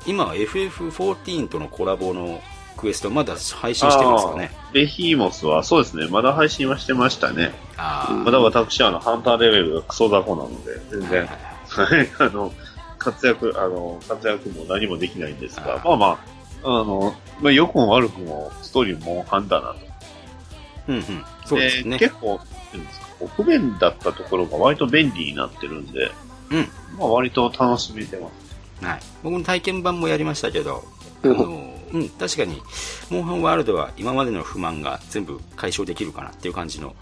[0.06, 2.40] 今は FF14 とのコラボの
[2.76, 4.50] クエストまだ配信してるんですかね？
[4.72, 7.52] ベヒーモスは、そうですね、まだ配信はしてましたね。
[7.78, 12.52] あまだ私、あの、ハンターレベルがクソ雑魚なので、全然、はい、 あの、
[12.98, 16.18] 活躍、あの、活躍も何もできないんですが、まあまあ、
[16.62, 19.78] あの、まあ、良くも悪くも、ストーリーもハンターなと。
[20.88, 21.24] うんうん。
[21.44, 21.98] そうですね。
[21.98, 22.40] 結構、
[23.36, 26.10] 不便だったところが割と便利になってるんで、
[26.50, 26.68] うん。
[26.98, 28.28] まあ割と楽しめてま
[28.80, 28.84] す。
[28.84, 29.00] はい。
[29.22, 30.84] 僕も体験版もやりましたけど、
[31.24, 32.60] あの、うん、確かに、
[33.10, 36.94] モンハンワールドは今までの不満が全部解消できるかなっていう感じの、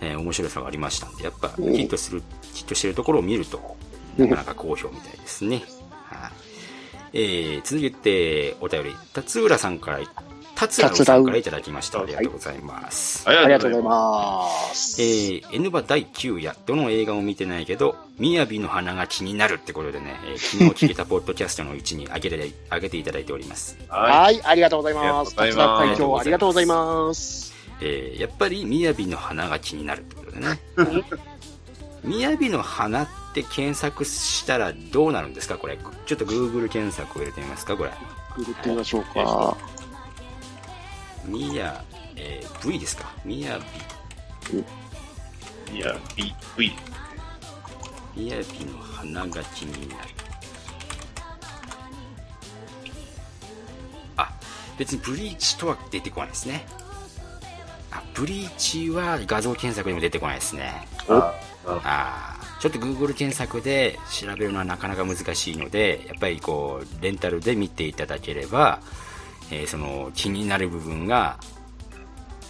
[0.00, 2.22] えー面白さがありましたんで、やっぱヒうんットする、
[2.54, 3.76] ヒットしてるところを見ると、
[4.16, 5.62] なかなか好評みたいですね。
[7.12, 7.20] はい。
[7.22, 10.00] えー、続いて、お便り、達浦さんから、
[10.54, 12.00] 達浦さんからいただきました。
[12.00, 13.22] ありがとうございます。
[13.28, 15.00] あありがとうございます。
[15.00, 23.78] えー、N バ第9夜、どの映画も見てないけど、みやびの花が気になるってことでね、えー昨日聞いたポッドキャストのうちに上げて上げていただいております。
[23.88, 25.34] はい、ありがとうございます。
[25.36, 27.54] ありがとうございます達田会長、ありがとうございます。
[27.80, 30.60] えーやっぱりみやびの花が気になるってことでね。
[32.04, 35.58] みやびの花って検索したらどうなるんですか？
[35.58, 35.78] これ。
[36.06, 37.76] ちょっと Google 検索を入れてみますか？
[37.76, 37.92] これ。
[38.36, 39.56] ググってみましょうか。
[41.26, 41.84] みや、
[42.16, 43.12] えー V ですか？
[43.24, 43.58] みや
[45.72, 46.70] いや、B、V。
[48.16, 50.00] び、みやびの花が気になる。
[54.16, 54.32] あ、
[54.78, 56.66] 別にブリーチとは出てこないですね。
[57.90, 60.88] あ、ブリーチは画像検索にも出てこないですね。
[61.08, 61.34] あ
[61.84, 68.80] あちょっと Google 検索で調べるのはなかなか難しいのでやっぱりこうレンタルで見ていただければ、
[69.50, 71.38] えーその気になる部分が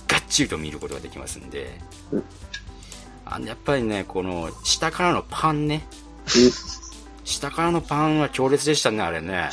[0.07, 1.79] がっちりと見ることができますんで、
[3.27, 5.87] あのやっぱりねこの下からのパンね。
[7.25, 9.51] 下からのパンは強烈でしたねあれね。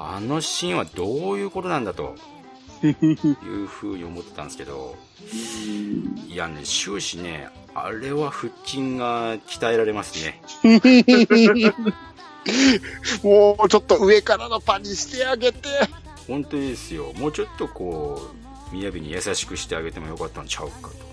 [0.00, 2.16] あのシーンはどういうことなんだと
[2.82, 4.96] いうふうに思ってたんですけど。
[6.28, 10.40] いやね終始ねあれは腹筋が鍛えられますね
[13.22, 15.68] もうちょっと上からのパンにしてあげて。
[16.26, 18.30] 本当にですよもうちょっとこ
[18.72, 21.04] う雅に優しくしてあげてもよかったんちゃうかと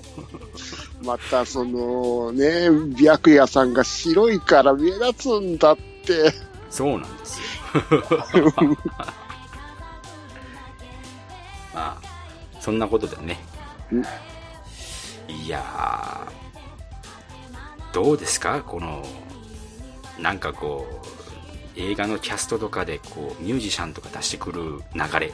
[1.04, 6.34] またそのね、白夜さんが白いから目立つんだって。
[6.70, 7.46] そうなんですよ
[11.74, 12.02] まあ
[12.62, 13.38] そんなことでね
[15.28, 18.62] いやーどうですか？
[18.62, 19.06] この
[20.20, 20.88] なんかこ
[21.76, 25.34] う映画のキャストとかでこうミュージシャンとか出してくる流れ。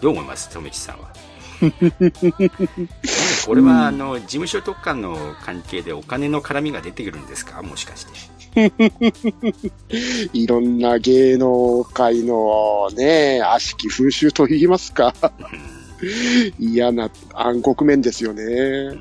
[0.00, 0.48] どう思います？
[0.50, 1.12] 富吉さんは。
[3.46, 7.62] これはあの事務所とかの関係でお金の絡みが出てくるんですか？
[7.62, 8.12] もしかして。
[10.32, 15.14] いろんな芸能界のね、悪しき風習と言いますか。
[16.58, 18.98] 嫌な暗黒面ですよね。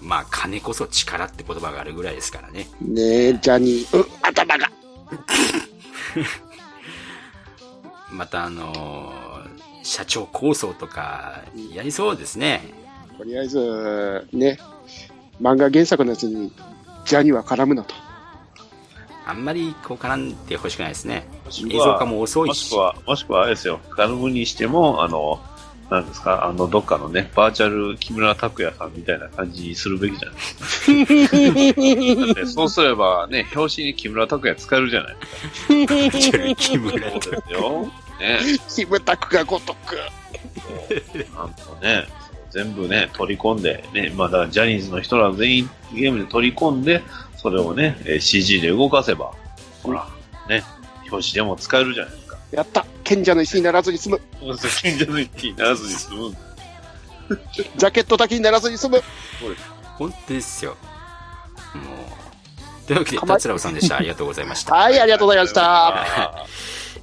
[0.00, 2.68] まあ金こそ力って言葉があるぐらいですからね。
[2.80, 4.70] ねえ、ジャニー、う頭が。
[8.12, 9.16] またあのー
[9.86, 11.42] 社長構想とか
[11.72, 12.60] やりそうですね。
[13.16, 14.58] とりあえず、ね、
[15.40, 16.52] 漫画原作のやつに、
[17.04, 17.94] ジャニーは絡むなと。
[19.24, 21.28] あんまりこう絡んでほしくないですね。
[21.70, 25.40] 映像化も遅いもししくは、もしくはあれですよ、絡むにしても、あの、
[25.90, 32.26] なんですか、あの、どっかのね、バーチャル木村拓哉さんみたいな感じにするべきじゃない？
[32.26, 35.86] だってそうすればね、表紙に木村拓哉使えるじゃない？
[35.86, 36.38] ですか。
[36.56, 37.86] 木村そうですよ。
[38.18, 38.40] ね。
[38.68, 39.96] キムタクがごとく。
[41.36, 42.06] なんとね、
[42.50, 47.02] 全部ね、取り込んで、ね、まあだからジャニーズの人ら全員ゲームで取り込んで、
[47.36, 49.32] それをね、えー CG で動かせば、
[49.84, 50.08] ほら、
[50.48, 50.64] ね、
[51.12, 52.12] 表紙でも使えるじゃない？
[52.12, 52.25] ですか。
[52.50, 52.86] やった。
[53.04, 54.20] 賢者の石にならずに済む。
[54.82, 56.36] 賢者の一気にならずに済む。
[57.76, 59.02] ジャケットだけにならずに済む。
[59.98, 60.76] 本当ですよ。
[61.74, 63.96] もうというわけで達郎さんでした。
[63.96, 64.74] ありがとうございました。
[64.74, 66.46] はい、ありがとうございました。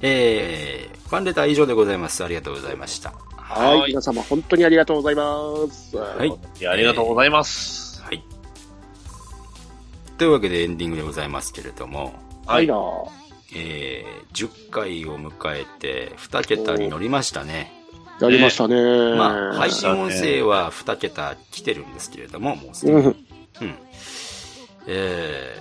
[0.00, 2.24] えー、ファンレターは以上でございます。
[2.24, 3.12] ありがとうございました。
[3.36, 5.24] はい、皆様本当にありがとうございま
[5.70, 5.96] す。
[5.96, 6.28] はい。
[6.28, 8.02] いや、ありがとうございます。
[8.02, 8.24] はい。
[10.16, 12.14] というわけでエンディングでございますけれども。
[12.46, 12.66] はい。
[12.66, 12.74] な
[13.54, 17.72] えー、10回を迎えて2桁に乗りましたね
[18.20, 18.76] やりましたね。
[19.16, 23.14] まあ配信音声は2桁来てるんですけれどももうすでにうんうん
[24.86, 25.54] え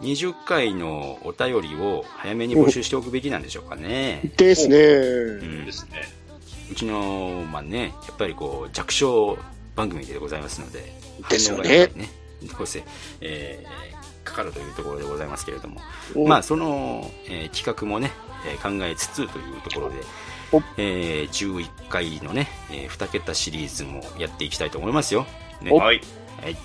[0.00, 4.32] ー、20回のお便りを早めに募集しておくべきなんでしょうかね。
[4.36, 4.76] ですね。
[4.78, 6.02] うんですね。
[6.70, 9.36] うちの、まあね、やっぱりこう、弱小
[9.76, 10.94] 番組でございますので、
[11.28, 12.08] ですよねね、
[12.56, 12.82] どうせ、
[13.20, 13.91] えー、
[14.32, 15.80] かかるというところでございますけれども、
[16.14, 16.26] お。
[16.26, 18.10] まあ、その、えー企画もね、
[18.46, 19.96] えー考えつつというところで、
[20.78, 25.26] えー11回のね、えー2桁シリーズもやっていきたいと思いますよ。
[25.60, 26.00] ね、はい。
[26.42, 26.56] はい。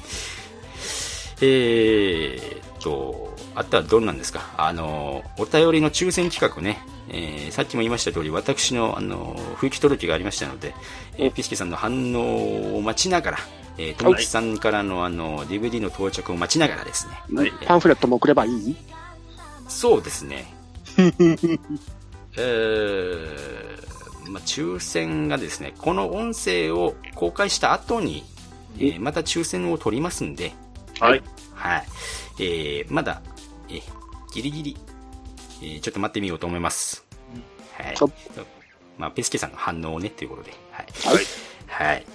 [1.41, 4.41] えーっと、あとはどんなんですか？
[4.57, 6.79] あの、お便りの抽選企画ね、
[7.09, 10.73] えーさっきも言いました通り、私の、あの、不行き届きがありましたので、
[11.17, 13.37] えーピスケさんの反応を待ちながら、
[13.79, 18.75] えー、ともきさんからのあの、DVD の到着を待ちながらですね、はいパンフレットも送ればいい？
[19.67, 20.53] そうですね。
[22.37, 28.23] えー、まあ、抽選がですね、この音声を公開した後に、
[28.77, 30.53] えーまた抽選を取りますんで、
[30.99, 31.23] はい。
[31.53, 31.85] はい。
[32.39, 33.21] えー、まだ、
[33.69, 33.81] えー
[34.33, 34.77] ギリギリ、
[35.61, 37.05] えーちょっと待ってみようと思います。
[37.73, 37.95] はい。
[38.97, 40.51] まあ、ペスケさんの反応をね、ということで。
[40.71, 40.87] はい。
[41.05, 41.25] はい。
[41.67, 42.05] はい。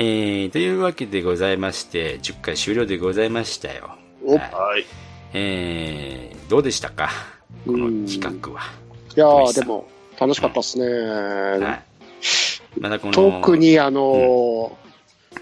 [0.00, 3.96] えー、というわけでございまして、10回終了でございましたよ。
[4.24, 4.38] はい。
[4.38, 4.86] はい。
[5.34, 7.10] えー、どうでしたか？
[7.66, 8.60] この企画は。
[9.16, 9.88] いやでも、
[10.20, 10.86] 楽しかったっすね。
[10.86, 11.80] は
[12.76, 12.80] い。
[12.80, 14.87] まだこの、特にあのー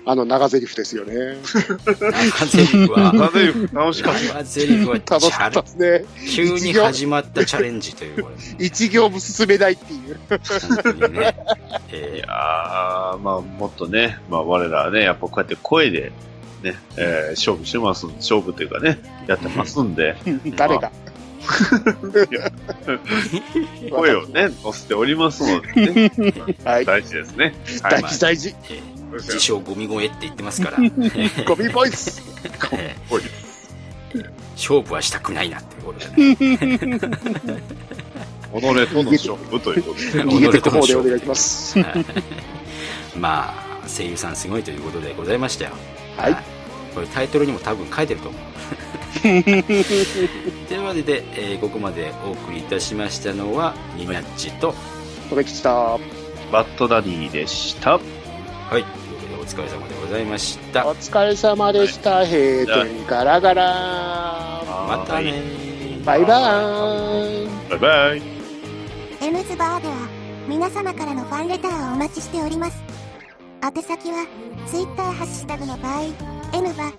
[0.04, 1.36] あの長台詞ですよね。
[1.84, 6.04] 長ゼリフは、長ゼリフ楽しかった長ゼリフは楽しかったですね。
[6.30, 8.24] 急に始まったチャレンジという
[8.58, 10.18] 一行も進めないっていう。
[10.28, 10.38] 本
[10.82, 11.36] 当にね。
[11.90, 16.12] いやー、まあ、もっとね、まあ、我らはね、やっぱこうやって声で、
[16.62, 20.16] ね、えー勝負してます、勝負というかね、やってますんで、
[20.56, 20.90] 誰が？
[23.90, 26.10] 声をね、乗せておりますのでね、
[26.64, 26.84] はい。
[26.84, 27.54] 大事ですね。
[27.82, 28.54] 大事大事。
[28.68, 30.78] えー自称ゴミ声って言ってますから。
[31.44, 32.22] ゴミボイス
[33.10, 33.22] おい
[34.56, 36.36] 勝負はしたくないなっていうことでね。
[38.56, 40.24] 己との勝負ということで。
[40.24, 41.78] 逃げてく方でお願いします。
[41.80, 42.04] はい
[43.18, 45.72] まあ、声優さんすごいということでございましたよ。
[46.16, 46.36] はい。
[46.94, 48.42] これタイトルにも多分書いてると思う。
[49.22, 54.74] というわけで、えーここまでお送りいたしましたのは、ニナッチと、
[55.28, 55.98] とめきちだ。
[56.52, 57.92] バッドダディでした。
[57.92, 57.98] は
[58.78, 58.84] い、
[59.46, 60.86] 疲れ様でございました。
[60.86, 62.26] お疲れ様でした。
[62.26, 63.64] 閉店ガラガラ。
[64.88, 65.42] またね
[66.04, 67.70] バイバーイ。
[67.70, 68.22] バイバイ。
[69.22, 69.94] エムズバーでは
[70.48, 72.82] 皆様からのファンレターをお待ちしております。
[73.62, 74.26] 宛先は
[74.66, 76.02] Twitter ハッシュタグの場合、
[76.52, 76.92] N は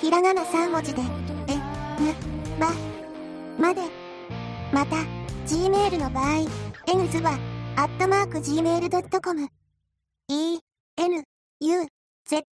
[0.00, 1.02] ひらがな3文字で、
[1.48, 2.14] え、ぬ、
[2.58, 2.72] ば、
[3.58, 3.82] まで。
[4.72, 4.96] また、
[5.46, 6.46] Gmail の場合、
[6.86, 7.38] N ズは、
[7.76, 9.48] アットマーク Gmail.com、
[10.28, 10.58] E、
[10.96, 11.24] N、
[11.62, 11.86] U、
[12.26, 12.42] Z、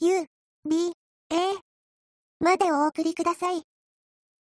[0.00, 0.26] U、
[0.68, 0.92] B、
[1.30, 1.34] A、
[2.38, 3.62] までお送りください。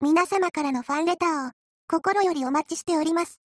[0.01, 1.53] 皆様からのファンレターを
[1.89, 3.39] 心よりお待ちしております。